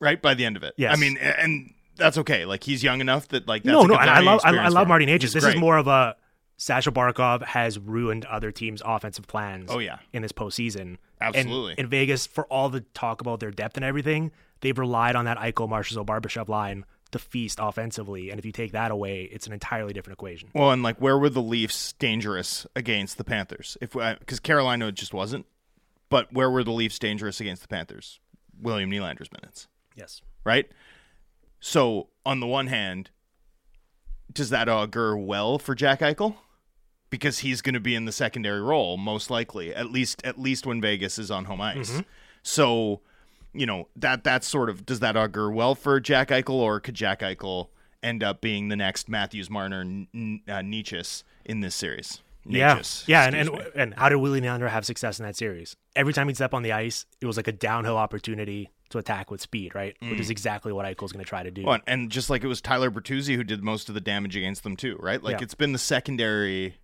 right 0.00 0.20
by 0.20 0.34
the 0.34 0.44
end 0.44 0.56
of 0.56 0.62
it. 0.62 0.74
Yes. 0.76 0.96
I 0.96 1.00
mean, 1.00 1.16
and 1.18 1.72
that's 1.96 2.18
okay. 2.18 2.44
Like 2.44 2.64
he's 2.64 2.82
young 2.82 3.00
enough 3.00 3.28
that 3.28 3.46
like 3.46 3.62
that's 3.62 3.72
no, 3.72 3.84
no, 3.84 3.94
I 3.94 4.20
love 4.20 4.40
I, 4.44 4.56
I 4.56 4.68
love 4.68 4.88
Marty. 4.88 5.06
Necas. 5.06 5.32
This 5.32 5.44
great. 5.44 5.54
is 5.54 5.60
more 5.60 5.76
of 5.78 5.86
a 5.86 6.16
Sasha 6.60 6.92
Barkov 6.92 7.42
has 7.42 7.78
ruined 7.78 8.26
other 8.26 8.52
teams' 8.52 8.82
offensive 8.84 9.26
plans. 9.26 9.70
Oh, 9.72 9.78
yeah. 9.78 9.96
in 10.12 10.20
this 10.20 10.32
postseason, 10.32 10.98
Absolutely. 11.18 11.70
And 11.72 11.78
in 11.80 11.86
Vegas, 11.88 12.26
for 12.26 12.44
all 12.48 12.68
the 12.68 12.80
talk 12.92 13.22
about 13.22 13.40
their 13.40 13.50
depth 13.50 13.78
and 13.78 13.84
everything, 13.84 14.30
they've 14.60 14.76
relied 14.78 15.16
on 15.16 15.24
that 15.24 15.38
Eichel 15.38 15.70
Marchessault 15.70 16.04
Barbashev 16.04 16.48
line 16.50 16.84
to 17.12 17.18
feast 17.18 17.58
offensively. 17.62 18.28
And 18.28 18.38
if 18.38 18.44
you 18.44 18.52
take 18.52 18.72
that 18.72 18.90
away, 18.90 19.22
it's 19.22 19.46
an 19.46 19.54
entirely 19.54 19.94
different 19.94 20.18
equation. 20.18 20.50
Well, 20.54 20.70
and 20.70 20.82
like, 20.82 20.98
where 21.00 21.18
were 21.18 21.30
the 21.30 21.40
Leafs 21.40 21.94
dangerous 21.94 22.66
against 22.76 23.16
the 23.16 23.24
Panthers? 23.24 23.78
If 23.80 23.96
uh, 23.96 24.16
because 24.18 24.38
Carolina 24.38 24.92
just 24.92 25.14
wasn't, 25.14 25.46
but 26.10 26.30
where 26.30 26.50
were 26.50 26.62
the 26.62 26.72
Leafs 26.72 26.98
dangerous 26.98 27.40
against 27.40 27.62
the 27.62 27.68
Panthers? 27.68 28.20
William 28.60 28.90
Nylander's 28.90 29.32
minutes, 29.32 29.66
Yes. 29.96 30.20
right? 30.44 30.70
So 31.58 32.08
on 32.26 32.40
the 32.40 32.46
one 32.46 32.66
hand, 32.66 33.08
does 34.30 34.50
that 34.50 34.68
augur 34.68 35.16
well 35.16 35.58
for 35.58 35.74
Jack 35.74 36.00
Eichel? 36.00 36.34
Because 37.10 37.40
he's 37.40 37.60
going 37.60 37.74
to 37.74 37.80
be 37.80 37.94
in 37.96 38.04
the 38.04 38.12
secondary 38.12 38.60
role 38.62 38.96
most 38.96 39.30
likely, 39.30 39.74
at 39.74 39.90
least 39.90 40.20
at 40.24 40.38
least 40.38 40.64
when 40.64 40.80
Vegas 40.80 41.18
is 41.18 41.30
on 41.30 41.44
home 41.46 41.60
ice. 41.60 42.02
So, 42.42 43.00
you 43.52 43.66
know 43.66 43.88
that 43.96 44.22
that's 44.24 44.46
sort 44.46 44.70
of 44.70 44.86
does 44.86 45.00
that 45.00 45.16
augur 45.16 45.50
well 45.50 45.74
for 45.74 45.98
Jack 46.00 46.28
Eichel, 46.28 46.50
or 46.54 46.78
could 46.80 46.94
Jack 46.94 47.20
Eichel 47.20 47.68
end 48.02 48.22
up 48.22 48.40
being 48.40 48.68
the 48.68 48.76
next 48.76 49.08
Matthews, 49.08 49.50
Marner, 49.50 49.80
N- 49.80 50.08
uh, 50.48 50.52
Necas 50.60 51.24
in 51.44 51.60
this 51.60 51.74
series? 51.74 52.22
Yeah, 52.46 52.76
Necas, 52.78 53.06
yeah, 53.08 53.24
and 53.26 53.34
and, 53.34 53.50
me. 53.50 53.60
and 53.74 53.94
how 53.94 54.08
did 54.08 54.16
Willie 54.16 54.40
Nylander 54.40 54.70
have 54.70 54.86
success 54.86 55.18
in 55.18 55.26
that 55.26 55.36
series? 55.36 55.76
Every 55.96 56.12
time 56.14 56.28
he'd 56.28 56.36
step 56.36 56.54
on 56.54 56.62
the 56.62 56.72
ice, 56.72 57.04
it 57.20 57.26
was 57.26 57.36
like 57.36 57.48
a 57.48 57.52
downhill 57.52 57.96
opportunity 57.98 58.70
to 58.90 58.98
attack 58.98 59.30
with 59.30 59.40
speed, 59.40 59.74
right? 59.74 59.94
Which 60.00 60.12
Mm. 60.12 60.20
is 60.20 60.30
exactly 60.30 60.72
what 60.72 60.86
Eichel's 60.86 61.12
going 61.12 61.24
to 61.24 61.28
try 61.28 61.42
to 61.42 61.50
do. 61.50 61.64
Well, 61.64 61.78
and 61.86 62.10
just 62.10 62.30
like 62.30 62.42
it 62.42 62.48
was 62.48 62.60
Tyler 62.60 62.90
Bertuzzi 62.90 63.36
who 63.36 63.44
did 63.44 63.62
most 63.62 63.88
of 63.88 63.94
the 63.94 64.00
damage 64.00 64.36
against 64.36 64.62
them 64.62 64.74
too, 64.76 64.96
right? 65.00 65.22
Like 65.22 65.38
Yeah. 65.38 65.42
it's 65.44 65.54
been 65.54 65.72
the 65.72 65.78
secondary 65.78 66.76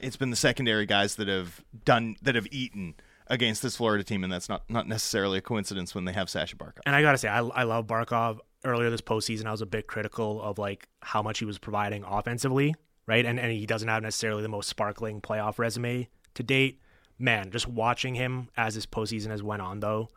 it's 0.00 0.16
been 0.16 0.30
the 0.30 0.36
secondary 0.36 0.86
guys 0.86 1.16
that 1.16 1.28
have 1.28 1.62
done 1.84 2.16
that 2.22 2.34
have 2.34 2.46
eaten 2.50 2.94
against 3.26 3.62
this 3.62 3.76
Florida 3.76 4.02
team 4.02 4.24
and 4.24 4.32
that's 4.32 4.48
not 4.48 4.68
not 4.68 4.88
necessarily 4.88 5.38
a 5.38 5.40
coincidence 5.40 5.94
when 5.94 6.04
they 6.04 6.12
have 6.12 6.28
Sasha 6.28 6.56
Barkov. 6.56 6.80
And 6.86 6.96
I 6.96 7.02
gotta 7.02 7.18
say, 7.18 7.28
I, 7.28 7.40
I 7.40 7.62
love 7.64 7.86
Barkov. 7.86 8.38
Earlier 8.62 8.90
this 8.90 9.00
postseason, 9.00 9.46
I 9.46 9.52
was 9.52 9.62
a 9.62 9.66
bit 9.66 9.86
critical 9.86 10.42
of 10.42 10.58
like 10.58 10.86
how 11.00 11.22
much 11.22 11.38
he 11.38 11.46
was 11.46 11.56
providing 11.58 12.04
offensively, 12.04 12.74
right? 13.06 13.24
And 13.24 13.40
and 13.40 13.50
he 13.52 13.64
doesn't 13.66 13.88
have 13.88 14.02
necessarily 14.02 14.42
the 14.42 14.48
most 14.48 14.68
sparkling 14.68 15.20
playoff 15.22 15.58
resume 15.58 16.08
to 16.34 16.42
date. 16.42 16.80
Man, 17.18 17.50
just 17.50 17.66
watching 17.68 18.14
him 18.14 18.48
as 18.56 18.74
this 18.74 18.86
postseason 18.86 19.28
has 19.28 19.42
went 19.42 19.62
on, 19.62 19.80
though, 19.80 20.08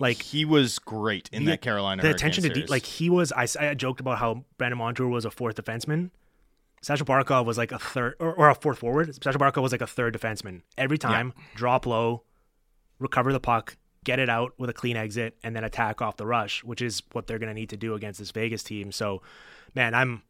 like 0.00 0.22
he 0.22 0.44
was 0.44 0.78
great 0.78 1.28
in 1.32 1.44
the- 1.44 1.52
that 1.52 1.60
Carolina 1.60 2.02
the 2.02 2.10
attention 2.10 2.42
to 2.44 2.50
de- 2.50 2.66
like 2.66 2.84
he 2.84 3.10
was. 3.10 3.32
I, 3.32 3.46
I 3.60 3.74
joked 3.74 4.00
about 4.00 4.18
how 4.18 4.44
Brandon 4.58 4.78
Montour 4.78 5.06
was 5.08 5.24
a 5.24 5.30
fourth 5.30 5.56
defenseman. 5.62 6.10
Sasha 6.82 7.04
Barkov 7.04 7.44
was 7.44 7.56
like 7.56 7.72
a 7.72 7.78
third 7.78 8.16
or, 8.18 8.34
or 8.34 8.50
a 8.50 8.54
fourth 8.54 8.78
forward. 8.78 9.14
Sasha 9.22 9.38
Barkov 9.38 9.62
was 9.62 9.72
like 9.72 9.80
a 9.80 9.86
third 9.86 10.14
defenseman. 10.14 10.62
Every 10.76 10.98
time, 10.98 11.32
drop 11.54 11.86
low, 11.86 12.24
recover 12.98 13.32
the 13.32 13.40
puck, 13.40 13.76
get 14.04 14.18
it 14.18 14.28
out 14.28 14.52
with 14.58 14.68
a 14.68 14.72
clean 14.72 14.96
exit, 14.96 15.36
and 15.44 15.54
then 15.54 15.64
attack 15.64 16.02
off 16.02 16.16
the 16.16 16.26
rush, 16.26 16.64
which 16.64 16.82
is 16.82 17.02
what 17.12 17.26
they're 17.26 17.38
going 17.38 17.48
to 17.48 17.54
need 17.54 17.70
to 17.70 17.76
do 17.76 17.94
against 17.94 18.18
this 18.18 18.32
Vegas 18.32 18.62
team. 18.64 18.90
So, 18.90 19.22
man, 19.74 19.94
I'm, 19.94 20.22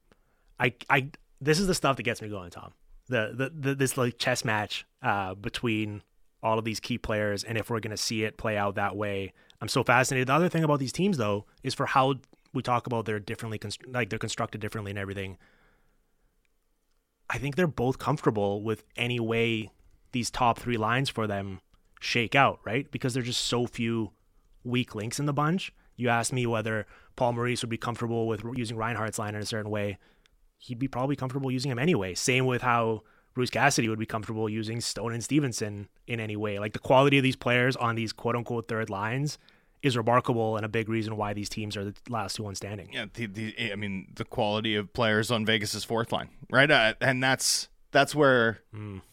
I, 0.61 0.74
I, 0.90 1.11
this 1.40 1.59
is 1.59 1.66
the 1.66 1.74
stuff 1.74 1.96
that 1.96 2.03
gets 2.03 2.20
me 2.20 2.28
going, 2.28 2.50
Tom. 2.50 2.72
The, 3.09 3.32
the, 3.34 3.70
the 3.70 3.74
this 3.74 3.96
like 3.96 4.18
chess 4.18 4.44
match 4.44 4.86
uh, 5.03 5.34
between 5.34 6.03
all 6.42 6.59
of 6.59 6.64
these 6.64 6.80
key 6.80 6.98
players, 6.98 7.44
and 7.44 7.57
if 7.57 7.70
we're 7.70 7.80
going 7.80 7.90
to 7.92 7.96
see 7.96 8.24
it 8.24 8.36
play 8.36 8.57
out 8.57 8.74
that 8.74 8.94
way, 8.94 9.32
I'm 9.61 9.68
so 9.68 9.82
fascinated. 9.82 10.28
The 10.28 10.34
other 10.34 10.48
thing 10.48 10.64
about 10.64 10.80
these 10.80 10.92
teams, 10.92 11.16
though, 11.16 11.46
is 11.62 11.72
for 11.72 11.86
how 11.86 12.16
we 12.53 12.62
talk 12.62 12.86
about 12.86 13.07
they're 13.07 13.20
differently, 13.20 13.59
const- 13.59 13.86
like 13.88 14.11
they're 14.11 14.18
constructed 14.18 14.61
differently 14.61 14.90
and 14.90 14.98
everything. 14.98 15.38
I 17.32 17.38
think 17.38 17.56
they're 17.56 17.66
both 17.66 17.98
comfortable 17.98 18.62
with 18.62 18.84
any 18.94 19.18
way 19.18 19.70
these 20.12 20.30
top 20.30 20.58
three 20.58 20.76
lines 20.76 21.08
for 21.08 21.26
them 21.26 21.60
shake 21.98 22.34
out, 22.34 22.60
right? 22.64 22.90
Because 22.90 23.14
there's 23.14 23.26
just 23.26 23.46
so 23.46 23.66
few 23.66 24.12
weak 24.64 24.94
links 24.94 25.18
in 25.18 25.24
the 25.24 25.32
bunch. 25.32 25.72
You 25.96 26.10
asked 26.10 26.32
me 26.32 26.46
whether 26.46 26.86
Paul 27.16 27.32
Maurice 27.32 27.62
would 27.62 27.70
be 27.70 27.78
comfortable 27.78 28.26
with 28.26 28.44
using 28.54 28.76
Reinhart's 28.76 29.18
line 29.18 29.34
in 29.34 29.40
a 29.40 29.46
certain 29.46 29.70
way. 29.70 29.98
He'd 30.58 30.78
be 30.78 30.88
probably 30.88 31.16
comfortable 31.16 31.50
using 31.50 31.70
him 31.70 31.78
anyway. 31.78 32.14
Same 32.14 32.44
with 32.44 32.60
how 32.60 33.02
Bruce 33.34 33.50
Cassidy 33.50 33.88
would 33.88 33.98
be 33.98 34.06
comfortable 34.06 34.48
using 34.48 34.80
Stone 34.82 35.14
and 35.14 35.24
Stephenson 35.24 35.88
in 36.06 36.20
any 36.20 36.36
way. 36.36 36.58
Like 36.58 36.74
the 36.74 36.78
quality 36.78 37.16
of 37.16 37.22
these 37.22 37.36
players 37.36 37.76
on 37.76 37.94
these 37.94 38.12
quote 38.12 38.36
unquote 38.36 38.68
third 38.68 38.90
lines 38.90 39.38
is 39.82 39.96
remarkable 39.96 40.56
and 40.56 40.64
a 40.64 40.68
big 40.68 40.88
reason 40.88 41.16
why 41.16 41.32
these 41.32 41.48
teams 41.48 41.76
are 41.76 41.84
the 41.84 41.94
last 42.08 42.36
two 42.36 42.42
one 42.44 42.54
standing. 42.54 42.88
yeah, 42.92 43.06
the, 43.14 43.26
the 43.26 43.72
I 43.72 43.76
mean 43.76 44.06
the 44.14 44.24
quality 44.24 44.76
of 44.76 44.92
players 44.92 45.30
on 45.30 45.44
Vegas's 45.44 45.84
fourth 45.84 46.12
line, 46.12 46.28
right? 46.50 46.70
Uh, 46.70 46.94
and 47.00 47.22
that's 47.22 47.68
that's 47.90 48.14
where 48.14 48.60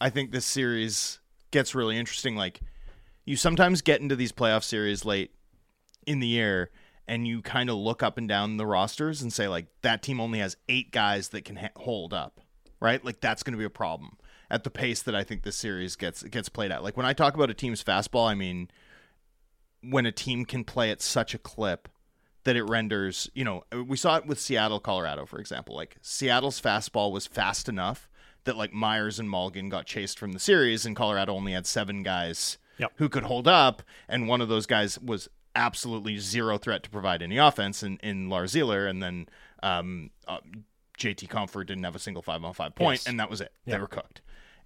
I 0.00 0.10
think 0.10 0.30
this 0.32 0.46
series 0.46 1.18
gets 1.50 1.74
really 1.74 1.98
interesting. 1.98 2.36
Like 2.36 2.60
you 3.24 3.36
sometimes 3.36 3.82
get 3.82 4.00
into 4.00 4.16
these 4.16 4.32
playoff 4.32 4.62
series 4.62 5.04
late 5.04 5.32
in 6.06 6.20
the 6.20 6.26
year, 6.26 6.70
and 7.06 7.26
you 7.26 7.42
kind 7.42 7.68
of 7.68 7.76
look 7.76 8.02
up 8.02 8.16
and 8.16 8.28
down 8.28 8.56
the 8.56 8.66
rosters 8.66 9.20
and 9.22 9.32
say 9.32 9.48
like 9.48 9.66
that 9.82 10.02
team 10.02 10.20
only 10.20 10.38
has 10.38 10.56
eight 10.68 10.92
guys 10.92 11.30
that 11.30 11.44
can 11.44 11.56
ha- 11.56 11.68
hold 11.76 12.14
up, 12.14 12.40
right? 12.80 13.04
Like 13.04 13.20
that's 13.20 13.42
going 13.42 13.52
to 13.52 13.58
be 13.58 13.64
a 13.64 13.70
problem 13.70 14.16
at 14.48 14.64
the 14.64 14.70
pace 14.70 15.02
that 15.02 15.14
I 15.14 15.24
think 15.24 15.42
this 15.42 15.56
series 15.56 15.96
gets 15.96 16.22
gets 16.22 16.48
played 16.48 16.70
at. 16.70 16.82
Like 16.84 16.96
when 16.96 17.06
I 17.06 17.12
talk 17.12 17.34
about 17.34 17.50
a 17.50 17.54
team's 17.54 17.82
fastball, 17.82 18.28
I 18.30 18.34
mean 18.34 18.70
when 19.82 20.06
a 20.06 20.12
team 20.12 20.44
can 20.44 20.64
play 20.64 20.90
at 20.90 21.00
such 21.02 21.34
a 21.34 21.38
clip 21.38 21.88
that 22.44 22.56
it 22.56 22.64
renders, 22.64 23.30
you 23.34 23.44
know, 23.44 23.64
we 23.86 23.96
saw 23.96 24.16
it 24.16 24.26
with 24.26 24.40
Seattle, 24.40 24.80
Colorado, 24.80 25.26
for 25.26 25.38
example. 25.38 25.74
Like 25.76 25.96
Seattle's 26.00 26.60
fastball 26.60 27.12
was 27.12 27.26
fast 27.26 27.68
enough 27.68 28.08
that 28.44 28.56
like 28.56 28.72
Myers 28.72 29.18
and 29.18 29.28
Mulligan 29.28 29.68
got 29.68 29.84
chased 29.86 30.18
from 30.18 30.32
the 30.32 30.38
series, 30.38 30.86
and 30.86 30.96
Colorado 30.96 31.34
only 31.34 31.52
had 31.52 31.66
seven 31.66 32.02
guys 32.02 32.56
Yep. 32.78 32.92
who 32.96 33.08
could 33.10 33.24
hold 33.24 33.46
up, 33.46 33.82
and 34.08 34.26
one 34.26 34.40
of 34.40 34.48
those 34.48 34.64
guys 34.64 34.98
was 34.98 35.28
absolutely 35.54 36.16
zero 36.16 36.56
threat 36.56 36.82
to 36.84 36.88
provide 36.90 37.20
any 37.20 37.36
offense 37.36 37.82
in, 37.82 37.98
in 38.02 38.30
Lars 38.30 38.54
and 38.54 39.02
then 39.02 39.28
um, 39.62 40.10
uh, 40.26 40.38
JT 40.98 41.28
Compher 41.28 41.66
didn't 41.66 41.84
have 41.84 41.94
a 41.94 41.98
single 41.98 42.22
five 42.22 42.42
on 42.42 42.54
five 42.54 42.74
point, 42.74 43.00
Yes. 43.00 43.06
and 43.06 43.20
that 43.20 43.28
was 43.28 43.42
it. 43.42 43.52
Yeah. 43.66 43.74
They 43.74 43.80
were 43.82 43.86
cooked, 43.86 44.22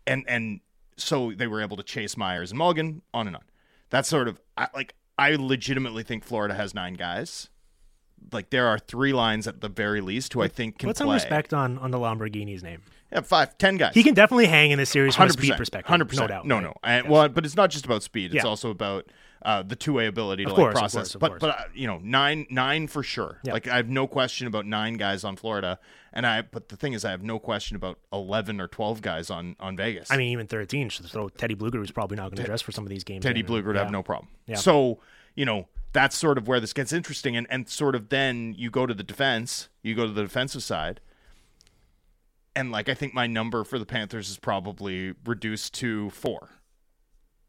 and 0.07 0.25
and 0.29 0.61
so 0.97 1.33
they 1.33 1.49
were 1.49 1.61
able 1.61 1.77
to 1.77 1.83
chase 1.83 2.17
Myers 2.17 2.53
and 2.53 2.59
Mulligan 2.59 3.03
on 3.12 3.27
and 3.27 3.35
on. 3.35 3.43
That's 3.91 4.09
sort 4.09 4.29
of 4.29 4.41
I, 4.57 4.69
like 4.75 4.95
I 5.19 5.37
legitimately 5.37 6.03
think 6.03 6.25
Florida 6.25 6.55
has 6.55 6.75
nine 6.75 6.95
guys. 6.95 7.49
Like 8.33 8.51
there 8.51 8.67
are 8.67 8.79
three 8.79 9.12
lines 9.12 9.47
at 9.47 9.61
the 9.61 9.69
very 9.69 10.01
least 10.01 10.33
who 10.33 10.43
I 10.43 10.49
think 10.49 10.79
can 10.79 10.89
Put 10.89 10.97
some 10.97 11.07
play. 11.09 11.17
respect 11.17 11.53
on 11.53 11.79
on 11.79 11.91
the 11.91 11.99
Lamborghini's 11.99 12.62
name. 12.62 12.83
Yeah, 13.12 13.21
five, 13.21 13.57
ten 13.59 13.77
guys. 13.77 13.95
He 13.95 14.03
can 14.03 14.15
definitely 14.15 14.47
hang 14.47 14.71
in 14.71 14.79
this 14.79 14.91
series 14.91 15.15
from 15.15 15.21
a 15.21 15.25
hundred 15.25 15.33
speed 15.35 15.41
percent, 15.43 15.59
perspective. 15.59 15.89
hundred 15.89 16.09
percent, 16.09 16.31
no 16.31 16.35
doubt. 16.37 16.47
No, 16.47 16.55
right? 16.57 16.65
no. 16.65 16.75
And, 16.83 17.05
Yes. 17.05 17.11
Well, 17.11 17.29
but 17.29 17.45
it's 17.45 17.55
not 17.57 17.71
just 17.71 17.85
about 17.85 18.03
speed. 18.03 18.35
It's 18.35 18.43
Yeah. 18.45 18.49
also 18.49 18.71
about 18.71 19.07
uh, 19.45 19.62
the 19.62 19.76
two 19.76 19.92
way 19.92 20.07
ability 20.07 20.45
to 20.45 20.51
Of 20.51 20.57
like 20.57 20.64
course, 20.64 20.74
of 20.74 20.78
process. 20.80 20.95
course, 20.95 21.14
of 21.16 21.20
but 21.20 21.28
course. 21.32 21.40
but 21.40 21.51
uh, 21.51 21.64
you 21.74 21.86
know, 21.86 21.99
nine 22.03 22.47
nine 22.51 22.86
for 22.88 23.03
sure. 23.03 23.40
Yeah. 23.45 23.53
Like 23.53 23.68
I 23.68 23.76
have 23.76 23.88
no 23.88 24.07
question 24.07 24.47
about 24.47 24.64
nine 24.66 24.95
guys 24.95 25.22
on 25.24 25.36
Florida, 25.36 25.78
and 26.12 26.26
I. 26.26 26.42
But 26.42 26.70
the 26.70 26.76
thing 26.76 26.92
is, 26.95 27.05
I 27.05 27.11
have 27.11 27.22
no 27.22 27.38
question 27.38 27.76
about 27.76 27.99
eleven 28.12 28.61
or 28.61 28.68
twelve 28.68 29.03
guys 29.03 29.30
on 29.30 29.55
on 29.61 29.76
Vegas. 29.76 30.11
I 30.11 30.16
mean, 30.16 30.28
even 30.32 30.47
13. 30.47 30.88
So 30.90 31.05
throw 31.05 31.28
Teddy 31.28 31.55
Blueger, 31.55 31.74
who's 31.74 31.90
probably 31.90 32.16
not 32.16 32.30
going 32.30 32.36
to 32.38 32.45
dress 32.45 32.62
for 32.62 32.72
some 32.72 32.84
of 32.84 32.90
these 32.90 33.05
games. 33.05 33.22
Teddy 33.22 33.40
in. 33.40 33.47
Blueger 33.47 33.66
would 33.66 33.76
Yeah. 33.76 33.82
have 33.82 33.92
no 33.92 34.03
problem. 34.03 34.28
Yeah. 34.47 34.57
So, 34.57 35.01
you 35.34 35.45
know, 35.45 35.68
that's 35.92 36.16
sort 36.16 36.38
of 36.38 36.49
where 36.49 36.59
this 36.61 36.72
gets 36.72 36.92
interesting. 36.92 37.36
And, 37.36 37.47
and 37.51 37.68
sort 37.68 37.95
of 37.95 38.09
then 38.09 38.55
you 38.57 38.70
go 38.70 38.86
to 38.86 38.95
the 38.95 39.05
defense, 39.05 39.68
you 39.82 39.95
go 39.95 40.07
to 40.07 40.12
the 40.12 40.22
defensive 40.22 40.62
side. 40.62 41.01
And 42.57 42.70
like, 42.70 42.88
I 42.88 42.95
think 42.95 43.14
my 43.14 43.26
number 43.26 43.64
for 43.64 43.78
the 43.78 43.86
Panthers 43.86 44.30
is 44.30 44.38
probably 44.38 45.14
reduced 45.24 45.74
to 45.74 46.11
four. 46.11 46.51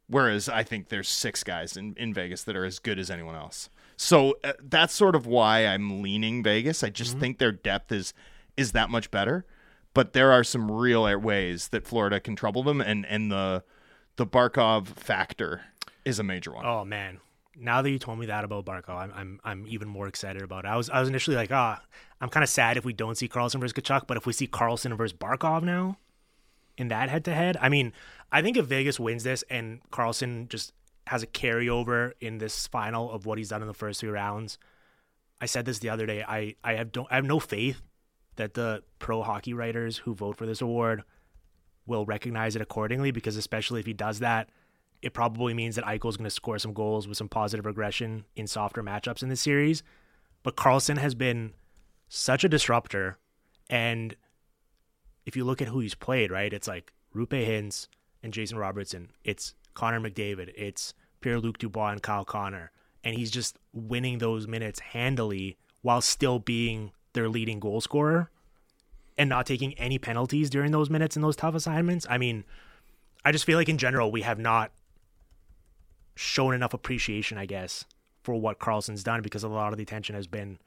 Whereas 0.08 0.48
I 0.48 0.64
think 0.64 0.90
there's 0.90 1.10
six 1.10 1.44
guys 1.44 1.76
in, 1.76 1.96
in 1.98 2.14
Vegas 2.14 2.44
that 2.44 2.56
are 2.56 2.66
as 2.66 2.80
good 2.80 3.00
as 3.00 3.10
anyone 3.10 3.36
else. 3.36 3.70
So 3.98 4.36
uh, 4.44 4.54
that's 4.62 4.94
sort 4.94 5.16
of 5.16 5.26
why 5.26 5.66
I'm 5.66 6.02
leaning 6.02 6.44
Vegas. 6.44 6.84
I 6.84 6.90
just 6.90 7.18
think 7.18 7.40
their 7.40 7.52
depth 7.52 7.92
is 7.92 8.14
is 8.56 8.72
that 8.74 8.90
much 8.90 9.10
better. 9.12 9.46
But 9.94 10.14
there 10.14 10.32
are 10.32 10.44
some 10.44 10.70
real 10.70 11.20
ways 11.20 11.70
that 11.70 11.88
Florida 11.88 12.20
can 12.20 12.36
trouble 12.36 12.64
them, 12.64 12.82
and 12.82 13.06
and 13.06 13.32
the 13.32 13.64
the 14.18 14.28
Barkov 14.28 14.88
factor 14.88 15.62
is 16.04 16.20
a 16.20 16.24
major 16.24 16.52
one. 16.52 16.66
Oh 16.66 16.84
man, 16.86 17.20
now 17.56 17.82
that 17.82 17.90
you 17.90 17.98
told 17.98 18.20
me 18.20 18.26
that 18.28 18.44
about 18.44 18.66
Barkov, 18.66 18.96
I'm 18.96 19.12
I'm 19.16 19.40
I'm 19.44 19.68
even 19.68 19.88
more 19.88 20.08
excited 20.08 20.42
about 20.42 20.66
it. 20.66 20.68
I 20.68 20.76
was 20.76 20.90
I 20.90 21.00
was 21.00 21.10
initially 21.10 21.38
like, 21.38 21.52
ah, 21.52 21.82
I'm 22.22 22.30
kind 22.30 22.44
of 22.44 22.50
sad 22.50 22.78
if 22.78 22.86
we 22.86 22.94
don't 22.94 23.18
see 23.18 23.28
Karlsson 23.28 23.60
versus 23.60 23.74
Tkachuk, 23.74 24.06
but 24.06 24.18
if 24.18 24.26
we 24.26 24.34
see 24.34 24.48
Karlsson 24.48 24.96
versus 24.98 25.18
Barkov 25.18 25.64
now 25.64 25.98
in 26.78 26.90
that 26.90 27.10
head 27.10 27.26
to 27.26 27.34
head, 27.34 27.58
I 27.60 27.70
mean, 27.70 27.94
I 28.32 28.42
think 28.42 28.58
if 28.58 28.66
Vegas 28.66 29.00
wins 29.00 29.24
this 29.24 29.44
and 29.50 29.82
Karlsson 29.92 30.50
just 30.50 30.74
has 31.08 31.24
a 31.24 31.28
carryover 31.28 32.14
in 32.20 32.40
this 32.40 32.68
final 32.68 33.12
of 33.12 33.26
what 33.26 33.38
he's 33.38 33.50
done 33.50 33.62
in 33.62 33.68
the 33.68 33.74
first 33.74 34.00
three 34.00 34.10
rounds, 34.10 34.58
I 35.40 35.46
said 35.46 35.66
this 35.66 35.80
the 35.80 35.90
other 35.90 36.06
day. 36.06 36.24
I 36.24 36.56
I 36.64 36.74
have 36.74 36.92
don't 36.92 37.08
I 37.12 37.16
have 37.16 37.26
no 37.26 37.40
faith 37.40 37.82
that 38.36 38.54
the 38.54 38.84
pro 39.00 39.22
hockey 39.22 39.54
writers 39.54 39.98
who 40.00 40.14
vote 40.14 40.38
for 40.38 40.46
this 40.46 40.62
award 40.62 41.04
will 41.86 42.06
recognize 42.06 42.56
it 42.56 42.62
accordingly 42.62 43.12
because 43.12 43.36
especially 43.36 43.80
if 43.80 43.86
he 43.86 43.94
does 43.94 44.20
that, 44.20 44.50
it 45.02 45.14
probably 45.14 45.54
means 45.54 45.76
that 45.76 45.86
Eichel's 45.86 46.18
going 46.18 46.26
to 46.26 46.32
score 46.32 46.58
some 46.58 46.74
goals 46.74 47.08
with 47.08 47.18
some 47.18 47.30
positive 47.30 47.66
regression 47.66 48.26
in 48.36 48.48
softer 48.48 48.82
matchups 48.84 49.22
in 49.22 49.30
this 49.30 49.42
series. 49.42 49.84
But 50.44 50.56
Karlsson 50.56 50.98
has 50.98 51.16
been 51.16 51.54
such 52.08 52.44
a 52.44 52.50
disruptor. 52.50 53.18
And 53.70 54.16
if 55.26 55.36
you 55.36 55.44
look 55.44 55.62
at 55.62 55.68
who 55.68 55.80
he's 55.80 55.96
played, 55.96 56.32
right, 56.32 56.54
it's 56.54 56.68
like 56.68 56.94
Roope 57.16 57.30
Hintz 57.30 57.88
and 58.22 58.34
Jason 58.34 58.58
Robertson. 58.58 59.12
It's 59.24 59.54
Connor 59.74 60.00
McDavid. 60.00 60.52
It's 60.56 60.94
Pierre 61.22 61.40
Luc 61.40 61.58
Dubois 61.58 61.92
and 61.92 62.04
Kyle 62.04 62.26
Connor. 62.26 62.72
And 63.04 63.16
he's 63.16 63.32
just 63.32 63.58
winning 63.74 64.20
those 64.20 64.48
minutes 64.48 64.80
handily 64.80 65.58
while 65.82 66.02
still 66.02 66.40
being 66.40 66.92
their 67.14 67.30
leading 67.30 67.60
goal 67.60 67.82
scorer 67.82 68.30
and 69.18 69.30
not 69.30 69.46
taking 69.46 69.74
any 69.76 69.98
penalties 69.98 70.50
during 70.50 70.72
those 70.72 70.90
minutes 70.90 71.16
in 71.16 71.22
those 71.22 71.36
tough 71.36 71.56
assignments. 71.56 72.06
I 72.10 72.18
mean, 72.18 72.44
I 73.24 73.32
just 73.32 73.46
feel 73.46 73.58
like 73.58 73.70
in 73.70 73.78
general 73.78 74.12
we 74.12 74.22
have 74.22 74.40
not 74.40 74.72
shown 76.16 76.54
enough 76.54 76.74
appreciation, 76.74 77.38
I 77.38 77.46
guess, 77.46 77.86
for 78.24 78.36
what 78.36 78.60
Karlsson's 78.60 79.04
done 79.04 79.22
because 79.22 79.44
a 79.44 79.48
lot 79.48 79.74
of 79.74 79.78
the 79.78 79.84
attention 79.84 80.16
has 80.16 80.28
been 80.28 80.60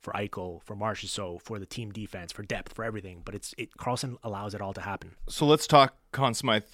for 0.00 0.12
Eichel, 0.12 0.62
for 0.62 0.74
Marchessault, 0.76 1.42
for 1.42 1.58
the 1.58 1.66
team 1.66 1.90
defense, 1.92 2.32
for 2.32 2.42
depth, 2.42 2.72
for 2.72 2.84
everything. 2.84 3.22
But 3.24 3.34
it's 3.34 3.54
it 3.58 3.70
Karlsson 3.78 4.16
allows 4.22 4.54
it 4.54 4.60
all 4.60 4.72
to 4.74 4.80
happen. 4.80 5.16
So 5.28 5.46
let's 5.46 5.66
talk 5.66 5.96
Conn 6.12 6.34
Smythe 6.34 6.64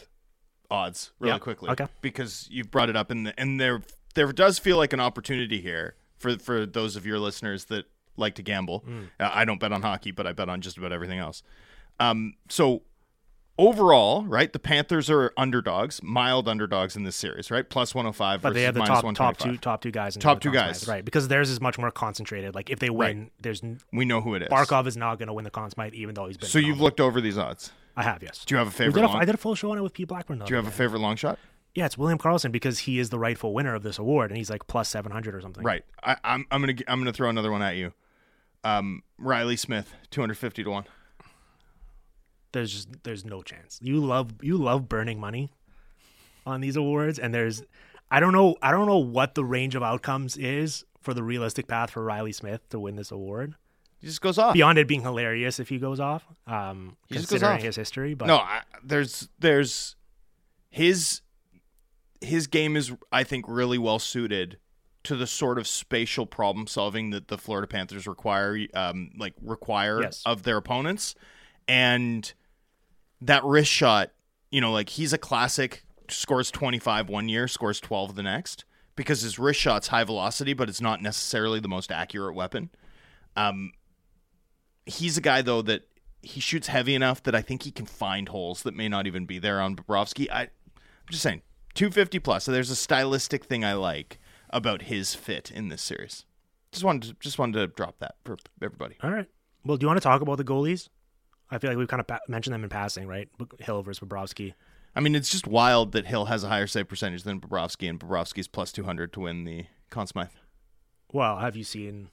odds 0.70 1.12
really 1.18 1.32
Yeah, 1.34 1.38
quickly. 1.38 1.70
okay. 1.70 1.86
Because 2.00 2.48
you've 2.50 2.70
brought 2.70 2.88
it 2.90 2.96
up 2.96 3.10
and 3.10 3.26
the, 3.26 3.40
and 3.40 3.60
there 3.60 3.82
there 4.14 4.32
does 4.32 4.58
feel 4.58 4.76
like 4.76 4.92
an 4.92 5.00
opportunity 5.00 5.60
here 5.60 5.94
for 6.18 6.38
for 6.38 6.66
those 6.66 6.96
of 6.96 7.04
your 7.06 7.18
listeners 7.18 7.64
that 7.66 7.86
like 8.16 8.34
to 8.36 8.42
gamble. 8.42 8.84
Mm. 8.88 9.08
Uh, 9.18 9.30
I 9.32 9.44
don't 9.44 9.58
bet 9.58 9.72
on 9.72 9.82
hockey, 9.82 10.10
but 10.12 10.26
I 10.26 10.32
bet 10.32 10.48
on 10.48 10.60
just 10.60 10.78
about 10.78 10.92
everything 10.92 11.18
else. 11.18 11.42
Um 12.00 12.34
so 12.48 12.82
overall, 13.58 14.24
right, 14.24 14.52
the 14.52 14.58
Panthers 14.58 15.08
are 15.10 15.32
underdogs, 15.36 16.02
mild 16.02 16.48
underdogs 16.48 16.96
in 16.96 17.04
this 17.04 17.16
series, 17.16 17.50
right? 17.50 17.68
Plus 17.68 17.94
105 17.94 18.42
But 18.42 18.48
versus 18.48 18.54
they 18.54 18.62
have 18.64 18.74
the 18.74 18.80
top 18.82 19.14
top 19.14 19.36
two 19.38 19.56
top 19.56 19.80
two 19.80 19.90
guys. 19.90 20.16
In 20.16 20.20
Top 20.20 20.40
two 20.40 20.50
guys. 20.52 20.86
Right? 20.88 21.04
Because 21.04 21.28
theirs 21.28 21.50
is 21.50 21.60
much 21.60 21.78
more 21.78 21.90
concentrated. 21.90 22.54
Like 22.54 22.70
if 22.70 22.78
they 22.78 22.90
win, 22.90 23.18
Right. 23.18 23.32
there's 23.40 23.62
We 23.92 24.04
know 24.04 24.20
who 24.20 24.34
it 24.34 24.42
is. 24.42 24.48
Barkov 24.48 24.86
is 24.86 24.96
not 24.96 25.18
going 25.18 25.28
to 25.28 25.32
win 25.32 25.44
the 25.44 25.50
Conn 25.50 25.70
Smythe, 25.70 25.94
even 25.94 26.14
though 26.14 26.26
he's 26.26 26.36
been. 26.36 26.48
So 26.48 26.58
you've 26.58 26.80
looked 26.80 27.00
over 27.00 27.20
these 27.20 27.38
odds. 27.38 27.72
I 27.96 28.02
have 28.02 28.22
yes. 28.22 28.44
Do 28.44 28.54
you 28.54 28.58
have 28.58 28.66
a 28.68 28.72
favorite 28.72 28.94
did 28.94 29.04
a, 29.04 29.08
long? 29.08 29.22
I 29.22 29.24
did 29.24 29.34
a 29.36 29.38
full 29.38 29.54
show 29.54 29.70
on 29.70 29.78
it 29.78 29.82
with 29.82 29.92
Pete 29.92 30.08
Blackburn. 30.08 30.38
Though. 30.38 30.46
Do 30.46 30.50
you 30.50 30.56
have 30.56 30.66
a 30.66 30.70
favorite 30.72 30.98
long 31.00 31.16
shot? 31.16 31.38
Yeah, 31.74 31.86
it's 31.86 31.98
William 31.98 32.18
Karlsson 32.18 32.52
because 32.52 32.80
he 32.80 32.98
is 32.98 33.10
the 33.10 33.18
rightful 33.18 33.52
winner 33.52 33.74
of 33.74 33.82
this 33.82 33.98
award, 33.98 34.30
and 34.30 34.38
he's 34.38 34.50
like 34.50 34.66
plus 34.66 34.88
seven 34.88 35.10
hundred 35.12 35.34
or 35.34 35.40
something. 35.40 35.62
Right. 35.64 35.84
I, 36.02 36.16
I'm 36.24 36.46
I'm 36.50 36.60
gonna 36.60 36.74
I'm 36.88 36.98
gonna 37.00 37.12
throw 37.12 37.28
another 37.28 37.50
one 37.52 37.62
at 37.62 37.76
you. 37.76 37.92
Um, 38.64 39.02
Reilly 39.18 39.56
Smith, 39.56 39.94
two 40.10 40.20
hundred 40.20 40.38
fifty 40.38 40.64
to 40.64 40.70
one. 40.70 40.84
There's 42.54 42.72
just 42.72 42.88
there's 43.02 43.24
no 43.24 43.42
chance. 43.42 43.78
You 43.82 44.00
love 44.00 44.30
you 44.42 44.56
love 44.56 44.88
burning 44.88 45.20
money 45.20 45.50
on 46.46 46.60
these 46.62 46.76
awards, 46.76 47.18
and 47.18 47.34
there's 47.34 47.62
I 48.10 48.20
don't 48.20 48.32
know 48.32 48.56
I 48.62 48.70
don't 48.70 48.86
know 48.86 48.98
what 48.98 49.34
the 49.34 49.44
range 49.44 49.74
of 49.74 49.82
outcomes 49.82 50.36
is 50.38 50.84
for 51.00 51.12
the 51.12 51.22
realistic 51.22 51.66
path 51.66 51.90
for 51.90 52.02
Reilly 52.02 52.32
Smith 52.32 52.66
to 52.70 52.78
win 52.78 52.96
this 52.96 53.10
award. 53.10 53.54
He 54.00 54.06
just 54.06 54.20
goes 54.20 54.38
off. 54.38 54.54
Beyond 54.54 54.78
it 54.78 54.86
being 54.88 55.02
hilarious 55.02 55.58
if 55.60 55.68
he 55.68 55.78
goes 55.78 55.98
off, 56.00 56.24
um, 56.46 56.96
He 57.08 57.14
just 57.16 57.26
goes 57.28 57.40
considering 57.40 57.58
off. 57.58 57.64
his 57.64 57.76
history. 57.76 58.14
But 58.14 58.26
No, 58.26 58.36
I, 58.36 58.60
there's 58.82 59.28
there's 59.38 59.96
his 60.70 61.20
his 62.20 62.46
game 62.46 62.76
is 62.76 62.92
I 63.12 63.24
think 63.24 63.44
really 63.48 63.78
well 63.78 63.98
suited 63.98 64.58
to 65.04 65.16
the 65.16 65.26
sort 65.26 65.58
of 65.58 65.66
spatial 65.66 66.24
problem 66.24 66.66
solving 66.66 67.10
that 67.10 67.28
the 67.28 67.36
Florida 67.36 67.66
Panthers 67.66 68.06
require 68.06 68.58
um 68.74 69.10
like 69.18 69.34
require 69.42 70.02
Yes. 70.02 70.22
of 70.24 70.42
their 70.44 70.56
opponents 70.58 71.14
and 71.68 72.32
that 73.26 73.44
wrist 73.44 73.70
shot, 73.70 74.10
you 74.50 74.60
know, 74.60 74.72
like 74.72 74.90
he's 74.90 75.12
a 75.12 75.18
classic 75.18 75.84
scores 76.08 76.50
25 76.50 77.08
one 77.08 77.28
year, 77.28 77.48
scores 77.48 77.80
12 77.80 78.14
the 78.14 78.22
next 78.22 78.64
because 78.96 79.22
his 79.22 79.38
wrist 79.38 79.60
shot's 79.60 79.88
high 79.88 80.04
velocity 80.04 80.52
but 80.52 80.68
it's 80.68 80.80
not 80.80 81.02
necessarily 81.02 81.60
the 81.60 81.68
most 81.68 81.90
accurate 81.90 82.34
weapon. 82.34 82.70
Um 83.36 83.72
he's 84.86 85.16
a 85.16 85.20
guy 85.20 85.42
though 85.42 85.62
that 85.62 85.88
he 86.22 86.40
shoots 86.40 86.68
heavy 86.68 86.94
enough 86.94 87.22
that 87.22 87.34
I 87.34 87.42
think 87.42 87.62
he 87.62 87.70
can 87.70 87.86
find 87.86 88.28
holes 88.28 88.62
that 88.62 88.74
may 88.74 88.88
not 88.88 89.06
even 89.06 89.26
be 89.26 89.38
there 89.38 89.60
on 89.60 89.76
Bobrovsky. 89.76 90.28
I, 90.30 90.42
I'm 90.42 91.10
just 91.10 91.22
saying, 91.22 91.42
250 91.74 92.18
plus. 92.20 92.44
So 92.44 92.52
there's 92.52 92.70
a 92.70 92.76
stylistic 92.76 93.44
thing 93.44 93.64
I 93.64 93.74
like 93.74 94.18
about 94.50 94.82
his 94.82 95.14
fit 95.14 95.50
in 95.50 95.68
this 95.68 95.82
series. 95.82 96.24
Just 96.72 96.84
wanted 96.84 97.08
to, 97.08 97.16
just 97.20 97.38
wanted 97.38 97.58
to 97.58 97.66
drop 97.66 97.98
that 97.98 98.16
for 98.24 98.36
everybody. 98.62 98.96
all 99.02 99.10
right. 99.10 99.28
Well, 99.64 99.76
do 99.76 99.84
you 99.84 99.88
want 99.88 99.98
to 99.98 100.02
talk 100.02 100.20
about 100.20 100.38
the 100.38 100.44
goalies? 100.44 100.88
I 101.54 101.58
feel 101.58 101.70
like 101.70 101.78
we've 101.78 101.88
kind 101.88 102.00
of 102.00 102.06
pa- 102.06 102.20
mentioned 102.28 102.52
them 102.52 102.64
in 102.64 102.70
passing, 102.70 103.06
right? 103.06 103.28
Hill 103.60 103.82
versus 103.82 104.06
Bobrovsky. 104.06 104.54
I 104.96 105.00
mean, 105.00 105.14
it's 105.14 105.30
just 105.30 105.46
wild 105.46 105.92
that 105.92 106.06
Hill 106.06 106.26
has 106.26 106.44
a 106.44 106.48
higher 106.48 106.66
save 106.66 106.88
percentage 106.88 107.22
than 107.22 107.40
Bobrovsky, 107.40 107.88
and 107.88 107.98
Bobrovsky's 107.98 108.48
plus 108.48 108.72
200 108.72 109.12
to 109.14 109.20
win 109.20 109.44
the 109.44 109.66
Conn 109.90 110.06
Smythe. 110.06 110.28
Well, 111.12 111.38
have 111.38 111.56
you 111.56 111.64
seen 111.64 112.10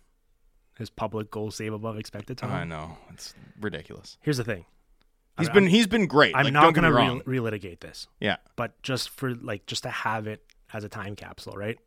his 0.77 0.89
public 0.89 1.31
goal 1.31 1.51
save 1.51 1.73
above 1.73 1.97
expected 1.97 2.37
time? 2.37 2.51
I 2.51 2.63
know 2.63 2.97
it's 3.11 3.33
ridiculous. 3.59 4.17
Here's 4.21 4.37
the 4.37 4.43
thing. 4.43 4.65
He's 5.37 5.47
I'm- 5.47 5.53
been 5.55 5.67
he's 5.67 5.87
been 5.87 6.05
great. 6.07 6.35
I'm 6.35 6.45
like, 6.45 6.53
not 6.53 6.73
going 6.73 6.91
to 6.91 7.23
re- 7.25 7.39
relitigate 7.39 7.79
this, 7.79 8.07
yeah, 8.19 8.37
but 8.55 8.79
just 8.83 9.09
for 9.09 9.33
like 9.33 9.65
just 9.65 9.83
to 9.83 9.89
have 9.89 10.27
it 10.27 10.43
as 10.73 10.83
a 10.83 10.89
time 10.89 11.15
capsule, 11.15 11.53
right? 11.53 11.77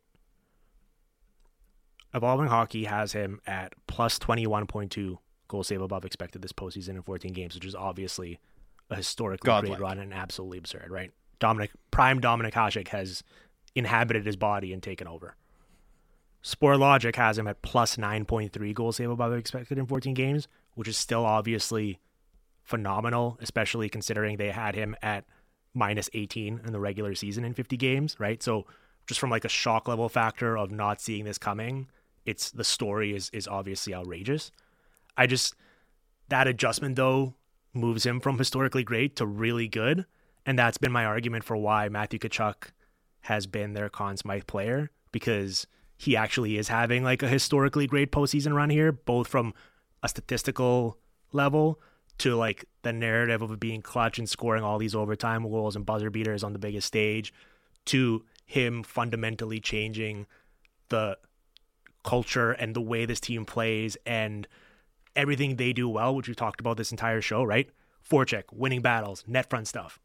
Evolving 2.13 2.47
Hockey 2.47 2.85
has 2.85 3.11
him 3.11 3.41
at 3.45 3.73
plus 3.87 4.17
21.2 4.19 5.17
goal 5.47 5.63
save 5.63 5.81
above 5.81 6.05
expected 6.05 6.41
this 6.41 6.51
postseason 6.51 6.89
in 6.89 7.01
14 7.01 7.33
games, 7.33 7.55
which 7.55 7.65
is 7.65 7.75
obviously 7.75 8.39
a 8.89 8.95
historically 8.95 9.47
Godlike. 9.47 9.77
great 9.77 9.81
run 9.81 9.99
and 9.99 10.13
absolutely 10.13 10.57
absurd, 10.57 10.87
right? 10.89 11.11
Dominik 11.39 11.69
prime 11.91 12.21
Dominik 12.21 12.53
Hasek 12.53 12.89
has 12.89 13.23
inhabited 13.73 14.25
his 14.25 14.35
body 14.35 14.73
and 14.73 14.81
taken 14.81 15.07
over. 15.07 15.35
Sportlogiq 16.43 17.15
has 17.15 17.37
him 17.37 17.47
at 17.47 17.61
plus 17.61 17.97
9.3 17.97 18.73
goal 18.73 18.91
save 18.91 19.09
above 19.09 19.33
expected 19.33 19.77
in 19.77 19.87
14 19.87 20.13
games, 20.13 20.47
which 20.75 20.87
is 20.87 20.97
still 20.97 21.25
obviously 21.25 21.99
phenomenal, 22.63 23.37
especially 23.41 23.89
considering 23.89 24.37
they 24.37 24.51
had 24.51 24.75
him 24.75 24.95
at 25.01 25.25
minus 25.73 26.09
18 26.13 26.61
in 26.65 26.71
the 26.71 26.79
regular 26.79 27.15
season 27.15 27.43
in 27.43 27.53
50 27.53 27.77
games, 27.77 28.15
right? 28.19 28.41
So 28.41 28.65
just 29.07 29.19
from 29.19 29.29
like 29.29 29.45
a 29.45 29.49
shock 29.49 29.87
level 29.87 30.07
factor 30.07 30.57
of 30.57 30.71
not 30.71 31.01
seeing 31.01 31.25
this 31.25 31.37
coming, 31.37 31.87
it's 32.25 32.51
the 32.51 32.63
story 32.63 33.15
is 33.15 33.29
is 33.31 33.47
obviously 33.47 33.93
outrageous. 33.93 34.51
I 35.17 35.27
just 35.27 35.55
that 36.29 36.47
adjustment 36.47 36.95
though 36.95 37.35
moves 37.73 38.05
him 38.05 38.19
from 38.19 38.37
historically 38.37 38.83
great 38.83 39.15
to 39.17 39.25
really 39.25 39.67
good, 39.67 40.05
and 40.45 40.57
that's 40.57 40.77
been 40.77 40.91
my 40.91 41.05
argument 41.05 41.43
for 41.43 41.57
why 41.57 41.89
Matthew 41.89 42.19
Tkachuk 42.19 42.69
has 43.21 43.47
been 43.47 43.73
their 43.73 43.89
Conn 43.89 44.17
Smythe 44.17 44.47
player 44.47 44.91
because 45.11 45.67
he 45.97 46.15
actually 46.15 46.57
is 46.57 46.67
having 46.67 47.03
like 47.03 47.23
a 47.23 47.27
historically 47.27 47.87
great 47.87 48.11
postseason 48.11 48.53
run 48.53 48.69
here, 48.69 48.91
both 48.91 49.27
from 49.27 49.53
a 50.03 50.09
statistical 50.09 50.97
level 51.31 51.79
to 52.17 52.35
like 52.35 52.65
the 52.83 52.93
narrative 52.93 53.41
of 53.41 53.59
being 53.59 53.81
clutch 53.81 54.19
and 54.19 54.29
scoring 54.29 54.63
all 54.63 54.77
these 54.77 54.95
overtime 54.95 55.43
goals 55.43 55.75
and 55.75 55.85
buzzer 55.85 56.09
beaters 56.09 56.43
on 56.43 56.53
the 56.53 56.59
biggest 56.59 56.87
stage 56.87 57.33
to 57.85 58.23
him 58.45 58.83
fundamentally 58.83 59.59
changing 59.59 60.25
the 60.89 61.17
culture 62.03 62.51
and 62.51 62.75
the 62.75 62.81
way 62.81 63.05
this 63.05 63.19
team 63.19 63.45
plays 63.45 63.97
and 64.05 64.47
everything 65.15 65.55
they 65.55 65.73
do 65.73 65.87
well, 65.89 66.15
which 66.15 66.27
we've 66.27 66.35
talked 66.35 66.59
about 66.59 66.77
this 66.77 66.91
entire 66.91 67.21
show, 67.21 67.43
right? 67.43 67.69
Forecheck, 68.09 68.43
winning 68.51 68.81
battles, 68.81 69.23
net 69.27 69.49
front 69.49 69.67
stuff. 69.67 69.99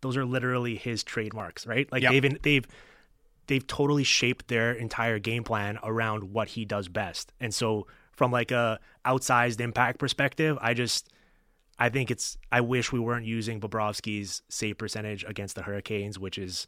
Those 0.00 0.16
are 0.16 0.24
literally 0.24 0.76
his 0.76 1.04
trademarks, 1.04 1.66
right? 1.66 1.90
Like 1.92 2.02
Yep. 2.02 2.12
they've 2.12 2.42
they've 2.42 2.66
they've 3.46 3.66
totally 3.66 4.04
shaped 4.04 4.48
their 4.48 4.72
entire 4.72 5.18
game 5.18 5.44
plan 5.44 5.78
around 5.82 6.32
what 6.32 6.48
he 6.48 6.64
does 6.64 6.88
best. 6.88 7.32
And 7.40 7.54
so 7.54 7.86
from 8.12 8.30
like 8.32 8.50
a 8.50 8.78
outsized 9.04 9.60
impact 9.60 9.98
perspective, 9.98 10.58
I 10.60 10.74
just 10.74 11.08
I 11.78 11.88
think 11.88 12.10
it's 12.10 12.38
I 12.50 12.60
wish 12.60 12.92
we 12.92 13.00
weren't 13.00 13.26
using 13.26 13.60
Bobrovsky's 13.60 14.42
save 14.48 14.78
percentage 14.78 15.24
against 15.24 15.54
the 15.56 15.62
Hurricanes, 15.62 16.18
which 16.18 16.38
is 16.38 16.66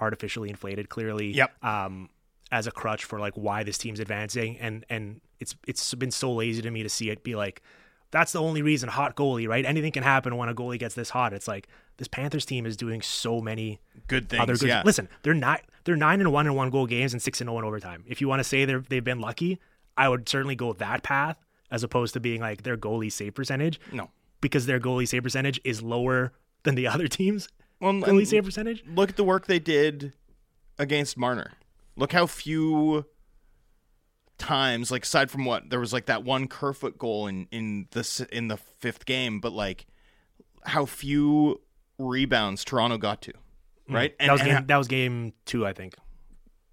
artificially 0.00 0.50
inflated 0.50 0.88
clearly. 0.88 1.32
Yep. 1.32 1.64
Um 1.64 2.10
as 2.52 2.66
a 2.66 2.70
crutch 2.70 3.04
for 3.04 3.18
like 3.18 3.34
why 3.34 3.62
this 3.62 3.76
team's 3.76 4.00
advancing 4.00 4.58
and 4.58 4.84
and 4.88 5.20
it's 5.40 5.56
it's 5.66 5.94
been 5.94 6.10
so 6.10 6.32
lazy 6.32 6.62
to 6.62 6.70
me 6.70 6.82
to 6.82 6.88
see 6.88 7.10
it 7.10 7.24
be 7.24 7.34
like 7.34 7.62
that's 8.10 8.32
the 8.32 8.40
only 8.40 8.62
reason 8.62 8.88
hot 8.88 9.16
goalie, 9.16 9.48
right? 9.48 9.64
Anything 9.64 9.92
can 9.92 10.04
happen 10.04 10.36
when 10.36 10.48
a 10.48 10.54
goalie 10.54 10.78
gets 10.78 10.94
this 10.94 11.10
hot. 11.10 11.32
It's 11.32 11.48
like 11.48 11.68
this 11.96 12.08
Panthers 12.08 12.46
team 12.46 12.64
is 12.64 12.76
doing 12.76 13.02
so 13.02 13.40
many 13.40 13.80
good 14.06 14.28
things. 14.28 14.40
other 14.40 14.56
good. 14.56 14.68
yeah, 14.68 14.82
Listen, 14.84 15.08
they're 15.22 15.34
not 15.34 15.62
they're 15.84 15.96
nine 15.96 16.20
and 16.20 16.32
one 16.32 16.46
in 16.46 16.54
one 16.54 16.70
goal 16.70 16.86
games 16.86 17.12
and 17.12 17.20
six 17.20 17.40
and 17.40 17.48
zero 17.48 17.58
in 17.58 17.64
overtime. 17.64 18.04
If 18.06 18.20
you 18.20 18.28
want 18.28 18.40
to 18.40 18.44
say 18.44 18.64
they're 18.64 18.80
they've 18.80 19.04
been 19.04 19.20
lucky, 19.20 19.60
I 19.96 20.08
would 20.08 20.28
certainly 20.28 20.54
go 20.54 20.72
that 20.74 21.02
path 21.02 21.36
as 21.70 21.82
opposed 21.82 22.14
to 22.14 22.20
being 22.20 22.40
like 22.40 22.62
their 22.62 22.76
goalie 22.76 23.10
save 23.10 23.34
percentage 23.34 23.80
no. 23.92 24.10
because 24.40 24.66
their 24.66 24.78
goalie 24.78 25.08
save 25.08 25.24
percentage 25.24 25.60
is 25.64 25.82
lower 25.82 26.32
than 26.62 26.74
the 26.74 26.86
other 26.86 27.08
teams. 27.08 27.48
Well, 27.80 27.92
Goalie 27.92 28.26
save 28.26 28.44
percentage. 28.44 28.82
look 28.86 29.10
at 29.10 29.16
the 29.16 29.24
work 29.24 29.46
they 29.46 29.58
did 29.58 30.14
against 30.78 31.18
Marner. 31.18 31.52
Look 31.96 32.12
how 32.12 32.26
few 32.26 33.06
times, 34.38 34.90
like 34.90 35.04
aside 35.04 35.30
from 35.30 35.44
what 35.44 35.70
there 35.70 35.80
was, 35.80 35.92
like 35.92 36.06
that 36.06 36.24
one 36.24 36.46
Kerfoot 36.48 36.98
goal 36.98 37.26
in 37.26 37.48
in 37.50 37.88
the 37.90 38.28
in 38.32 38.48
the 38.48 38.56
fifth 38.56 39.06
game, 39.06 39.40
but 39.40 39.52
like 39.52 39.86
how 40.64 40.84
few 40.84 41.60
rebounds 41.98 42.64
Toronto 42.64 42.98
got 42.98 43.22
to, 43.22 43.32
mm. 43.32 43.94
right? 43.94 44.18
that 44.18 44.32
was 44.32 44.42
game. 44.42 44.66
that 44.66 44.76
was 44.76 44.88
game 44.88 45.32
two, 45.44 45.66
I 45.66 45.72
think. 45.72 45.94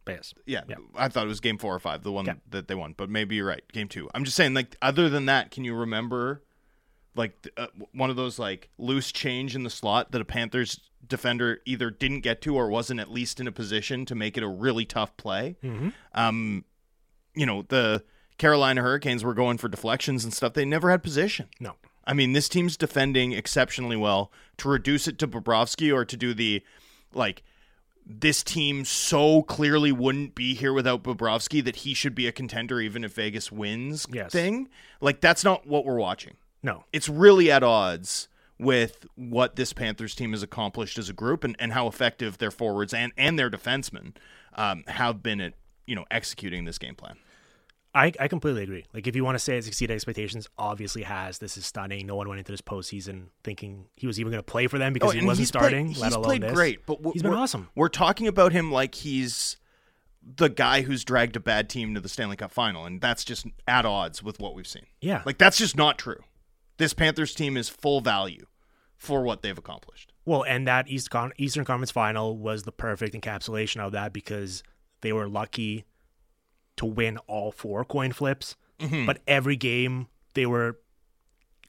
Yes. 0.07 0.33
yeah, 0.45 0.61
Yeah. 0.67 0.75
I 0.95 1.07
thought 1.07 1.25
it 1.25 1.29
was 1.29 1.39
game 1.39 1.57
four 1.57 1.73
or 1.73 1.79
five, 1.79 2.03
the 2.03 2.11
one 2.11 2.27
Okay. 2.27 2.37
that 2.49 2.67
they 2.67 2.75
won. 2.75 2.93
But 2.97 3.09
maybe 3.09 3.35
you're 3.35 3.47
right, 3.47 3.63
game 3.71 3.87
two. 3.87 4.09
I'm 4.13 4.25
just 4.25 4.35
saying, 4.35 4.53
like, 4.53 4.75
other 4.81 5.07
than 5.07 5.27
that, 5.27 5.49
can 5.49 5.63
you 5.63 5.73
remember, 5.73 6.43
like, 7.15 7.47
uh, 7.57 7.67
one 7.93 8.09
of 8.09 8.15
those 8.15 8.39
like 8.39 8.69
loose 8.77 9.11
change 9.11 9.55
in 9.55 9.63
the 9.63 9.69
slot 9.69 10.11
that 10.11 10.21
a 10.21 10.25
Panthers 10.25 10.79
defender 11.07 11.59
either 11.65 11.89
didn't 11.91 12.21
get 12.21 12.41
to 12.41 12.55
or 12.55 12.69
wasn't 12.69 12.99
at 12.99 13.11
least 13.11 13.39
in 13.39 13.47
a 13.47 13.51
position 13.51 14.05
to 14.05 14.15
make 14.15 14.37
it 14.37 14.43
a 14.43 14.47
really 14.47 14.85
tough 14.85 15.15
play? 15.17 15.55
Mm-hmm. 15.63 15.89
Um, 16.13 16.65
you 17.35 17.45
know 17.45 17.63
the 17.63 18.03
Carolina 18.37 18.81
Hurricanes 18.81 19.23
were 19.23 19.33
going 19.33 19.57
for 19.57 19.67
deflections 19.67 20.23
and 20.23 20.33
stuff. 20.33 20.53
They 20.53 20.65
never 20.65 20.89
had 20.89 21.03
position. 21.03 21.49
No. 21.59 21.75
I 22.05 22.13
mean, 22.13 22.33
this 22.33 22.49
team's 22.49 22.75
defending 22.77 23.31
exceptionally 23.31 23.95
well. 23.95 24.31
To 24.57 24.69
reduce 24.69 25.07
it 25.07 25.17
to 25.19 25.27
Bobrovsky 25.27 25.93
or 25.93 26.03
to 26.05 26.17
do 26.17 26.33
the 26.33 26.61
like 27.13 27.43
this 28.05 28.43
team 28.43 28.83
so 28.83 29.43
clearly 29.43 29.91
wouldn't 29.91 30.35
be 30.35 30.53
here 30.55 30.73
without 30.73 31.03
Bobrovsky 31.03 31.63
that 31.63 31.77
he 31.77 31.93
should 31.93 32.13
be 32.13 32.27
a 32.27 32.31
contender 32.33 32.81
even 32.81 33.03
if 33.05 33.13
Vegas 33.13 33.51
wins 33.51 34.05
Yes. 34.11 34.31
thing. 34.31 34.67
Like 34.99 35.21
that's 35.21 35.43
not 35.43 35.65
what 35.65 35.85
we're 35.85 35.99
watching. 35.99 36.33
No. 36.63 36.85
It's 36.93 37.09
really 37.09 37.51
at 37.51 37.61
odds 37.63 38.27
with 38.57 39.05
what 39.15 39.55
this 39.57 39.73
Panthers 39.73 40.15
team 40.15 40.31
has 40.31 40.41
accomplished 40.41 40.97
as 40.97 41.09
a 41.09 41.13
group 41.13 41.43
and, 41.43 41.55
and 41.59 41.73
how 41.73 41.87
effective 41.87 42.37
their 42.37 42.51
forwards 42.51 42.93
and, 42.93 43.11
and 43.17 43.37
their 43.37 43.49
defensemen 43.49 44.15
um, 44.55 44.83
have 44.87 45.21
been 45.21 45.41
at 45.41 45.53
you 45.85 45.95
know 45.95 46.05
executing 46.09 46.65
this 46.65 46.77
game 46.77 46.95
plan. 46.95 47.17
I, 47.95 48.11
I 48.19 48.27
completely 48.27 48.63
agree. 48.63 48.85
Like, 48.91 49.05
if 49.05 49.15
you 49.15 49.23
want 49.23 49.35
to 49.35 49.39
say 49.39 49.55
it's 49.55 49.67
exceeded 49.67 49.93
expectations, 49.93 50.47
obviously 50.57 51.03
has. 51.03 51.37
This 51.37 51.57
is 51.57 51.65
stunning. 51.67 52.07
No 52.07 52.15
one 52.15 52.27
went 52.27 52.39
into 52.39 52.51
this 52.51 52.61
postseason 52.61 53.25
thinking 53.43 53.85
he 53.95 54.07
was 54.07 54.19
even 54.19 54.31
going 54.31 54.39
to 54.39 54.51
play 54.51 54.65
for 54.65 54.79
them 54.79 54.93
because 54.93 55.11
he 55.11 55.17
Oh, 55.17 55.21
and 55.21 55.27
wasn't 55.27 55.47
starting. 55.47 55.93
Played, 55.93 55.97
let 55.99 56.05
he's 56.07 56.15
alone 56.15 56.23
played 56.25 56.41
this. 56.41 56.53
great, 56.53 56.85
but 56.87 56.95
w- 56.97 57.13
he's 57.13 57.21
been 57.21 57.33
awesome. 57.35 57.69
We're 57.75 57.89
talking 57.89 58.27
about 58.27 58.51
him 58.51 58.71
like 58.71 58.95
he's 58.95 59.57
the 60.23 60.49
guy 60.49 60.81
who's 60.81 61.03
dragged 61.03 61.35
a 61.35 61.39
bad 61.39 61.69
team 61.69 61.93
to 61.93 61.99
the 62.01 62.09
Stanley 62.09 62.35
Cup 62.37 62.51
final, 62.51 62.85
and 62.85 62.99
that's 62.99 63.23
just 63.23 63.45
at 63.67 63.85
odds 63.85 64.23
with 64.23 64.39
what 64.39 64.55
we've 64.55 64.65
seen. 64.65 64.87
Yeah. 65.01 65.21
Like 65.25 65.37
that's 65.37 65.57
just 65.57 65.77
not 65.77 65.99
true. 65.99 66.23
This 66.77 66.93
Panthers 66.93 67.33
team 67.35 67.55
is 67.57 67.69
full 67.69 68.01
value 68.01 68.45
for 68.95 69.23
what 69.23 69.41
they've 69.41 69.57
accomplished. 69.57 70.11
Well, 70.25 70.43
and 70.43 70.67
that 70.67 70.87
East 70.87 71.09
Con- 71.09 71.33
Eastern 71.37 71.65
Conference 71.65 71.91
final 71.91 72.37
was 72.37 72.63
the 72.63 72.71
perfect 72.71 73.13
encapsulation 73.13 73.79
of 73.81 73.91
that 73.91 74.13
because 74.13 74.63
they 75.01 75.11
were 75.11 75.27
lucky 75.27 75.85
to 76.77 76.85
win 76.85 77.17
all 77.27 77.51
four 77.51 77.83
coin 77.85 78.11
flips, 78.11 78.55
Mm-hmm. 78.79 79.05
but 79.05 79.21
every 79.27 79.55
game 79.55 80.07
they 80.33 80.45
were 80.45 80.79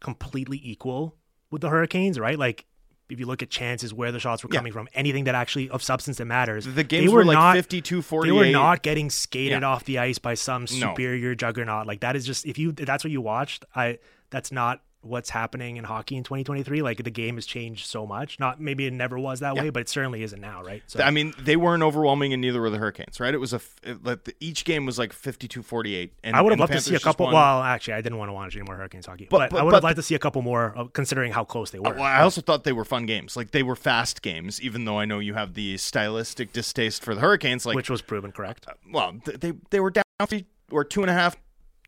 completely 0.01 0.61
equal 0.63 1.17
with 1.51 1.61
the 1.63 1.69
Hurricanes, 1.69 2.19
right? 2.19 2.39
Like 2.39 2.65
if 3.11 3.21
you 3.21 3.27
look 3.27 3.43
at 3.43 3.51
chances 3.51 3.93
where 3.93 4.11
the 4.11 4.19
shots 4.19 4.43
were 4.43 4.49
Yeah. 4.53 4.59
coming 4.59 4.73
from, 4.73 4.89
anything 4.95 5.25
that 5.25 5.35
actually 5.35 5.69
of 5.69 5.83
substance 5.83 6.17
that 6.17 6.25
matters. 6.25 6.65
The 6.65 6.71
they 6.73 6.83
games 6.85 7.13
were, 7.13 7.25
like 7.25 7.35
not, 7.35 7.55
52 7.57 8.03
They 8.23 8.33
were 8.33 8.47
not 8.51 8.83
getting 8.83 9.11
skated 9.11 9.61
Yeah. 9.61 9.69
off 9.69 9.85
the 9.85 9.99
ice 9.99 10.19
by 10.19 10.35
some 10.35 10.63
No. 10.63 10.67
superior 10.67 11.35
juggernaut. 11.35 11.87
Like 11.87 12.01
that 12.01 12.17
is 12.17 12.25
just 12.27 12.47
if 12.47 12.59
you 12.59 12.73
that's 12.73 13.05
what 13.05 13.11
you 13.11 13.21
watched, 13.21 13.65
I 13.77 13.99
that's 14.31 14.51
not 14.51 14.83
what's 15.05 15.31
happening 15.31 15.77
in 15.77 15.85
hockey 15.85 16.17
in 16.17 16.25
2023. 16.25 16.83
Like 16.83 17.03
the 17.03 17.11
game 17.11 17.35
has 17.37 17.47
changed 17.47 17.87
so 17.87 18.07
much. 18.07 18.39
Not 18.41 18.61
maybe 18.61 18.87
it 18.87 18.93
never 18.93 19.19
was 19.19 19.41
that 19.41 19.57
way, 19.57 19.71
but 19.71 19.81
it 19.81 19.89
certainly 19.89 20.23
isn't 20.23 20.41
now, 20.41 20.63
right? 20.63 20.83
So 20.87 21.01
I 21.03 21.11
mean, 21.11 21.35
they 21.39 21.57
weren't 21.57 21.83
overwhelming, 21.83 22.33
and 22.33 22.41
neither 22.41 22.61
were 22.61 22.71
the 22.71 22.79
Hurricanes, 22.79 23.21
right? 23.21 23.35
It 23.35 23.39
was 23.39 23.53
a 23.53 23.61
like 24.03 24.25
the, 24.25 24.35
each 24.41 24.65
game 24.65 24.87
was 24.87 24.99
like 24.99 25.13
52-48. 25.13 26.11
And 26.23 26.37
I 26.37 26.43
would 26.43 26.53
have 26.53 26.61
loved 26.61 26.73
to 26.73 26.81
see 26.81 26.95
a 26.95 27.01
couple. 27.01 27.27
won. 27.27 27.35
Well, 27.35 27.63
actually, 27.63 27.95
I 27.95 28.01
didn't 28.01 28.19
want 28.19 28.29
to 28.29 28.33
watch 28.33 28.55
any 28.57 28.65
more 28.65 28.77
Hurricanes 28.77 29.07
hockey, 29.07 29.27
But- 29.31 29.39
but, 29.39 29.51
but- 29.51 29.61
I 29.61 29.63
would 29.65 29.75
have 29.75 29.85
liked 29.85 29.97
to 29.97 30.03
see 30.03 30.15
a 30.15 30.19
couple 30.19 30.43
more, 30.43 30.73
uh, 30.77 30.85
considering 30.85 31.33
how 31.33 31.45
close 31.45 31.71
they 31.71 31.79
were. 31.79 31.95
Well, 31.95 32.03
I 32.03 32.23
also 32.23 32.41
thought 32.41 32.65
they 32.65 32.73
were 32.73 32.85
fun 32.85 33.07
games. 33.07 33.37
Like 33.37 33.51
they 33.51 33.63
were 33.63 33.77
fast 33.77 34.23
games, 34.23 34.61
even 34.63 34.85
though 34.85 34.99
I 34.99 35.05
know 35.05 35.19
you 35.19 35.35
have 35.35 35.55
the 35.55 35.77
stylistic 35.77 36.53
distaste 36.53 37.03
for 37.05 37.15
the 37.15 37.21
Hurricanes. 37.21 37.67
Like, 37.67 37.77
which 37.77 37.91
was 37.91 38.03
proven 38.03 38.33
correct. 38.33 38.67
well, 38.93 39.15
th- 39.25 39.41
they 39.41 39.53
they 39.71 39.81
were 39.81 39.91
down 39.91 40.05
three 40.27 40.47
or 40.71 40.85
two 40.85 41.03
and 41.03 41.11
a 41.11 41.15
half 41.15 41.37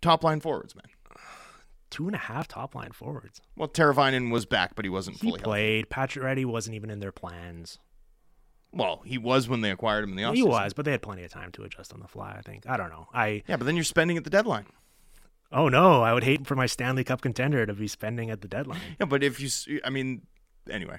top 0.00 0.22
line 0.24 0.40
forwards, 0.40 0.74
man. 0.74 0.84
Two 1.90 2.06
and 2.06 2.14
a 2.14 2.18
half 2.18 2.48
top 2.48 2.74
line 2.74 2.92
forwards. 2.92 3.40
Well, 3.56 3.68
Teravainen 3.68 4.30
was 4.32 4.44
back, 4.46 4.74
but 4.74 4.84
he 4.84 4.88
wasn't 4.88 5.16
He 5.16 5.20
fully 5.28 5.30
healthy. 5.40 5.44
played. 5.44 5.88
Pacioretty 5.90 6.44
wasn't 6.44 6.74
even 6.76 6.90
in 6.90 6.98
their 7.00 7.12
plans. 7.12 7.78
Well, 8.72 9.02
he 9.06 9.16
was 9.16 9.48
when 9.48 9.60
they 9.60 9.70
acquired 9.70 10.04
him 10.04 10.10
in 10.10 10.16
the 10.16 10.22
offseason. 10.24 10.34
He 10.36 10.42
was, 10.42 10.72
but 10.74 10.84
they 10.84 10.90
had 10.90 11.00
plenty 11.02 11.22
of 11.24 11.30
time 11.30 11.52
to 11.52 11.62
adjust 11.62 11.92
on 11.94 12.00
the 12.00 12.08
fly. 12.08 12.34
I 12.36 12.42
think. 12.42 12.68
I 12.68 12.76
don't 12.76 12.90
know. 12.90 13.08
I 13.14 13.42
Yeah, 13.48 13.56
but 13.56 13.64
then 13.64 13.76
you're 13.76 13.84
spending 13.84 14.16
at 14.16 14.24
the 14.24 14.30
deadline. 14.30 14.66
oh 15.52 15.68
no, 15.68 16.02
I 16.02 16.12
would 16.12 16.24
hate 16.24 16.46
for 16.46 16.56
my 16.56 16.66
Stanley 16.66 17.04
Cup 17.04 17.20
contender 17.22 17.64
to 17.64 17.72
be 17.72 17.86
spending 17.88 18.30
at 18.30 18.40
the 18.42 18.48
deadline. 18.48 18.80
Yeah, 19.00 19.06
but 19.06 19.22
if 19.22 19.40
you, 19.40 19.80
I 19.84 19.90
mean, 19.90 20.22
anyway, 20.68 20.98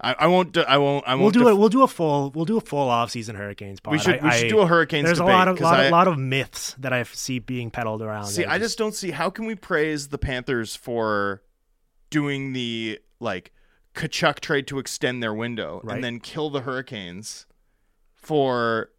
I, 0.00 0.14
I 0.20 0.26
won't. 0.28 0.56
I 0.56 0.78
won't. 0.78 1.04
I 1.08 1.14
won't. 1.14 1.22
We'll 1.22 1.30
do 1.32 1.38
def- 1.40 1.48
it. 1.48 1.54
We'll 1.58 1.68
do 1.68 1.82
a 1.82 1.88
full. 1.88 2.30
We'll 2.34 2.44
do 2.44 2.56
a 2.56 2.60
full 2.60 2.88
off 2.88 3.10
season 3.10 3.34
Hurricanes. 3.36 3.80
Pod. 3.80 3.92
We 3.92 3.98
should- 3.98 4.20
I- 4.20 4.24
we 4.24 4.30
should 4.32 4.48
do 4.48 4.60
a 4.60 4.66
Hurricanes 4.66 5.06
There's 5.06 5.18
debate, 5.18 5.34
a 5.34 5.36
lot 5.36 5.48
of 5.48 5.60
lot, 5.60 5.80
I- 5.80 5.84
of, 5.86 5.90
lot 5.92 6.06
of 6.08 6.18
myths 6.18 6.74
that 6.78 6.92
I 6.92 7.02
see 7.02 7.38
being 7.40 7.70
peddled 7.70 8.00
around. 8.02 8.26
See, 8.26 8.44
I 8.44 8.58
just 8.58 8.78
don't 8.78 8.94
see 8.94 9.10
how 9.10 9.28
can 9.30 9.44
we 9.46 9.54
praise 9.56 10.08
the 10.08 10.18
Panthers 10.18 10.76
for 10.76 11.42
doing 12.10 12.52
the 12.52 13.00
like 13.20 13.52
Tkachuk 13.94 14.38
trade 14.40 14.66
to 14.68 14.78
extend 14.78 15.20
their 15.22 15.34
window 15.34 15.80
Right. 15.82 15.96
and 15.96 16.04
then 16.04 16.20
kill 16.20 16.50
the 16.50 16.60
Hurricanes 16.60 17.46
for 18.14 18.90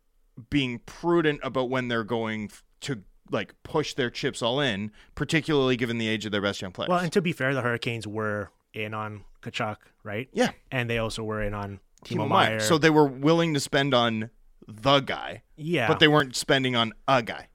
being 0.50 0.80
prudent 0.86 1.40
about 1.44 1.70
when 1.70 1.88
they're 1.88 2.04
going 2.04 2.50
to 2.82 3.04
like 3.32 3.54
push 3.64 3.94
their 3.94 4.10
chips 4.10 4.42
all 4.42 4.60
in, 4.60 4.92
particularly 5.16 5.78
given 5.78 5.98
the 5.98 6.08
age 6.08 6.26
of 6.26 6.32
their 6.32 6.42
best 6.42 6.62
young 6.62 6.72
players. 6.72 6.90
Well, 6.90 7.00
and 7.00 7.12
to 7.14 7.22
be 7.22 7.32
fair, 7.32 7.54
the 7.54 7.62
Hurricanes 7.62 8.08
were 8.08 8.52
in 8.74 8.94
on 8.94 9.24
Tkachuk, 9.42 9.78
right? 10.04 10.30
yeah, 10.34 10.52
And 10.72 10.90
they 10.90 10.98
also 10.98 11.24
were 11.24 11.42
in 11.42 11.54
on 11.54 11.80
Timo, 12.06 12.24
Timo 12.24 12.28
Meier. 12.28 12.50
Meier. 12.50 12.60
So 12.60 12.78
they 12.78 12.90
were 12.90 13.06
willing 13.06 13.54
to 13.54 13.60
spend 13.60 13.94
on 13.94 14.30
the 14.68 15.00
guy, 15.00 15.44
yeah, 15.56 15.88
but 15.88 16.00
they 16.00 16.08
weren't 16.08 16.36
spending 16.36 16.76
on 16.76 16.94
a 17.08 17.22
guy. 17.22 17.48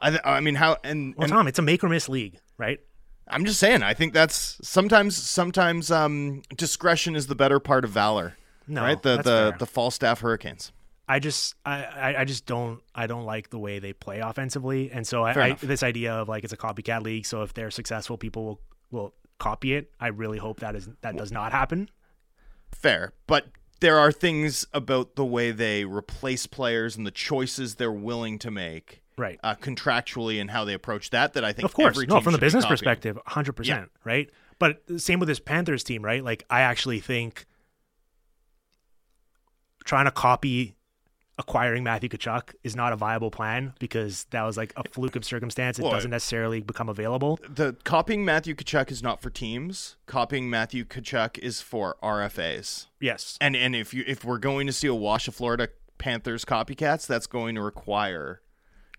I, 0.00 0.10
th- 0.10 0.22
I 0.24 0.40
mean, 0.40 0.56
how 0.56 0.76
and, 0.84 1.14
well, 1.16 1.24
and 1.24 1.32
Tom, 1.32 1.48
it's 1.48 1.58
a 1.58 1.62
make 1.62 1.82
or 1.82 1.88
miss 1.88 2.08
league, 2.08 2.38
right? 2.58 2.80
I'm 3.26 3.44
just 3.44 3.58
saying. 3.58 3.82
I 3.82 3.94
think 3.94 4.12
that's 4.12 4.58
sometimes 4.62 5.16
sometimes 5.16 5.90
um, 5.90 6.42
discretion 6.56 7.16
is 7.16 7.26
the 7.26 7.34
better 7.34 7.58
part 7.58 7.84
of 7.84 7.90
valor. 7.90 8.36
No, 8.66 8.82
right? 8.82 9.00
The 9.00 9.16
the 9.16 9.22
fair. 9.22 9.56
the 9.58 9.66
Falstaff 9.66 10.20
Hurricanes. 10.20 10.72
I 11.08 11.18
just 11.18 11.54
I, 11.64 11.84
I, 11.84 12.20
I 12.20 12.24
just 12.24 12.46
don't 12.46 12.80
I 12.94 13.06
don't 13.06 13.24
like 13.24 13.50
the 13.50 13.58
way 13.58 13.78
they 13.78 13.92
play 13.92 14.20
offensively, 14.20 14.90
and 14.90 15.06
so 15.06 15.22
I, 15.22 15.48
I 15.48 15.52
this 15.54 15.82
idea 15.82 16.14
of 16.14 16.28
like 16.28 16.44
it's 16.44 16.52
a 16.52 16.56
copycat 16.56 17.02
league. 17.02 17.26
So 17.26 17.42
if 17.42 17.54
they're 17.54 17.70
successful, 17.70 18.16
people 18.18 18.44
will 18.44 18.60
will 18.90 19.14
copy 19.44 19.74
it. 19.74 19.90
I 20.00 20.08
really 20.08 20.38
hope 20.38 20.60
that 20.60 20.74
is 20.74 20.88
that 21.02 21.16
does 21.16 21.30
not 21.30 21.52
happen. 21.52 21.90
Fair, 22.72 23.12
but 23.26 23.46
there 23.80 23.98
are 23.98 24.10
things 24.10 24.66
about 24.72 25.16
the 25.16 25.24
way 25.24 25.50
they 25.50 25.84
replace 25.84 26.46
players 26.46 26.96
and 26.96 27.06
the 27.06 27.10
choices 27.10 27.74
they're 27.74 27.92
willing 27.92 28.38
to 28.38 28.50
make, 28.50 29.02
Right. 29.18 29.38
uh, 29.42 29.54
contractually, 29.56 30.40
and 30.40 30.50
how 30.50 30.64
they 30.64 30.72
approach 30.74 31.10
that. 31.10 31.34
That 31.34 31.44
I 31.44 31.52
think, 31.52 31.66
Of 31.66 31.74
course, 31.74 31.98
no, 32.06 32.20
from 32.20 32.32
the 32.32 32.38
business 32.38 32.64
perspective, 32.64 33.18
hundred 33.26 33.52
percent, 33.52 33.90
right? 34.04 34.30
But 34.58 34.82
same 34.96 35.18
with 35.20 35.28
this 35.28 35.40
Panthers 35.40 35.84
team, 35.84 36.02
right? 36.04 36.24
Like 36.24 36.44
I 36.48 36.60
actually 36.62 37.00
think 37.00 37.44
trying 39.84 40.06
to 40.06 40.10
copy 40.10 40.76
acquiring 41.38 41.82
Matthew 41.82 42.08
Tkachuk 42.08 42.54
is 42.62 42.76
not 42.76 42.92
a 42.92 42.96
viable 42.96 43.30
plan 43.30 43.74
because 43.78 44.24
that 44.30 44.42
was 44.42 44.56
like 44.56 44.72
a 44.76 44.88
fluke 44.88 45.16
of 45.16 45.24
circumstance. 45.24 45.78
It 45.78 45.82
Well, 45.82 45.92
doesn't 45.92 46.10
necessarily 46.10 46.60
become 46.60 46.88
available. 46.88 47.38
The 47.48 47.76
copying 47.84 48.24
Matthew 48.24 48.54
Tkachuk 48.54 48.90
is 48.90 49.02
not 49.02 49.20
for 49.20 49.30
teams. 49.30 49.96
Copying 50.06 50.48
Matthew 50.48 50.84
Tkachuk 50.84 51.38
is 51.38 51.60
for 51.60 51.96
RFAs. 52.02 52.86
Yes. 53.00 53.36
And 53.40 53.56
and 53.56 53.74
if 53.74 53.92
you 53.92 54.04
if 54.06 54.24
we're 54.24 54.38
going 54.38 54.66
to 54.66 54.72
see 54.72 54.86
a 54.86 54.94
wash 54.94 55.26
of 55.28 55.34
Florida 55.34 55.68
Panthers 55.98 56.44
copycats, 56.44 57.06
that's 57.06 57.26
going 57.26 57.54
to 57.56 57.62
require 57.62 58.40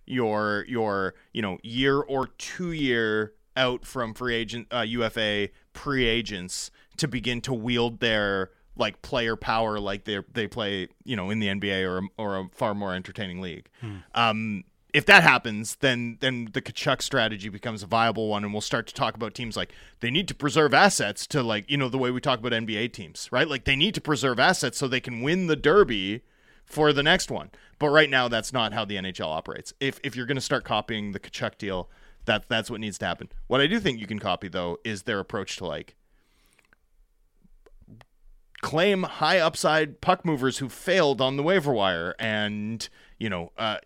your 0.06 0.66
your 0.68 1.16
you 1.34 1.42
know 1.42 1.58
year 1.64 2.00
or 2.00 2.28
two 2.38 2.72
year 2.72 3.34
out 3.58 3.86
from 3.86 4.14
free 4.14 4.36
agent 4.36 4.68
uh, 4.74 4.82
UFA 4.82 5.50
pre 5.74 6.06
agents 6.06 6.70
to 6.98 7.08
begin 7.08 7.42
to 7.42 7.54
wield 7.54 8.00
their 8.00 8.52
like 8.78 9.02
player 9.02 9.36
power 9.36 9.80
like 9.80 10.04
they 10.04 10.20
they 10.34 10.48
play 10.48 10.88
you 11.04 11.16
know 11.16 11.30
in 11.30 11.40
the 11.40 11.48
NBA 11.48 11.84
or 11.86 11.98
a, 12.00 12.02
or 12.18 12.38
a 12.38 12.50
far 12.52 12.74
more 12.76 12.94
entertaining 12.94 13.42
league. 13.42 13.70
Um, 14.14 14.64
if 14.94 15.06
that 15.08 15.24
happens, 15.24 15.76
then 15.82 16.18
then 16.22 16.50
the 16.54 16.62
Tkachuk 16.62 17.02
strategy 17.02 17.50
becomes 17.50 17.84
a 17.84 17.86
viable 17.86 18.30
one, 18.30 18.46
and 18.46 18.54
we'll 18.54 18.62
start 18.62 18.88
to 18.88 18.94
talk 18.94 19.16
about 19.16 19.34
teams 19.34 19.58
like 19.58 19.74
they 20.00 20.10
need 20.10 20.28
to 20.30 20.36
preserve 20.36 20.74
assets 20.74 21.28
to 21.28 21.44
like 21.44 21.70
you 21.70 21.76
know 21.76 21.90
the 21.90 21.98
way 21.98 22.12
we 22.12 22.22
talk 22.22 22.40
about 22.40 22.54
NBA 22.54 22.94
teams, 22.94 23.28
right? 23.32 23.48
Like 23.48 23.66
they 23.66 23.76
need 23.76 23.94
to 23.96 24.02
preserve 24.02 24.40
assets 24.40 24.78
so 24.78 24.88
they 24.88 25.02
can 25.02 25.22
win 25.22 25.48
the 25.48 25.58
Derby 25.58 26.22
for 26.64 26.94
the 26.94 27.04
next 27.04 27.30
one. 27.30 27.52
But 27.78 27.90
right 27.90 28.10
now, 28.10 28.30
that's 28.30 28.54
not 28.54 28.72
how 28.72 28.86
the 28.86 28.96
NHL 28.96 29.28
operates. 29.28 29.74
If 29.82 30.00
if 30.02 30.16
you're 30.16 30.26
going 30.26 30.38
to 30.38 30.42
start 30.42 30.64
copying 30.64 31.12
the 31.12 31.20
Tkachuk 31.20 31.58
deal, 31.58 31.90
that 32.24 32.48
that's 32.48 32.72
what 32.72 32.80
needs 32.80 32.98
to 33.00 33.06
happen. 33.06 33.30
What 33.48 33.60
I 33.60 33.68
do 33.68 33.82
think 33.82 34.00
you 34.00 34.08
can 34.08 34.20
copy 34.20 34.48
though 34.48 34.78
is 34.86 35.04
their 35.04 35.20
approach 35.20 35.58
to 35.58 35.66
like 35.66 35.96
claim 38.66 39.04
high 39.04 39.38
upside 39.38 40.02
puck 40.02 40.26
movers 40.26 40.58
who 40.58 40.68
failed 40.68 41.22
on 41.22 41.38
the 41.38 41.44
waiver 41.44 41.72
wire 41.72 42.16
and 42.18 42.90
you 43.20 43.30
know 43.30 43.52
uh, 43.60 43.78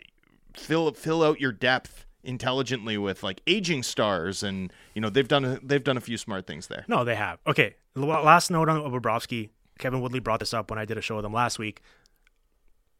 fill 0.53 0.89
fill 0.93 1.21
out 1.21 1.37
your 1.41 1.51
depth 1.51 2.05
intelligently 2.23 2.97
with 2.97 3.21
like 3.21 3.41
aging 3.45 3.83
stars 3.83 4.41
and 4.41 4.71
you 4.93 5.01
know 5.01 5.09
they've 5.09 5.27
done 5.27 5.43
a, 5.43 5.59
they've 5.61 5.83
done 5.83 5.97
a 5.97 6.01
few 6.01 6.15
smart 6.15 6.47
things 6.47 6.67
there. 6.67 6.85
No, 6.87 7.03
they 7.03 7.15
have. 7.15 7.39
Okay. 7.45 7.75
Last 7.93 8.51
note 8.51 8.69
on 8.69 8.79
Bobrovsky. 8.89 9.49
Kevin 9.79 9.99
Woodley 9.99 10.21
brought 10.21 10.39
this 10.39 10.53
up 10.53 10.69
when 10.69 10.79
I 10.79 10.85
did 10.85 10.97
a 10.97 11.01
show 11.01 11.17
with 11.17 11.25
him 11.25 11.33
last 11.33 11.59
week. 11.59 11.81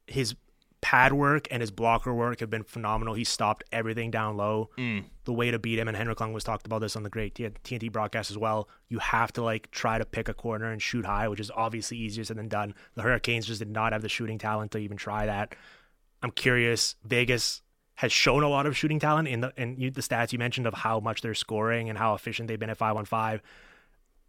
His 0.06 0.36
pad 0.82 1.14
work 1.14 1.48
and 1.52 1.62
his 1.62 1.72
blocker 1.72 2.14
work 2.14 2.40
have 2.40 2.50
been 2.50 2.64
phenomenal. 2.64 3.14
He 3.14 3.24
stopped 3.24 3.64
everything 3.72 4.12
down 4.12 4.38
low. 4.38 4.70
Mm. 4.78 5.06
The 5.26 5.34
way 5.34 5.52
to 5.52 5.60
beat 5.60 5.78
him, 5.78 5.88
and 5.88 5.96
Henrik 5.96 6.18
Lundqvist 6.20 6.44
talked 6.44 6.66
about 6.66 6.80
this 6.80 6.96
on 6.96 7.04
the 7.04 7.10
great 7.10 7.36
TNT 7.36 7.92
broadcast 7.92 8.32
as 8.32 8.38
well. 8.38 8.70
You 8.88 9.00
have 9.00 9.32
to 9.34 9.44
like 9.44 9.70
try 9.72 9.98
to 9.98 10.06
pick 10.06 10.30
a 10.30 10.34
corner 10.34 10.72
and 10.72 10.82
shoot 10.82 11.06
high, 11.06 11.28
which 11.28 11.40
is 11.40 11.52
obviously 11.56 11.98
easier 11.98 12.24
said 12.24 12.38
than 12.38 12.48
done. 12.48 12.74
The 12.96 13.04
Hurricanes 13.04 13.46
just 13.46 13.60
did 13.60 13.70
not 13.70 13.94
have 13.94 14.02
the 14.02 14.10
shooting 14.10 14.38
talent 14.38 14.72
to 14.72 14.78
even 14.78 14.98
try 14.98 15.26
that. 15.26 15.56
I'm 16.24 16.32
curious. 16.32 16.96
Vegas 17.04 17.62
has 17.96 18.12
shown 18.12 18.44
a 18.44 18.50
lot 18.50 18.66
of 18.66 18.78
shooting 18.78 19.00
talent 19.00 19.28
in 19.28 19.42
the 19.42 19.52
and 19.58 19.78
you, 19.78 19.92
the 19.92 20.02
stats 20.02 20.32
you 20.32 20.40
mentioned 20.40 20.66
of 20.66 20.74
how 20.74 21.00
much 21.00 21.22
they're 21.22 21.34
scoring 21.34 21.90
and 21.90 21.98
how 21.98 22.14
efficient 22.14 22.48
they've 22.48 22.60
been 22.60 22.70
at 22.70 22.78
five 22.78 22.96
on 22.96 23.06
five. 23.06 23.42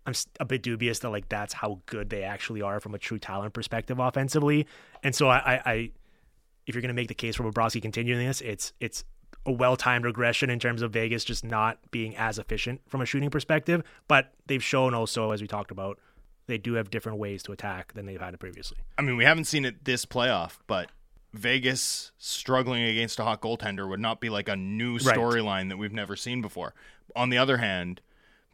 I'm 0.07 0.15
a 0.41 0.45
bit 0.45 0.63
dubious 0.63 0.99
that 1.01 1.11
like 1.11 1.29
that's 1.29 1.55
how 1.55 1.81
good 1.87 2.11
they 2.11 2.25
actually 2.25 2.63
are 2.63 2.81
from 2.81 2.95
a 2.95 2.99
true 2.99 3.19
talent 3.19 3.53
perspective 3.53 3.99
offensively. 3.99 4.67
And 5.03 5.15
so 5.15 5.29
I, 5.29 5.37
I, 5.37 5.63
I 5.67 5.91
if 6.67 6.75
you're 6.75 6.83
going 6.83 6.89
to 6.89 6.95
make 6.95 7.09
the 7.09 7.15
case 7.15 7.37
for 7.37 7.45
Bobrovsky 7.45 7.81
continuing 7.83 8.27
this, 8.27 8.41
it's 8.41 8.73
it's 8.81 9.05
a 9.47 9.53
well-timed 9.53 10.05
regression 10.05 10.51
in 10.51 10.59
terms 10.59 10.83
of 10.83 10.93
Vegas 10.93 11.25
just 11.25 11.45
not 11.45 11.79
being 11.91 12.15
as 12.17 12.39
efficient 12.39 12.81
from 12.89 13.01
a 13.01 13.07
shooting 13.07 13.31
perspective. 13.31 13.83
But 14.07 14.33
they've 14.47 14.63
shown 14.63 14.93
also, 14.95 15.31
as 15.31 15.41
we 15.41 15.49
talked 15.49 15.71
about, 15.71 15.99
they 16.47 16.59
do 16.59 16.75
have 16.75 16.91
different 16.91 17.19
ways 17.19 17.43
to 17.45 17.53
attack 17.53 17.93
than 17.95 18.07
they've 18.07 18.21
had 18.21 18.39
previously. 18.39 18.79
I 18.99 19.03
mean, 19.03 19.17
we 19.17 19.25
haven't 19.25 19.45
seen 19.45 19.65
it 19.65 19.85
this 19.85 20.05
playoff, 20.05 20.59
but 20.67 20.91
Vegas 21.33 22.13
struggling 22.19 22.83
against 22.83 23.19
a 23.21 23.25
hot 23.25 23.41
goaltender 23.41 23.89
would 23.89 24.01
not 24.01 24.21
be 24.21 24.29
like 24.29 24.49
a 24.49 24.57
new 24.57 24.99
Right. 24.99 25.17
storyline 25.17 25.69
that 25.69 25.79
we've 25.79 25.93
never 25.93 26.17
seen 26.17 26.43
before. 26.43 26.75
On 27.17 27.31
the 27.31 27.39
other 27.39 27.59
hand, 27.59 28.01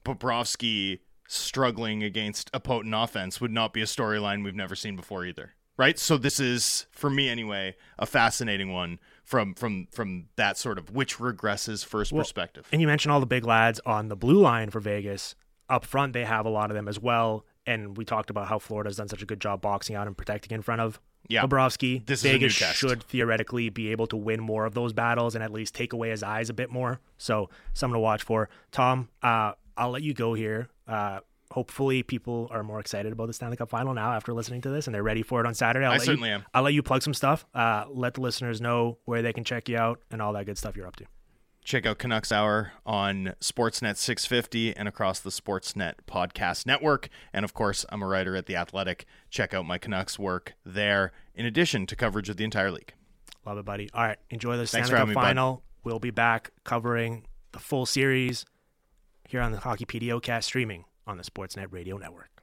Bobrovsky 0.04 1.00
struggling 1.26 2.02
against 2.04 2.50
a 2.54 2.60
potent 2.60 2.94
offense 2.94 3.40
would 3.40 3.50
not 3.50 3.72
be 3.72 3.80
a 3.82 3.86
storyline 3.86 4.44
we've 4.44 4.54
never 4.54 4.76
seen 4.76 4.94
before 4.94 5.24
either. 5.24 5.54
Right? 5.76 5.98
So 5.98 6.16
this 6.16 6.40
is 6.40 6.86
for 6.90 7.10
me 7.10 7.28
anyway, 7.28 7.76
a 7.98 8.06
fascinating 8.06 8.72
one 8.72 8.98
from 9.24 9.54
from 9.54 9.88
from 9.90 10.26
that 10.36 10.56
sort 10.56 10.78
of 10.78 10.90
which 10.94 11.16
regresses 11.18 11.84
first 11.84 12.12
Well, 12.12 12.22
perspective. 12.22 12.66
And 12.72 12.80
you 12.80 12.86
mentioned 12.86 13.12
all 13.12 13.20
the 13.20 13.26
big 13.26 13.44
lads 13.44 13.80
on 13.84 14.08
the 14.08 14.16
blue 14.16 14.40
line 14.40 14.70
for 14.70 14.80
Vegas. 14.80 15.34
Up 15.68 15.84
front, 15.84 16.12
they 16.12 16.24
have 16.24 16.46
a 16.46 16.48
lot 16.48 16.70
of 16.70 16.76
them 16.76 16.88
as 16.88 16.98
well. 17.00 17.44
And 17.66 17.96
we 17.96 18.04
talked 18.04 18.30
about 18.30 18.46
how 18.46 18.58
Florida's 18.60 18.96
done 18.96 19.08
such 19.08 19.22
a 19.22 19.26
good 19.26 19.40
job 19.40 19.60
boxing 19.60 19.96
out 19.96 20.06
and 20.06 20.16
protecting 20.16 20.54
in 20.54 20.62
front 20.62 20.80
of 20.80 21.00
Yeah. 21.28 21.42
Bobrovsky. 21.44 22.06
This 22.06 22.20
is 22.20 22.26
a 22.26 22.28
new 22.34 22.48
Vegas 22.48 22.54
should 22.54 23.02
theoretically 23.02 23.68
be 23.68 23.90
able 23.90 24.06
to 24.06 24.16
win 24.16 24.40
more 24.40 24.64
of 24.64 24.74
those 24.74 24.92
battles 24.92 25.34
and 25.34 25.42
at 25.42 25.52
least 25.52 25.74
take 25.74 25.92
away 25.92 26.10
his 26.10 26.22
eyes 26.22 26.48
a 26.48 26.54
bit 26.54 26.70
more. 26.70 27.00
So, 27.18 27.50
something 27.74 27.94
to 27.96 27.98
watch 28.00 28.22
for. 28.22 28.48
Tom, 28.70 29.08
uh, 29.24 29.52
I'll 29.76 29.90
let 29.90 30.02
you 30.04 30.14
go 30.14 30.34
here. 30.34 30.68
Uh, 30.86 31.18
hopefully, 31.50 32.02
people 32.02 32.48
are 32.50 32.62
more 32.62 32.80
excited 32.80 33.12
about 33.12 33.26
the 33.26 33.32
Stanley 33.32 33.56
Cup 33.56 33.70
final 33.70 33.94
now 33.94 34.12
after 34.12 34.32
listening 34.32 34.60
to 34.62 34.70
this 34.70 34.86
and 34.86 34.94
they're 34.94 35.02
ready 35.02 35.22
for 35.22 35.40
it 35.40 35.46
on 35.46 35.54
Saturday. 35.54 35.84
I'll 35.86 35.92
I 35.92 35.96
let 35.96 36.02
you- 36.02 36.06
certainly 36.12 36.30
am. 36.30 36.44
I'll 36.54 36.62
let 36.62 36.74
you 36.74 36.82
plug 36.82 37.02
some 37.02 37.14
stuff. 37.14 37.44
Uh, 37.54 37.84
let 37.88 38.14
the 38.14 38.20
listeners 38.20 38.60
know 38.60 38.98
where 39.04 39.22
they 39.22 39.32
can 39.32 39.44
check 39.44 39.68
you 39.68 39.76
out 39.78 40.00
and 40.10 40.20
all 40.22 40.32
that 40.34 40.46
good 40.46 40.58
stuff 40.58 40.76
you're 40.76 40.86
up 40.86 40.96
to. 40.96 41.04
Check 41.64 41.84
out 41.84 41.98
Canucks 41.98 42.30
Hour 42.30 42.72
on 42.84 43.34
Sportsnet 43.40 43.96
650 43.96 44.76
and 44.76 44.86
across 44.86 45.18
the 45.18 45.30
Sportsnet 45.30 45.94
podcast 46.06 46.64
network. 46.64 47.08
And 47.32 47.44
of 47.44 47.54
course, 47.54 47.84
I'm 47.88 48.02
a 48.02 48.06
writer 48.06 48.36
at 48.36 48.46
The 48.46 48.54
Athletic. 48.54 49.04
Check 49.30 49.52
out 49.52 49.66
my 49.66 49.76
Canucks 49.76 50.16
work 50.16 50.54
there, 50.64 51.10
in 51.34 51.44
addition 51.44 51.84
to 51.86 51.96
coverage 51.96 52.28
of 52.28 52.36
the 52.36 52.44
entire 52.44 52.70
league. 52.70 52.92
Love 53.44 53.58
it, 53.58 53.64
buddy. 53.64 53.90
All 53.92 54.04
right, 54.04 54.18
enjoy 54.30 54.56
the 54.56 54.66
Stanley 54.66 54.90
Cup 54.90 54.98
having 54.98 55.08
me, 55.08 55.14
final. 55.14 55.64
We'll 55.82 55.98
be 55.98 56.12
back 56.12 56.52
covering 56.62 57.26
the 57.50 57.58
full 57.58 57.84
series 57.84 58.44
here 59.28 59.40
on 59.40 59.50
the 59.50 59.58
Hockey 59.58 59.86
PDOcast 59.86 60.44
streaming 60.44 60.84
on 61.06 61.16
the 61.16 61.24
Sportsnet 61.24 61.72
Radio 61.72 61.96
Network. 61.98 62.35